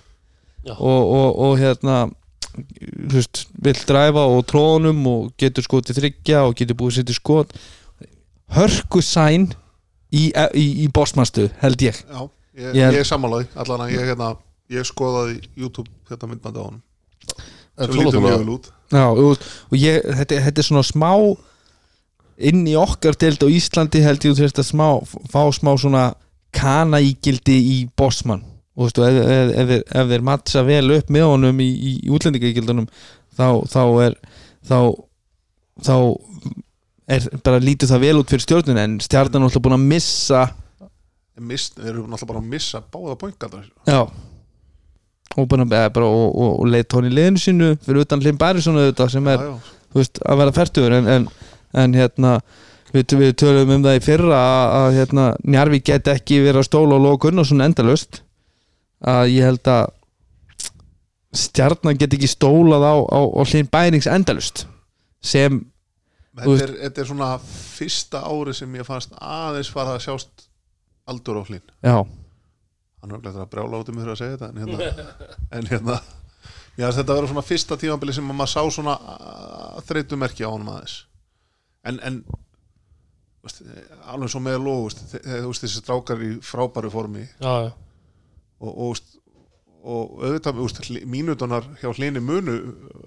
[0.67, 0.75] Já.
[0.77, 1.97] og, og, og hérna
[2.57, 7.17] þú veist, vill dræfa og trónum og getur skotið þryggja og getur búið sér til
[7.17, 7.53] skot.
[8.55, 9.49] Hörku sæn
[10.13, 11.99] í, í, í bossmanstu held ég.
[12.07, 12.21] Já,
[12.57, 14.31] ég, Ég ég, er- sammálaði allan að ég, hérna,
[14.73, 16.81] ég skoðaði YouTube þetta myndbandi á honum.
[17.27, 18.69] En sem lítur mjög út.
[18.91, 21.11] Já, og, og ég, þetta, þetta er svona smá
[22.37, 24.87] inn í okkar deild á Íslandi held ég þú veist að smá,
[25.33, 26.03] fá smá svona
[26.57, 28.43] kanaígildi í bossmann.
[28.77, 31.69] Og þú veist, ef, ef, ef, þeir- ef þeir mattsa vel upp með honum í,
[31.73, 32.87] í, í útlendingaígildunum
[33.37, 34.17] þá, þá er
[34.69, 34.77] þá,
[35.87, 35.95] þá
[37.17, 40.41] er bara lítið það vel út fyrir stjórnun en stjarnan er alltaf búin að missa
[41.39, 43.99] mist, þeir eru náttúrulega bara að missa báða pointgaldar já
[45.35, 48.79] og og, og, og leitt hún í liðinu sínu fyrir utan Lim Bærisson
[49.09, 49.59] sem er já, já.
[49.93, 51.27] veist, að vera færtugur en, en,
[51.73, 52.39] en hérna
[52.93, 56.69] við, við tölum um það í fyrra að, að hérna, Njarvi get ekki verið að
[56.69, 58.21] stóla og loka Gunnarsson endalust
[59.05, 59.93] að ég held að
[61.37, 64.65] stjarnan get ekki stólað á, á, á hlinn bærings endalust
[65.21, 65.59] sem,
[66.37, 70.47] þetta, er, þetta er svona fyrsta ári sem ég fannst aðeins fara að sjást
[71.07, 71.97] aldur á hlinn já,
[73.11, 75.17] hann er glæður að brjála út um mér að segja þetta en hérna,
[75.59, 75.95] en hérna
[76.77, 78.95] já, þetta verður svona fyrsta tímabili sem maður sá svona
[79.87, 80.97] þreytumerki á honum aðeins.
[81.87, 82.19] En, en
[83.45, 83.61] veist,
[84.11, 84.57] alveg svo með
[85.13, 87.23] þe- þú veist, þessi strákar í frábæru formi.
[87.39, 87.71] Já, já,
[88.59, 89.13] og, og, veist,
[89.87, 92.57] og auðvitað veist, hli- mínútunar hjá hlini munu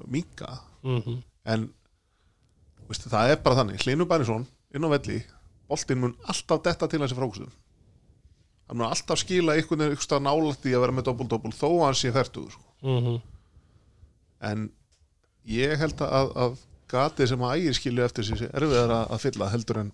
[0.09, 0.55] minga
[0.86, 1.20] mhm.
[1.51, 1.68] En
[2.89, 5.20] veist, það er bara þannig Hlynur Bærinsson inn á velli
[5.70, 7.51] boltinn mun alltaf detta til hans í frákustum
[8.70, 11.86] hann mun alltaf skila einhvern veginn einhverstað nálætt í að vera með doppul-doppul þó að
[11.88, 12.66] hann sé færtugur sko.
[12.86, 13.16] mhm.
[14.51, 14.68] en
[15.51, 16.60] ég held að, að
[16.90, 19.90] gatið sem að ægir skilju eftir sér sé erfiðar að, að fylla heldur en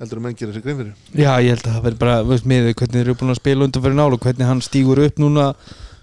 [0.00, 2.48] heldur að menn gerir sér grein fyrir Já, ég held að það verður bara, veist,
[2.50, 5.22] með hvernig þeir eru búin að spila undan fyrir nál og hvernig hann stígur upp
[5.22, 5.46] núna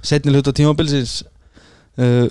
[0.01, 1.17] setni hluta tímabilsins
[1.99, 2.27] uh,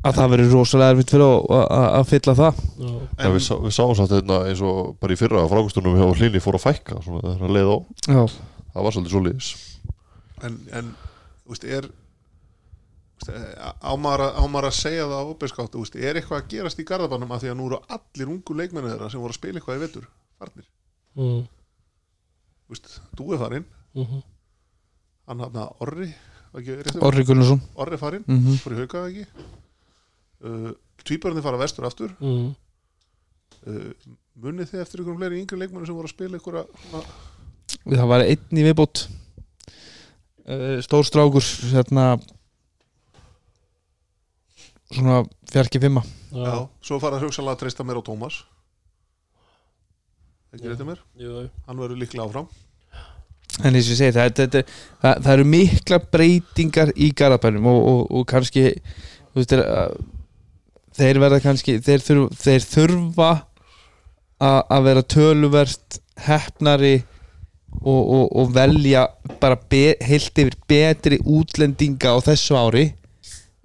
[0.00, 2.60] að það verður rosalega erfitt fyrir að- að að fylla það.
[2.80, 2.92] Já.
[3.20, 6.06] En við, sá, við sáum samt þetta eins og bara í fyrra að frákustunum hjá
[6.20, 7.76] Hlynni fór að fækka svona þegar að leið á,
[8.08, 8.22] Já,
[8.74, 9.50] það var svolítið svoleiðis.
[10.42, 10.94] En, en
[11.44, 11.82] þú veist, er
[13.20, 14.40] þú veist, ámar að,
[14.70, 15.24] að segja það á
[15.84, 18.88] veist, er eitthvað að gerast í Garðabannum af því að nú eru allir ungu leikmenni
[18.94, 20.06] þeirra sem voru að spila eitthvað í vetur
[20.40, 20.66] farnir,
[21.18, 21.42] Mm.
[22.64, 23.64] þú veist, þú er farinn.
[23.94, 24.22] Mhm.
[25.28, 26.14] hann hafna Orri?
[27.02, 27.60] Orri Gunnarsson.
[27.76, 29.26] Orri farinn, mm fór í hauka ekki
[30.44, 30.72] uh,
[31.04, 32.50] tvíbarni fara vestur aftur Mm.
[33.66, 33.92] uh,
[34.40, 36.60] munið þið eftir ykkur fleiri yngri leikmenni sem voru að spila ykkur
[37.80, 39.04] Það var einn í viðbót
[40.48, 42.06] uh, Stór strákur hérna
[44.90, 46.46] svona fjarki fimma Já.
[46.46, 46.56] já,
[46.86, 48.40] svo fara að hugsanlega að treysta mér á Tómas
[50.54, 50.70] ekki Já.
[50.72, 51.44] rétt um mér jú.
[51.66, 52.48] hann verður líklega áfram
[53.66, 54.68] En eins og ég segi, það, það,
[55.02, 59.54] það, það eru mikla breytingar í garabænum og, og, og kannski þú veist,
[61.00, 63.30] þeir, verða kannski þeir þurfa, þeir þurfa
[64.40, 66.94] að vera töluvert hefnari
[67.80, 69.06] og, og, og velja
[69.40, 72.86] bara be, heilt yfir betri útlendinga á þessu ári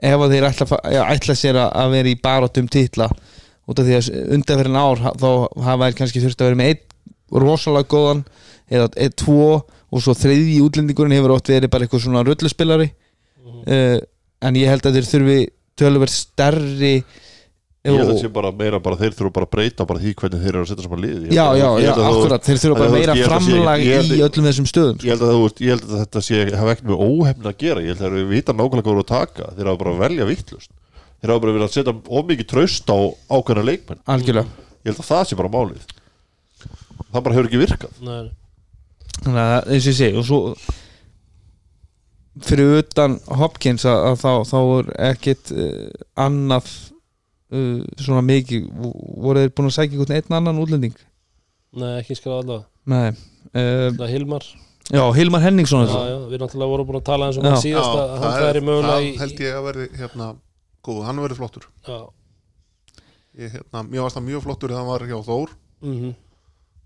[0.06, 0.80] ef að þeir ætla,
[1.16, 3.08] ætla sér að- að vera í barátum titla.
[3.66, 5.30] Út af því að undanferðin ár þá
[5.66, 8.26] hafa þeir kannski þurft að vera með einn rosalega góðan
[8.70, 9.48] eða eða tvo
[9.96, 13.98] og svo þriðji útlendingurinn hefur oft verið bara eitthvað svona rulluspilari uh,
[14.46, 15.40] en ég held að þeir þurfi
[15.80, 16.96] töluvert stærri
[17.86, 20.12] Ég held að það sé bara meira bara þeir þurfa bara að breyta bara því
[20.18, 21.26] hvernig þeir eru að setja saman lið.
[21.30, 23.92] Já, já, já, akkurat þeir þurfa bara meira framlag í
[24.26, 26.88] öllum þessum stöðum Ég held að, þú veist, ég held að þetta sé hafa ekkert
[26.90, 29.52] með óhefn að gera ég held að þeir vita nákvæmlega hvað voru að taka.
[29.54, 30.74] Þeir hafa bara að velja vittlust
[31.26, 32.98] þeir hafa bara verið að setja ómikið traust á
[33.34, 34.02] ákveðna leikmenn.
[34.06, 34.66] algjörlega.
[34.86, 35.86] Ég held að það sé bara málið.
[37.14, 38.02] Það bara hefur ekki virkað.
[38.06, 38.34] Nei, nei.
[39.22, 40.40] þannig að eins og ég segi og svo
[42.44, 46.68] fyrir utan Hopkins að, að þá, þá er ekkit uh, annað
[47.56, 48.66] uh, svona mikið
[49.24, 50.98] voru þeir búin að sækja einhvern einn annan útlending?
[51.76, 52.68] Nei, ekki skráð allavega.
[52.92, 54.46] Nei uh, Það er Hilmar.
[54.92, 57.96] já, Hilmar Henningsson já, já, Við náttúrulega vorum búin að tala eins og hann síðast
[57.96, 60.28] að hann það, færi mögulega það í held ég að verði hérna,
[60.86, 61.66] góð, hann verði flottur.
[61.88, 61.98] Já,
[63.40, 65.56] ég, hérna, mér varst það mjög flottur þegar hann var hjá Þór.
[65.86, 66.14] Mhm.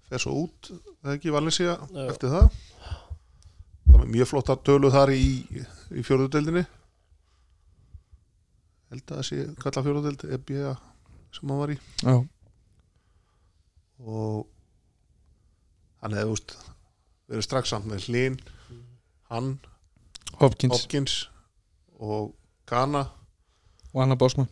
[0.09, 0.71] Fer svo út,
[1.03, 2.05] eða ekki Valencia Já.
[2.09, 2.78] eftir það það
[4.09, 5.23] mjög flott að tölu þar í,
[5.93, 6.65] í fjóruðudeldinni
[8.89, 10.73] held að sé kalla fjóruðudeld EBA
[11.35, 11.77] sem hann var í.
[12.01, 12.15] Já,
[13.99, 14.47] og
[16.01, 16.55] hann hefði úst
[17.29, 18.39] verið strax samt með Hlín
[19.29, 19.57] hann,
[20.39, 20.73] Hopkins.
[20.73, 21.17] Hopkins
[21.99, 22.33] og
[22.69, 23.09] Ghana
[23.91, 24.49] og Anna Bosman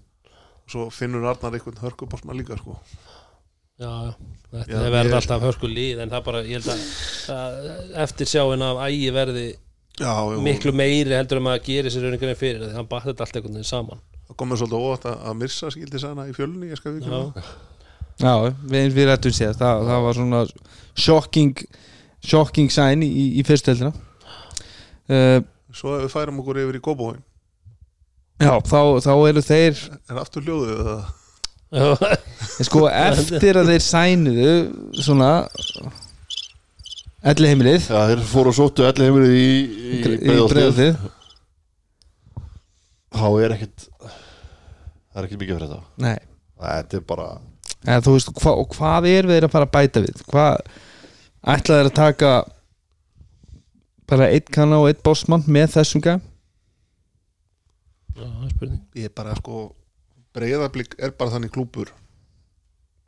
[0.68, 2.76] og svo finnur Arnar einhvern hörkubásmann líka sko.
[3.78, 3.92] Já,
[4.52, 6.84] þetta Já, verður ég- alltaf hörku líð en það bara, ég held að,
[7.38, 9.44] að eftir sjáin af ægi verði
[10.02, 10.14] já,
[10.48, 13.38] miklu meiri heldur en maður gerir sér einhvern veginn fyrir því hann bætti þetta allt
[13.38, 14.02] einhvern veginn saman.
[14.28, 17.06] Það komið svolítið óvægt að, að Mirsa skildi sæna í fjölunni ég skal við
[18.18, 18.34] Já, já,
[18.74, 20.42] við, við rættum sér það, það var svona
[20.98, 21.54] shocking
[22.26, 23.92] shocking sign í, í fyrstöldina
[25.14, 25.38] uh,
[25.70, 27.22] svo ef við færum okkur yfir í Kóbóin
[28.42, 29.78] já, þá, þá eru þeir
[30.10, 30.98] er aftur hljóðið eða
[31.74, 31.88] já,
[32.68, 34.54] sko eftir að þeir sænuðu
[35.04, 35.32] svona
[37.28, 40.96] elli heimilið Já, þeir fóru og sóttu allir heimilið í, í, í breiðaltið
[43.18, 45.80] þá er ekkit það er ekkit mikið fyrir þetta.
[46.06, 46.18] Nei.
[46.58, 47.28] Þetta er bara
[48.04, 50.22] þú veist, hva, og hvað er við að fara að bæta við?
[50.30, 50.54] Hvað
[51.48, 52.32] ætlaði þeir að taka
[54.08, 56.22] bara eitt kanna og eitt bossmann með þessum gæm
[58.18, 58.82] já, það er spurning.
[58.98, 59.68] Ég er bara sko
[60.38, 61.92] breyðablík er bara þannig klúpur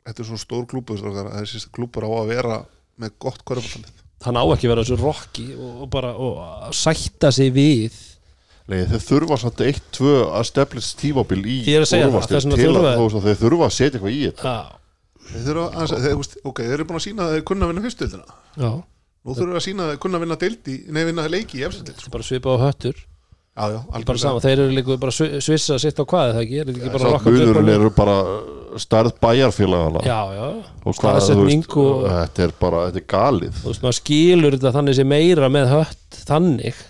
[0.06, 2.60] þetta er svo stór klúpur að þessi klúpur á að vera
[3.00, 7.30] með gott korfballið Hann á ekki að vera þessu rocki og, bara og að sætta
[7.32, 7.94] sig við.
[8.68, 11.94] Nei, þeir þurfa samt eitt, tvö að steflis tímabil í að
[12.28, 14.52] vegna til þurfa að, þeir- að þurfa að setja eitthvað í þetta.
[14.52, 14.80] Já,
[15.30, 17.84] þeir þurfa aðeins, þeir, ok, þeir eru búin að sína að þeir kunna að vinna
[17.86, 18.70] fyrstildina já,
[19.24, 21.96] nú við að sína að þeir kunna að vinna deildi nei, vinna leiki í efstild
[21.96, 22.12] sko.
[22.12, 23.00] bara svipa á höttur
[23.56, 26.44] já, já, bara sama, þeir eru líka bara svi- svissa sitt á hvað er það
[26.46, 28.16] ekki, er þetta ekki bara Samt rocka munurinn eru bara
[28.80, 33.08] stærð bæjarfélagana Já, já, og hvað, þú staðsetning veist, og þetta er bara, þetta er
[33.10, 33.58] galið.
[33.58, 36.80] Þú veist, maður skilur þetta þannig sem meira með hött þannig.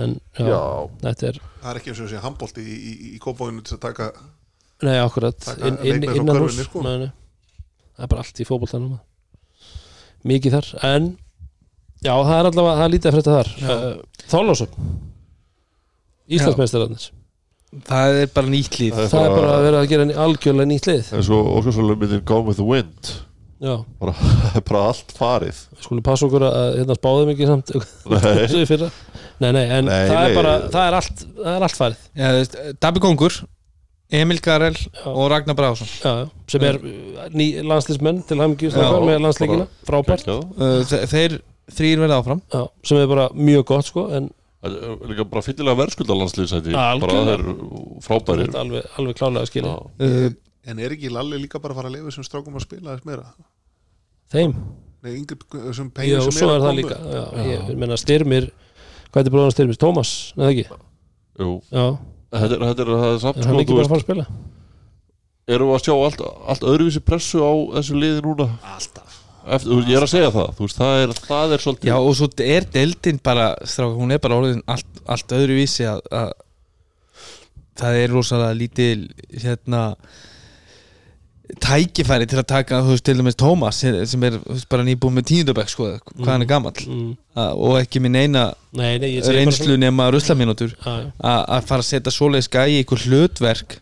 [0.00, 0.62] En já, Já,
[1.04, 3.82] þetta er það er ekki eins og þessi handbólti í, í, í kópáinu til að
[3.84, 4.10] taka
[4.86, 6.80] nei, akkurat, Taka inn, inn, innan hús sko.
[6.86, 7.10] nei, nei.
[7.98, 8.94] það er bara allt í fótboltanum
[10.30, 11.08] mikið þar, en
[12.04, 13.50] já, það er allavega, það er lítið að frétta þar.
[13.60, 14.78] Uh, Þólasöp
[16.36, 17.08] Íslandsmeistararnir.
[17.86, 20.70] Það er bara nýtt líf Það er það er bara- að vera að gera algjörlega
[20.72, 21.10] nýtt lið.
[21.18, 23.12] Eins og Óskarsson myndin Gone with the Wind.
[23.60, 24.14] Já, bara,
[24.70, 25.58] bara allt farið.
[25.84, 27.70] Skulum passa okkur að hérna spáðum ekki samt.
[28.08, 28.90] Nei,
[29.44, 30.30] nei, nei, en Nei, það nei.
[30.30, 32.06] er bara það er allt, það er allt farið.
[32.16, 33.36] Já, þú veist, Dabbi Kongur
[34.10, 34.74] Emil Garel
[35.06, 36.78] og Ragnar Brásson já, já, sem er
[37.30, 38.48] ný landslismenn til Já,
[39.06, 40.24] með landsleikina, frábært.
[40.26, 41.36] uh, þe- Þeir
[41.70, 42.40] þrýr verða áfram.
[42.50, 44.26] Já, sem er bara mjög gott sko en
[44.60, 47.00] líka bara fyllilega verðskulda landslýsæti Algjörlega.
[47.00, 48.42] bara það er frábærir.
[48.50, 49.80] Þetta alveg, alveg klálega að skilja Já.
[50.04, 50.30] uh,
[50.70, 53.06] En er ekki Lalli líka bara að fara að lifa sem strákum að spila þess
[53.08, 53.30] meira?
[54.30, 54.52] þeim,
[55.00, 56.98] Nei, yngri, þessum já, pengir sem svo er að það líka.
[57.00, 58.50] Já, ég menna styrmir
[59.10, 60.66] hvað er bróðan styrmir, Tómas, neða ekki?
[61.40, 61.86] Jú, já,
[62.36, 64.02] þetta er, þetta er, það er samt er sko, hann ekki þú bara að fara
[64.02, 64.26] að spila?
[65.50, 66.20] Erum við að sjá allt,
[66.52, 68.46] allt öðruvísi pressu á þessu liði núna?
[68.76, 71.64] Alltaf Eftir, þú veist, ég er að segja það, þú veist, það er, það er
[71.64, 75.56] svolítið Já og svo er deildin bara strák, hún er bara orðin allt, allt öðru
[75.56, 76.32] vísi að, að
[77.80, 79.84] það er rosalega lítil hérna
[81.58, 85.16] tækifæri til að taka þú veist til dæmis Tómas sem er þú veist, bara nýbúið
[85.16, 87.08] með tíundabæk sko hvað hann er gamall mm.
[87.34, 88.44] að, og ekki með neina
[88.76, 91.08] nei, nei, reynslu nema já.
[91.24, 93.80] að fara að setja svoleiðis gæi í einhver hlutverk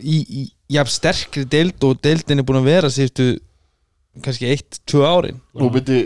[0.00, 3.30] í, í jafn sterkri deild og deildin er búin að vera síðustu
[4.24, 6.00] kannski eitt, tvö árin Nú myndi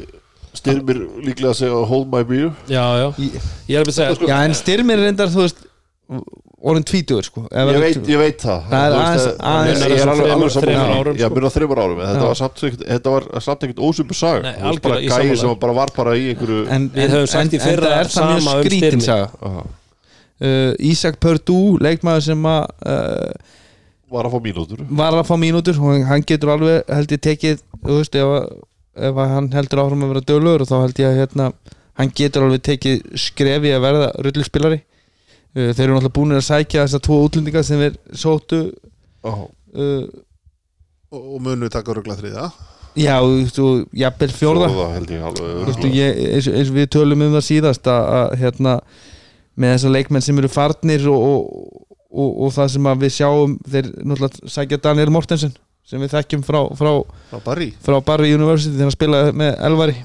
[0.55, 3.33] styrmir líklega að segja hold my beer já, já, Í-
[3.69, 5.65] ég er að byrja að segja Já, en styrmir er reyndar, þú veist
[6.65, 10.13] orðin tvítugur, sko Ég veit, ég veit það Það er aðeins- það- aðeins- Ég er
[10.13, 11.35] alveg, alveg þremur- þremur saman árum, Já, sko.
[11.35, 14.53] myrna þreymur árum en Þetta var samt, ekkert- þetta var samt ekkert ósumbu sag Nei,
[14.53, 15.41] veist, bara algjörlega, ég gæi sammála.
[15.41, 18.01] sem bara var bara í einhverju En, Við höfum sagt í en, fyrra en það
[18.01, 19.03] er það sama mjög um skrítin Styrmi.
[19.03, 19.65] saga Aha.
[20.41, 23.33] uh, Ísak Pördú, leikmaður sem að uh,
[24.15, 24.83] Var að fá mínútur.
[25.03, 28.35] Var að fá mínútur og hann getur alveg held ég tekið, þú veist, ef,
[29.09, 31.49] ef hann heldur áfram að vera dölur þá held ég að hérna,
[32.01, 36.85] hann getur alveg tekið skrefi að verða rulluspilari uh, þeir eru náttúrulega búin að sækja
[36.85, 38.63] þessar tvo útlendingar sem við sóttu.
[39.25, 39.35] Já.
[39.35, 40.07] uh,
[41.15, 42.49] og, og munu taka rögla þriða
[42.95, 44.69] já, þú veist, og jafnvel fjórða.
[44.71, 44.83] Og
[45.75, 48.77] og við tölum um það síðast að, að hérna,
[49.59, 51.83] með þessar leikmenn sem eru farnir og, og,
[52.15, 55.55] og, og það sem að við sjáum þeir náttúrulega sækja Daniel Mortensen
[55.85, 56.93] sem við þekkjum frá, frá,
[57.33, 57.71] frá Barry.
[57.85, 59.97] frá Barry University þegar hann spilaði með Elvari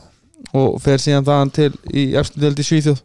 [0.59, 2.99] og fer síðan þaðan til í eftir deild í Svíþjóð.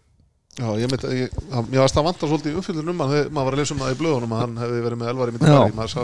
[0.54, 3.30] Já, ég myndi, ég, það- mér varst það vantar svolítið í umfyllun um hann, þegar
[3.34, 5.46] maður var að lesa um það í blöðunum að hann hefði verið með Elvari með
[5.48, 5.54] Já.
[5.58, 6.02] Barry maður sá,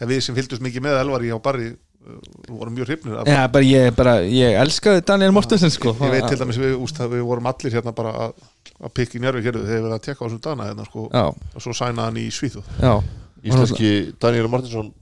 [0.00, 1.68] ef við sem fylgdust mikið með Elvari á Barry
[2.06, 2.18] uh,
[2.48, 5.94] vorum mjög hrifnir Já, bara ég, bara, ég elskaði Daniel Mortensen sko.
[6.00, 8.36] Ég veit til dæmis við, úst, við vorum allir hérna bara að,
[8.80, 11.74] að njörfi hér þegar við verðum að tekka á þessum dana hérna, sko, og svo
[11.76, 12.94] sæna hann í já,
[13.46, 13.90] Íslenski
[14.22, 14.92] Daniel Martinsson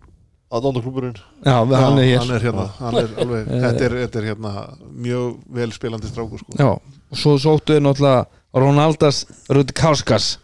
[0.54, 2.18] aðdándaklúburinn já, hann er hér.
[2.22, 4.52] hann er hérna, hann er alveg, þetta, er, þetta er hérna
[4.92, 6.72] mjög vel spilandi strákur sko.
[7.10, 10.34] Og svo sóttu við náttúrulega Ronaldas Rudkauskas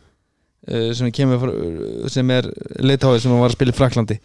[0.66, 1.12] uh, sem
[2.10, 2.48] sem er
[2.82, 4.18] leitháði sem var að spila í Fraklandi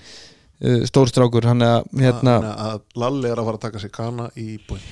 [0.89, 4.55] stórstrákur, hann er hérna, Þannig að Lalli er að fara að taka sér kana í
[4.67, 4.85] búin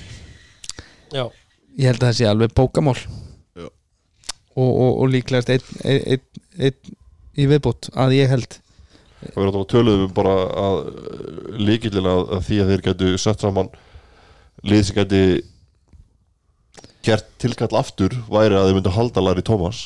[1.13, 1.23] já,
[1.77, 3.69] ég held að það sé alveg bókamál Já.
[4.57, 6.99] og, og, og líklegast einn ein, ein, ein,
[7.33, 8.59] í viðbútt að ég held.
[9.23, 10.35] Það verður að töluðum um bara
[10.65, 10.77] að
[11.63, 13.71] líkillin að, að því að þeir gætu sett saman
[14.67, 15.23] lið sem gæti
[17.03, 19.85] gert tilkall aftur væri að þeir myndu halda Larry Thomas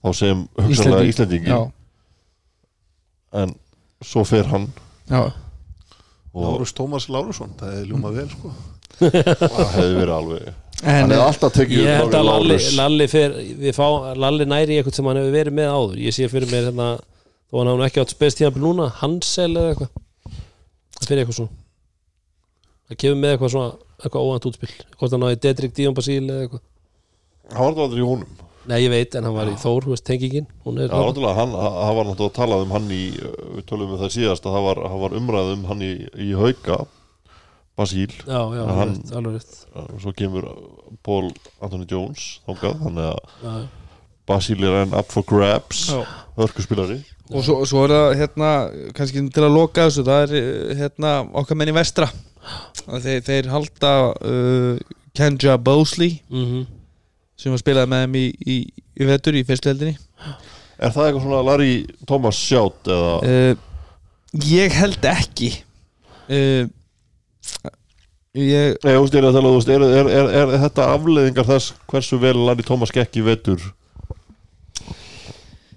[0.00, 1.60] þá sem hugsanlega Já,
[3.40, 3.54] en
[4.04, 4.66] svo fer hann.
[5.10, 5.30] Já,
[6.30, 8.52] og Lárus Tómas Lárusson, það er ljúma vel sko.
[9.00, 10.50] það hefði verið alveg
[10.80, 12.58] en hann hefði alltaf tekið ég held að Lalli.
[12.78, 13.86] Lalli, fer, við fá,
[14.16, 15.98] Lalli næri í eitthvað sem hann hefur verið með áður.
[16.00, 16.88] Ég sé fyrir mér hérna
[17.50, 20.38] þó hann hafa nú ekki átt spestíðanbíl núna Hansel eða eitthvað.
[20.96, 21.58] Það fyrir eitthvað svona
[22.90, 23.70] það kemur með eitthvað svona
[24.00, 24.70] eitthvað óvænt útspil.
[24.96, 26.64] Hvort hann náði Dedrick Díon Basíl eða eitthvað.
[27.50, 28.40] Hann var aldrei í honum
[28.70, 31.34] nei ég veit en hann var í Þór, þú veist, tengingin hún er Já, náttúrulega,
[31.40, 33.02] hann, hann var náttúrulega að tala um hann í,
[33.58, 35.92] við tölum um það síðast að það var, það var umræð um hann í,
[36.26, 36.80] í hauka
[37.80, 39.52] Basíl, já, já, Hann- alveg rétt, alveg rétt.
[39.94, 40.46] Og svo kemur
[41.06, 41.30] Paul
[41.64, 43.54] Anthony Jones þángað, þannig að já,
[44.28, 46.02] Basíl er enn up for grabs Já.
[46.36, 46.98] hörkuspilari
[47.30, 48.50] og svo, svo er það hérna,
[48.98, 52.08] kannski til að loka þessu það er eh, hérna okkar menn í vestra.
[52.90, 54.78] Þeir, þeir halda uh,
[55.14, 56.16] Kenja Bosley.
[56.32, 56.66] Mm
[57.40, 58.58] sem var spilaði með þeim í, í,
[59.00, 59.96] í vetur í fyrstu heldinni.
[60.80, 61.72] Er það eitthvað svona Larry
[62.08, 63.16] Thomas sjátt eða?
[63.24, 65.50] Uh, ég held ekki.
[66.30, 66.68] Uh,
[68.36, 72.92] ég Nei, veist, ég er er, er, er, þetta afleiðingar þess hversu vel Larry Thomas
[72.94, 73.64] gekk í vetur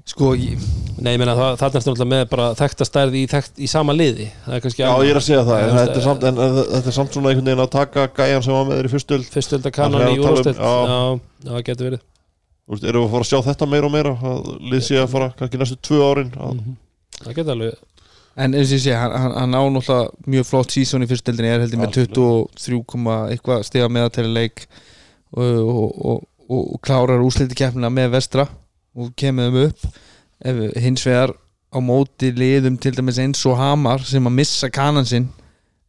[0.07, 0.59] sko ég,
[0.99, 3.95] nei, ég meina það, það er náttúrulega með bara þekta stærð í, þekkt, í sama
[3.95, 4.25] liði.
[4.47, 6.97] Er Já, ég er að segja það, en þetta er samt, en, en, þetta er
[6.97, 10.03] samt svona einhvern veginn að taka gæjan sem var með þér í fyrstöld fyrstölda kannan
[10.03, 11.53] Það er í að tala um- já.
[11.53, 12.03] það getur verið.
[12.63, 14.13] Þú veist, erum við að fara að sjá þetta meira og meira?
[14.33, 16.61] Að lið sé að fara kannski næstu tvö árin að,
[17.23, 17.81] það getur alveg
[18.33, 21.51] En eins og ég sé, hann, hann, hann á náttúrulega mjög flott sísón í fyrstdeldinni
[21.53, 24.63] er heldur með 23, komma eitthvað stiga meðatæli leik
[25.37, 28.47] og, og, og, og, og klárar úsliti keppnina með vestra
[28.95, 29.87] og kemur þeim upp.
[30.43, 31.33] Ef, hins vegar
[31.73, 35.29] á móti liðum til dæmis eins og Hamar sem að missa kanan sinn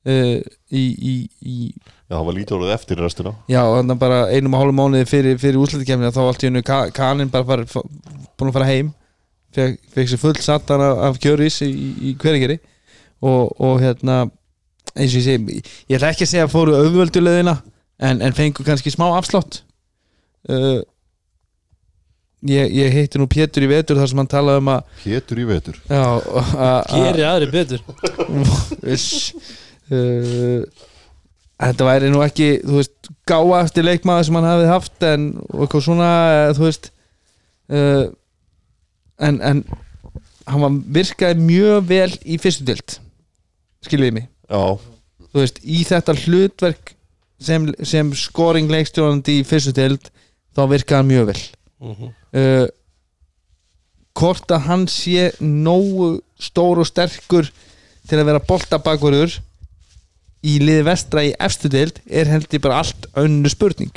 [0.08, 0.38] uh,
[0.70, 1.14] í, í,
[1.44, 1.58] í
[2.04, 3.30] Já, það var lítið orðið eftir restina.
[3.48, 6.60] Já, þannig bara einum og hálfum mánuði fyrir, fyrir úsliti keppnina þá allt í hennu
[6.66, 7.86] ka, kanin bara far, far,
[8.36, 8.90] búin að fara heim.
[9.56, 9.78] Fekk,
[10.10, 12.58] sér full sattan af, af kjöris í, í, hveringeri
[13.24, 14.24] og, og hérna
[14.92, 17.54] eins og ég segi, ég ætla ekki að segja að fóru auðvölduleðina
[18.04, 19.62] en, en fengu kannski smá afslátt.
[20.44, 20.82] Uh,
[22.50, 25.46] ég, ég heitti nú Pétur í vetur þar sem hann talaði um að Pétur í
[25.48, 25.78] vetur?
[25.88, 26.02] Já,
[26.40, 27.84] að- að- Geri aðri betur.
[28.88, 29.32] Viss
[29.92, 30.64] uh,
[31.64, 35.22] Þetta væri nú ekki þú veist, gáa eftir leikmaður sem hann hafið haft en
[35.54, 36.88] eitthvað svona eh, þú veist
[37.70, 38.02] uh,
[39.22, 39.60] en, en
[40.50, 42.96] hann var, virkaði mjög vel í fyrstu dild
[43.86, 44.26] skiljiði mig?
[44.50, 44.60] Já,
[45.30, 46.92] þú veist, í þetta hlutverk
[47.44, 50.10] sem, sem scoring leikstjórnandi í fyrstu dild
[50.58, 51.40] þá virkaði hann mjög vel.
[51.86, 52.12] Mhm.
[52.34, 52.66] Uh,
[54.14, 57.50] hvort að hann sé nógu stór og sterkur
[58.08, 59.38] til að vera boltabakverður
[60.44, 63.94] í liði vestra í efstu deild er heldur bara allt önnu spurning.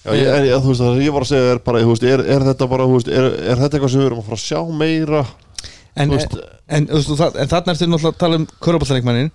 [0.00, 2.04] Já ég, en, ég, þú veist, það sem ég var að segja er bara, veist,
[2.08, 4.46] er, er þetta bara, veist, er, er þetta eitthvað sem við erum að fara að
[4.46, 5.22] sjá meira?
[6.00, 9.32] En, veist, en, en, en, þarna ertu náttúrulega að tala um köruboltalegmannin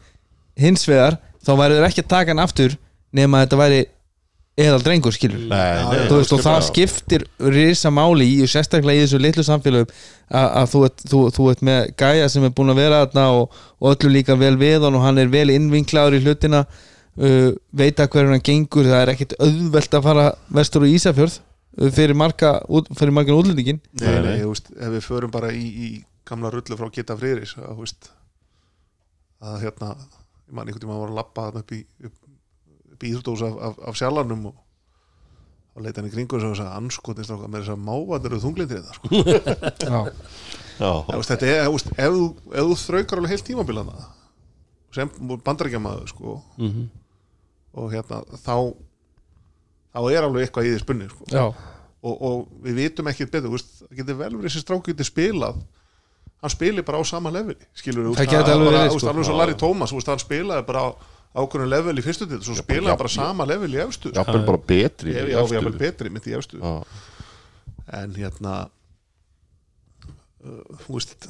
[0.59, 2.77] hins vegar þá væri þeir ekki að taka hann aftur
[3.15, 3.81] nema að þetta væri
[4.55, 5.41] eðal drengur skilur.
[5.51, 9.43] Nei, nei, þú veist og það skiptir risa máli í og sérstaklega í þessu litlu
[9.43, 9.89] samfélögum
[10.31, 13.25] að, að þú, ert, þú, þú ert með gæja sem er búin að vera þarna
[13.41, 17.51] og, og öllu líka vel við hann og hann er vel innvinklaður í hlutina uh,
[17.75, 20.25] veit að hverjum hann gengur það er ekkit auðvelt að fara
[20.61, 21.37] vestur og Ísafjörð
[21.91, 25.65] fyrir marga út- fyrir margan útlendingin Nei, Nei, ég veist, ef við förum bara í,
[25.67, 25.89] í
[26.25, 28.07] gamla rullu frá Gita Freyris að, þú veist,
[29.43, 32.15] að hérna ég man einhvern tímann var að lappa upp í upp,
[33.03, 34.61] íþrótós af, af, af sjalanum og
[35.75, 38.77] og leita hann í kringu og sagði anskotist okkar með þess að mávarnir eru þunglindir
[38.79, 39.09] þetta sko.
[40.79, 44.05] Þetta er, veist, ef, þú, ef þú þraukar alveg heilt tímabilana
[44.95, 45.09] sem
[45.43, 46.85] bandarækjamaður sko, Mhm.
[47.75, 48.55] og hérna þá
[49.95, 51.25] þá er alveg eitthvað í því spunni sko.
[51.31, 51.43] Já.
[52.05, 55.59] og, og við vitum ekkert betur það getur vel verið þessi strák getur spilað
[56.43, 59.09] hann spilir bara á sama leveli skilur við, Það gæti alveg verið, sko.
[59.11, 60.89] alveg svo Larry Thomas, hann spilaði bara á
[61.35, 64.11] ákveðinu level í fyrstu til, svo spilaði bara sama level í efstu.
[64.15, 66.61] já, bara betri já, vel betri mitt í efstu.
[66.61, 66.73] Já,
[67.99, 68.53] en hérna
[70.45, 71.27] uh, þú veist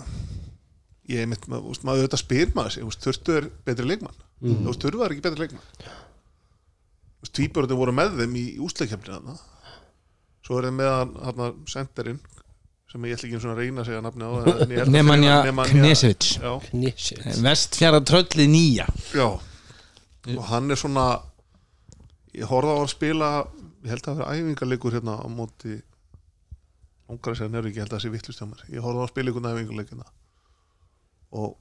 [1.09, 4.21] ég mitt, þú veist, maður auðvitað spyr maður sig, þú veist, þurftu er betri leikmann?
[4.45, 5.67] Þú veist, þurfa er ekki betri leikmann?
[5.81, 9.35] Þú veist, tvíbjörðin voru með þeim í úsleikjafnina
[10.45, 12.21] svo er þeim með hann, hann senderinn
[12.91, 14.31] sem ég ætla ekki að reyna að segja nafni á
[14.93, 15.35] Nemanja
[15.71, 16.27] Knésið
[17.43, 18.85] Vestfjara trölli nýja.
[19.11, 19.27] Já
[20.33, 21.05] og hann er svona
[22.35, 23.29] ég horfði á hann spila
[23.85, 25.75] ég held að það vera æfingarleikur hérna á móti
[27.05, 28.63] að segja nefnir ekki, ég held að það sé vittlust hjá mér.
[28.73, 30.07] Ég horfði á hann spila einhvern æfingarleikina
[31.35, 31.51] og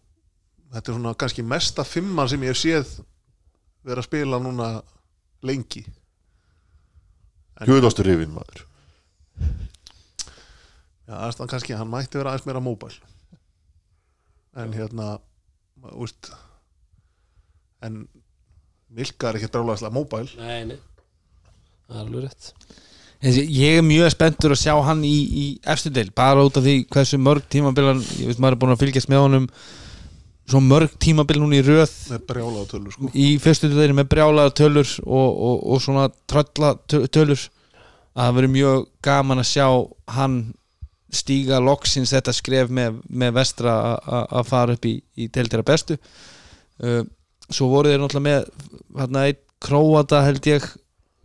[0.73, 2.95] þetta er svona kannski mesta fimman sem ég hef séð
[3.85, 4.69] vera að spila núna
[5.45, 5.85] lengi.
[7.61, 8.65] En- Guðastur rifin maður.
[11.05, 12.95] Já, aðstæðan kannski, hann mætti vera aðeins meira móbæl
[14.57, 15.19] en hérna
[15.99, 16.31] úst
[17.85, 18.07] en
[18.95, 20.77] Milka er ekki brálaðslega móbæl Nei, nei.
[21.85, 22.51] Það er alveg rétt.
[23.25, 26.65] Þessi, ég er mjög spenntur að sjá hann í, í efstu deil, bara út af
[26.67, 29.47] því hversu mörg tímabilan, ég veist maður er búin að fylgjast með honum
[30.51, 33.09] svo mörg tímabil núna í röð með brjálaða tölur sko.
[33.17, 37.47] í fyrstu deilin með brjálaða tölur og, og, og svona trölla tö- tölur.
[38.15, 39.67] Að það verður mjög gaman að sjá
[40.19, 40.37] hann
[41.15, 43.73] stíga loksins þetta skref með, með vestra
[44.05, 45.97] að fara upp í, í deildira bestu.
[46.83, 47.03] Uh,
[47.51, 48.49] svo voru þeir náttúrulega með
[49.01, 50.65] hérna eitt króata held ég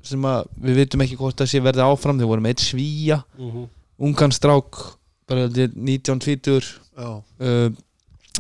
[0.03, 2.17] sem að við vitum ekki hvort það sé verði áfram.
[2.19, 3.65] Þeir voru með eitt svíja Mhm.
[3.99, 4.79] ungan strák
[5.27, 6.63] bara held ég 19 tvítur.
[6.97, 7.09] Já,
[7.39, 7.69] uh,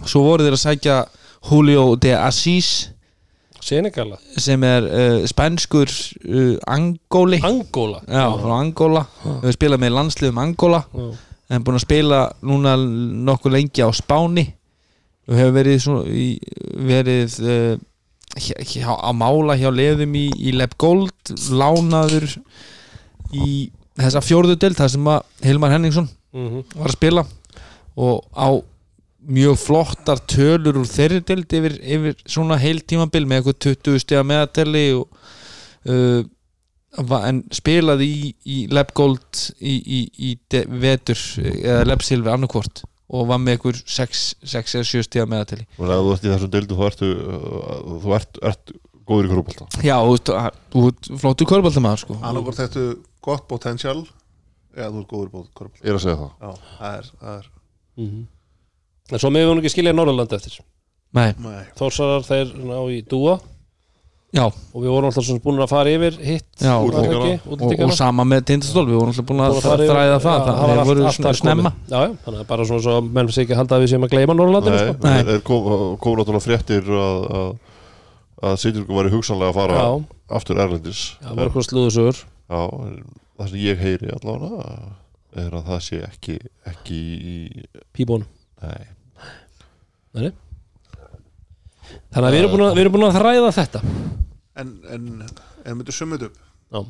[0.05, 0.95] svo voru þeir að sækja
[1.51, 2.89] Julio de Assis
[3.61, 4.17] Senegala?
[4.37, 5.87] sem er uh, spænskur
[6.25, 7.39] uh, Angóli.
[7.43, 8.01] Angóla?
[8.07, 9.05] Já, frá Angóla.
[9.43, 10.83] Við spilað með landsliðum Angóla.
[10.95, 11.09] Já.
[11.49, 14.43] en búin að spila núna nokkuð lengi á Spáni
[15.29, 16.27] og hefur verið, svona, í,
[16.89, 17.73] verið uh,
[18.39, 22.31] hjá, hjá, á mála hjá leðum í, í Leb Gold lánaður
[23.33, 23.69] í
[23.99, 26.59] þessa fjórðu deild þar sem að Hilmar Henningsson Mhm.
[26.77, 27.23] var að spila
[27.97, 28.49] og á
[29.29, 34.21] mjög flottar tölur úr þeirri deild yfir, yfir svona heil tímabil með eitthvað 20 stiga
[34.23, 35.07] meðateli og
[35.89, 36.21] uh,
[37.25, 39.99] en spilaði í, í Leb Gold í, í,
[40.69, 45.89] vetur eða Leb Silver annarkvort og var með ykkur 6 eða 7 stíða meðatali og
[45.89, 47.03] þú ert í þessum deildu þú ert,
[48.03, 48.73] þú ert, ert
[49.09, 49.97] góður í korfbalta Já,
[50.73, 52.17] þú ert flottu körbáltamaður sko.
[52.21, 52.83] Annarkvort þetta
[53.25, 54.03] gott potential
[54.77, 56.33] eða þú ert góður bóð korfball ég er að segja það.
[56.43, 57.49] Já, það er, það er
[57.99, 58.19] Mhm.
[59.09, 60.59] En svo meðum við ekki skilja Norrland eftir.
[61.17, 63.39] Nei, nei, Þórsarar þeir ná í dúa
[64.35, 67.13] já, og við vorum alltaf svona búin að fara yfir hitt var það
[67.49, 70.41] og, og sama með Tindastól, við vorum alltaf búin að að fara yfir- þræða það,
[70.45, 71.71] það, var þeir allt- voru svona snemma.
[71.89, 73.91] Já, já, þannig að bara svona svo að menn sé ekki að halda að við
[73.93, 74.93] séum að gleyma Norrlandinu Nei, sko.
[75.07, 75.39] Nei.
[75.49, 75.69] kom,
[76.05, 77.49] kom náttúrulega fréttir að, að,
[78.51, 79.89] að Sýtjörgur væri hugsanlega að fara Já,
[80.39, 81.01] aftur Erlendis.
[81.23, 82.99] Já, var eitthvað slúðusugur Já, en
[83.39, 84.77] það sem ég heyri allavega
[85.39, 86.37] er að það sé ekki
[86.69, 87.01] ekki
[87.33, 87.35] í
[87.97, 88.23] Píbón
[88.61, 90.31] nei,
[92.09, 93.81] Þannig að við erum búin að, við erum búin að þræða þetta.
[94.59, 95.05] En, en
[95.69, 96.39] en myndu summið upp?
[96.69, 96.81] Já,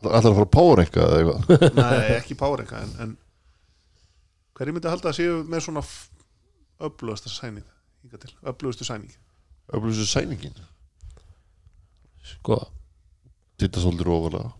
[0.00, 1.74] Það ætlar að fara að pára eitthvað eða eitthvað?
[1.80, 3.10] Nei, ekki párenga en, en
[4.56, 5.82] hverju myndi halda að séu með svona
[6.88, 7.66] öflugasta sæning
[8.00, 9.12] hingað til, öflugastu sæning
[9.76, 10.56] Öflusu sæningin?
[12.26, 12.56] Sko.
[13.60, 14.54] Titta svolítið ofalega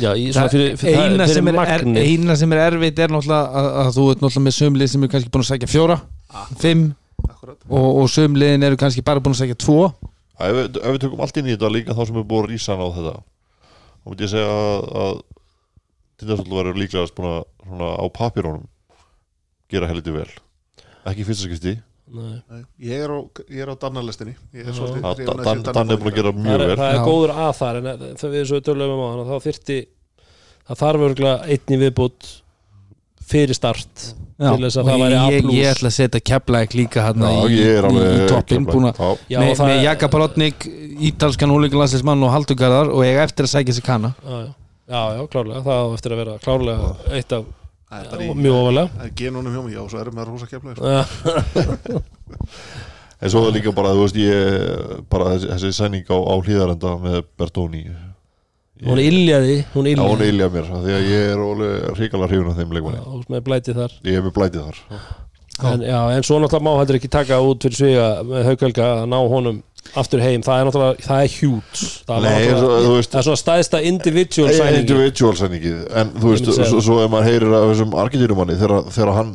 [0.00, 2.62] Já, í svona Það fyrir, fyrir, eina, fyrir sem er, er, magni eina sem er
[2.64, 5.50] erfitt er náttúrulega að, að þú ert náttúrulega með sömlið sem er kannski búin að
[5.52, 5.98] sækja fjóra
[6.58, 6.86] fimm
[7.26, 7.58] akkurat.
[7.68, 9.80] Og, og sömliðin eru kannski bara búin að sækja tvo.
[10.38, 12.50] Ef við, ef við tökum allt inn í þetta líka þá sem er búið að
[12.52, 15.18] rísa á þetta þá myndi ég segja að, að
[16.18, 18.64] Tindastóll verður líklegast búin að svona, á papírónum
[19.70, 20.30] gera helviti vel.
[21.06, 21.74] Ekki í fyrsta skipti.
[22.08, 22.38] Nei.
[22.48, 23.18] Nei, ég er á,
[23.52, 24.32] ég er á Danna-lestinni.
[24.56, 26.76] Ég er svolítið að hrifinn af Dan, þessu Dan er búin að gera mjög vel.
[26.80, 27.88] það er góður að þar en
[28.22, 29.86] þegar við svo tölum um á hann
[30.68, 32.28] þá þarf örgulega einni viðbútt
[33.28, 35.22] fyrir start Já, Til þess að og það væri A+.
[35.34, 39.48] ég, ég ætla að setja keflæk líka hérna Já, í, í, toppin búin að með,
[39.50, 40.66] og það með er- Jaka Palotnik,
[41.08, 45.00] ítalskan úlingalandslismann og Haldugarðar og ég eftir að sækja sér kanna já, já.
[45.18, 45.64] já, klárlega.
[45.66, 47.48] Það á eftir að vera klárlega eitt af
[47.88, 50.28] Það er já, mjög ofalega það er genunum hjá mig, já, svo erum við að
[50.28, 50.70] rosa kefla
[53.18, 56.34] En svo er það líka bara, þú veist, ég bara þessi, þessi sæning á, á
[56.38, 57.80] hlýðarenda með Bertoni
[58.86, 62.58] hún iljaði, hún Já, hún iljaði mér, af því að ég er hrikalega hrifun af
[62.60, 63.00] þeim leikmanni.
[63.00, 63.96] Já, með blæti þar.
[64.04, 64.82] Ég hef með blætið þar.
[65.58, 69.08] En, já, en svo náttúrulega má heldur ekki taka út fyrir sviga með haugölga að
[69.10, 69.56] ná honum
[69.98, 73.10] aftur heim, það er náttúrulega, það er hjút það, er Nei, náttúrulega- svo, þú veist
[73.10, 76.98] það er svona stæðsta individual sæningi individual sæningið En þú veist, myndi segja svo, svo
[77.02, 79.32] ef maður heyrir af þessum arkitektumanni þegar, þegar hann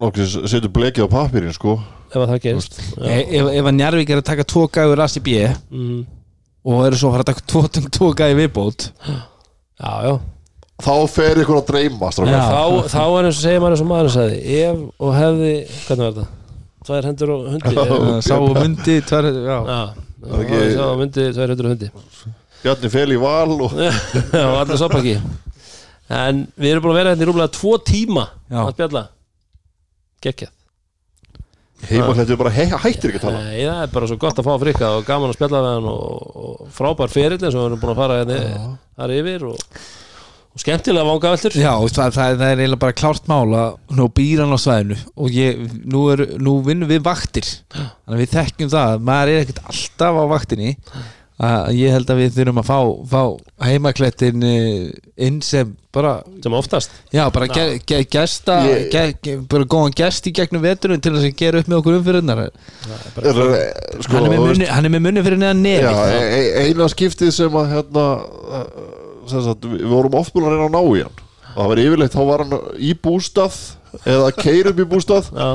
[0.00, 1.76] loksins setur blekið á pappirinn, sko.
[2.14, 2.80] Ef að það gerist.
[3.04, 6.00] E ef, ef að Njarvík er að taka tvo gæður Rassi B mm,
[6.64, 7.62] og eru svo að fara að taka tvo,
[7.98, 8.86] tvo gæði viðbót.
[9.04, 10.14] Já, já.
[10.84, 12.46] Þá fer ykkur að dreyma, strákar.
[12.50, 15.52] Þá, þá er eins og segir maður eins og maður sagði ef og hefði,
[15.86, 16.40] hvernig var þetta?
[16.84, 17.70] tvær hendur og hundi.
[17.72, 19.58] Já, uh, sá og mundi tvær, já.
[19.70, 19.78] já,
[20.28, 21.90] er ekki- sá og myndi tvær hendur og hundi.
[22.64, 25.14] Bjarni fel í val og já, allir sápaki
[26.14, 28.60] en við erum búin að vera hérna í rúmlega tvo tíma Já.
[28.60, 29.02] að spjalla
[30.24, 30.53] geggjað
[31.90, 33.42] heimahlættið bara hei, hættir ekki að tala.
[33.48, 35.90] Nei, það er bara svo gott að fá frikka og gaman að spjalla við hann
[35.90, 38.38] og, og frábær ferill eins og við erum búin að fara hérna
[38.98, 39.80] þar yfir og,
[40.54, 41.58] og skemmtilega vangaveltur.
[41.58, 45.00] Já, það, það, það er eiginlega bara klárt mál að nú býr hann á svæðinu
[45.14, 47.50] og ég, nú, er, nú vinnum við vaktir.
[47.74, 50.74] Þannig að við þekkjum það maður er ekkert alltaf á vaktinni
[51.42, 52.78] að ég held að við þurfum að fá,
[53.10, 53.22] fá
[53.66, 54.92] heimaklettin eh,
[55.26, 56.12] inn sem bara,
[56.42, 56.94] sem oftast?
[57.14, 61.14] Já, bara ge, ge, gesta, Ég- ge, ge, bara góðan gest í gegnum veturinn til
[61.16, 62.52] þess að gera upp með okkur umfyrirnar Er-
[64.04, 67.58] sko, hann, hann er með munni fyrir neðan Já, nefi e e- eina skiptið sem
[67.62, 68.64] að hérna uh,
[69.30, 71.22] sem sagt, við vorum oft búin að reyna að ná í hann.
[71.54, 73.56] Og það var yfirleitt, þá var hann í bústað
[74.10, 75.30] eða keir upp í bústað.
[75.34, 75.50] Já,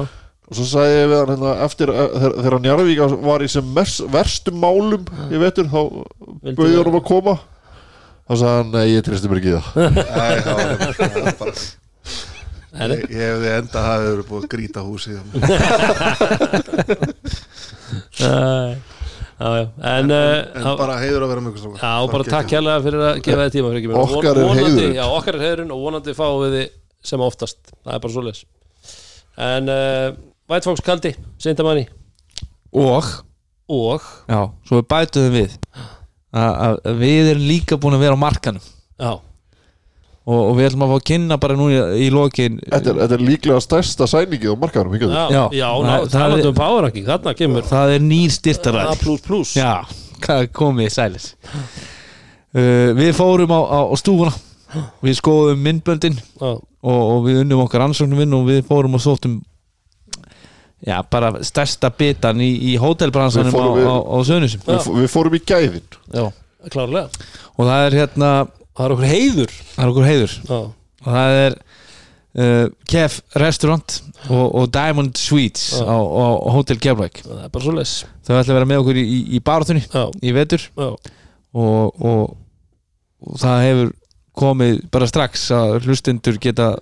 [0.49, 3.75] og svo sagði ég við hann hérna, eftir uh, þegar Njarvík var í sem
[4.09, 5.79] verstum málum í vetur þá
[6.57, 7.35] bauði hann um að koma.
[8.25, 9.67] Þá sagði hann, nei, ég tristi mér ekki það.
[10.19, 10.57] Nei, það
[11.19, 11.53] var bara
[12.69, 14.43] en, Ég, ég hefði enda verið búið
[14.77, 14.89] að
[18.19, 18.69] uh,
[19.39, 19.65] já, já.
[19.89, 21.81] en, uh, En bara heiður að vera með ykkur strákar.
[21.81, 24.97] Já, bara Takk, hérlega fyrir að gefa þið tíma fyrir Okkar er vonandi, heiðurinn.
[24.99, 26.67] Já, okkar er heiðurinn og vonandi fáum við þið
[27.09, 27.61] sem oftast.
[27.73, 28.43] Það er bara svoleiðis.
[29.49, 30.09] En uh,
[30.49, 31.11] White Fox kaldi,
[31.41, 31.85] Sintamanni
[32.73, 33.05] og,
[33.69, 34.03] og?
[34.29, 35.55] Já, svo við bætuðum við.
[36.29, 38.65] Að, að við erum líka búin að vera á markanum.
[39.01, 39.11] Já,
[40.29, 42.99] og, og við ætlum að fá að kynna bara nú í, í lokin Þetta er,
[43.03, 45.17] þetta er líklega stærsta sæningið á markaðanum hingað til.
[45.17, 48.05] já, Já, já, það- ná, það talandi er- um power ranking Þarna kemur það er
[48.05, 49.53] nýr A styrtaræð plus plus.
[49.57, 49.71] Já,
[50.25, 51.29] hvað komið sælis.
[52.49, 54.33] Uh, við fórum á, á, á stúfuna.
[55.01, 59.01] Við skoðum myndböndin Já, og, og við unnum okkar ansóknum vinn og við fórum og
[59.01, 59.39] sóttum
[60.87, 64.63] já, bara stærsta bitan í, í hótelbransanum á, á, á Sönusum.
[64.67, 65.99] Við, við fórum í gæðin.
[66.13, 66.29] Já.
[66.69, 67.27] klárlega.
[67.57, 68.31] Og það er hérna
[68.79, 69.53] Það er okkur heiður.
[69.73, 70.33] Það er okkur heiður.
[70.47, 70.59] Já,
[71.03, 71.55] og það er
[72.39, 73.95] uh, Kef Restaurant
[74.29, 77.93] og, og Diamond Suites á, á, á Hotel Keflæk það er bara svo les
[78.23, 80.67] þau ætla að vera með okkur í, í, í baratunni já, í vetur.
[80.79, 80.89] Já,
[81.59, 82.37] og, og,
[83.25, 83.93] og það hefur
[84.39, 86.73] komið bara strax að hlustundur geta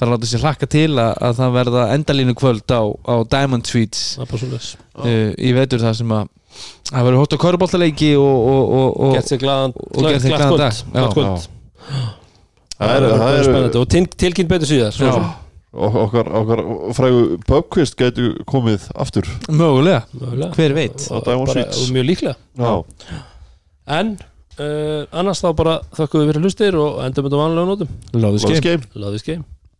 [0.00, 3.68] fara að láta sér hlakka til að, að það verða endalínu kvöld á, á Diamond
[3.70, 4.68] það er les
[5.04, 6.30] uh, í vetur það sem að
[6.90, 10.00] það verður hótt á köruboltaleiki og, og, og, og, gert sér glaðan og
[10.60, 11.44] dag.
[12.80, 15.12] Það er, það er, spennandi og til- tilkynnt betur síðar svo Já.
[15.18, 15.28] sem.
[15.70, 16.62] ok- okkar, okkar
[16.96, 19.28] frægu pubquiz getur komið aftur.
[19.48, 20.50] Mögulega, Mögulega.
[20.56, 20.96] hver veit?
[21.12, 22.34] Á Diamond Bara- og mjög líklega.
[22.56, 22.72] Já,
[24.00, 24.16] en
[24.58, 27.88] uh, annars þá bara þakkuðu fyrir hlustir og endum þetta vanlega nótum.
[28.16, 29.50] Love this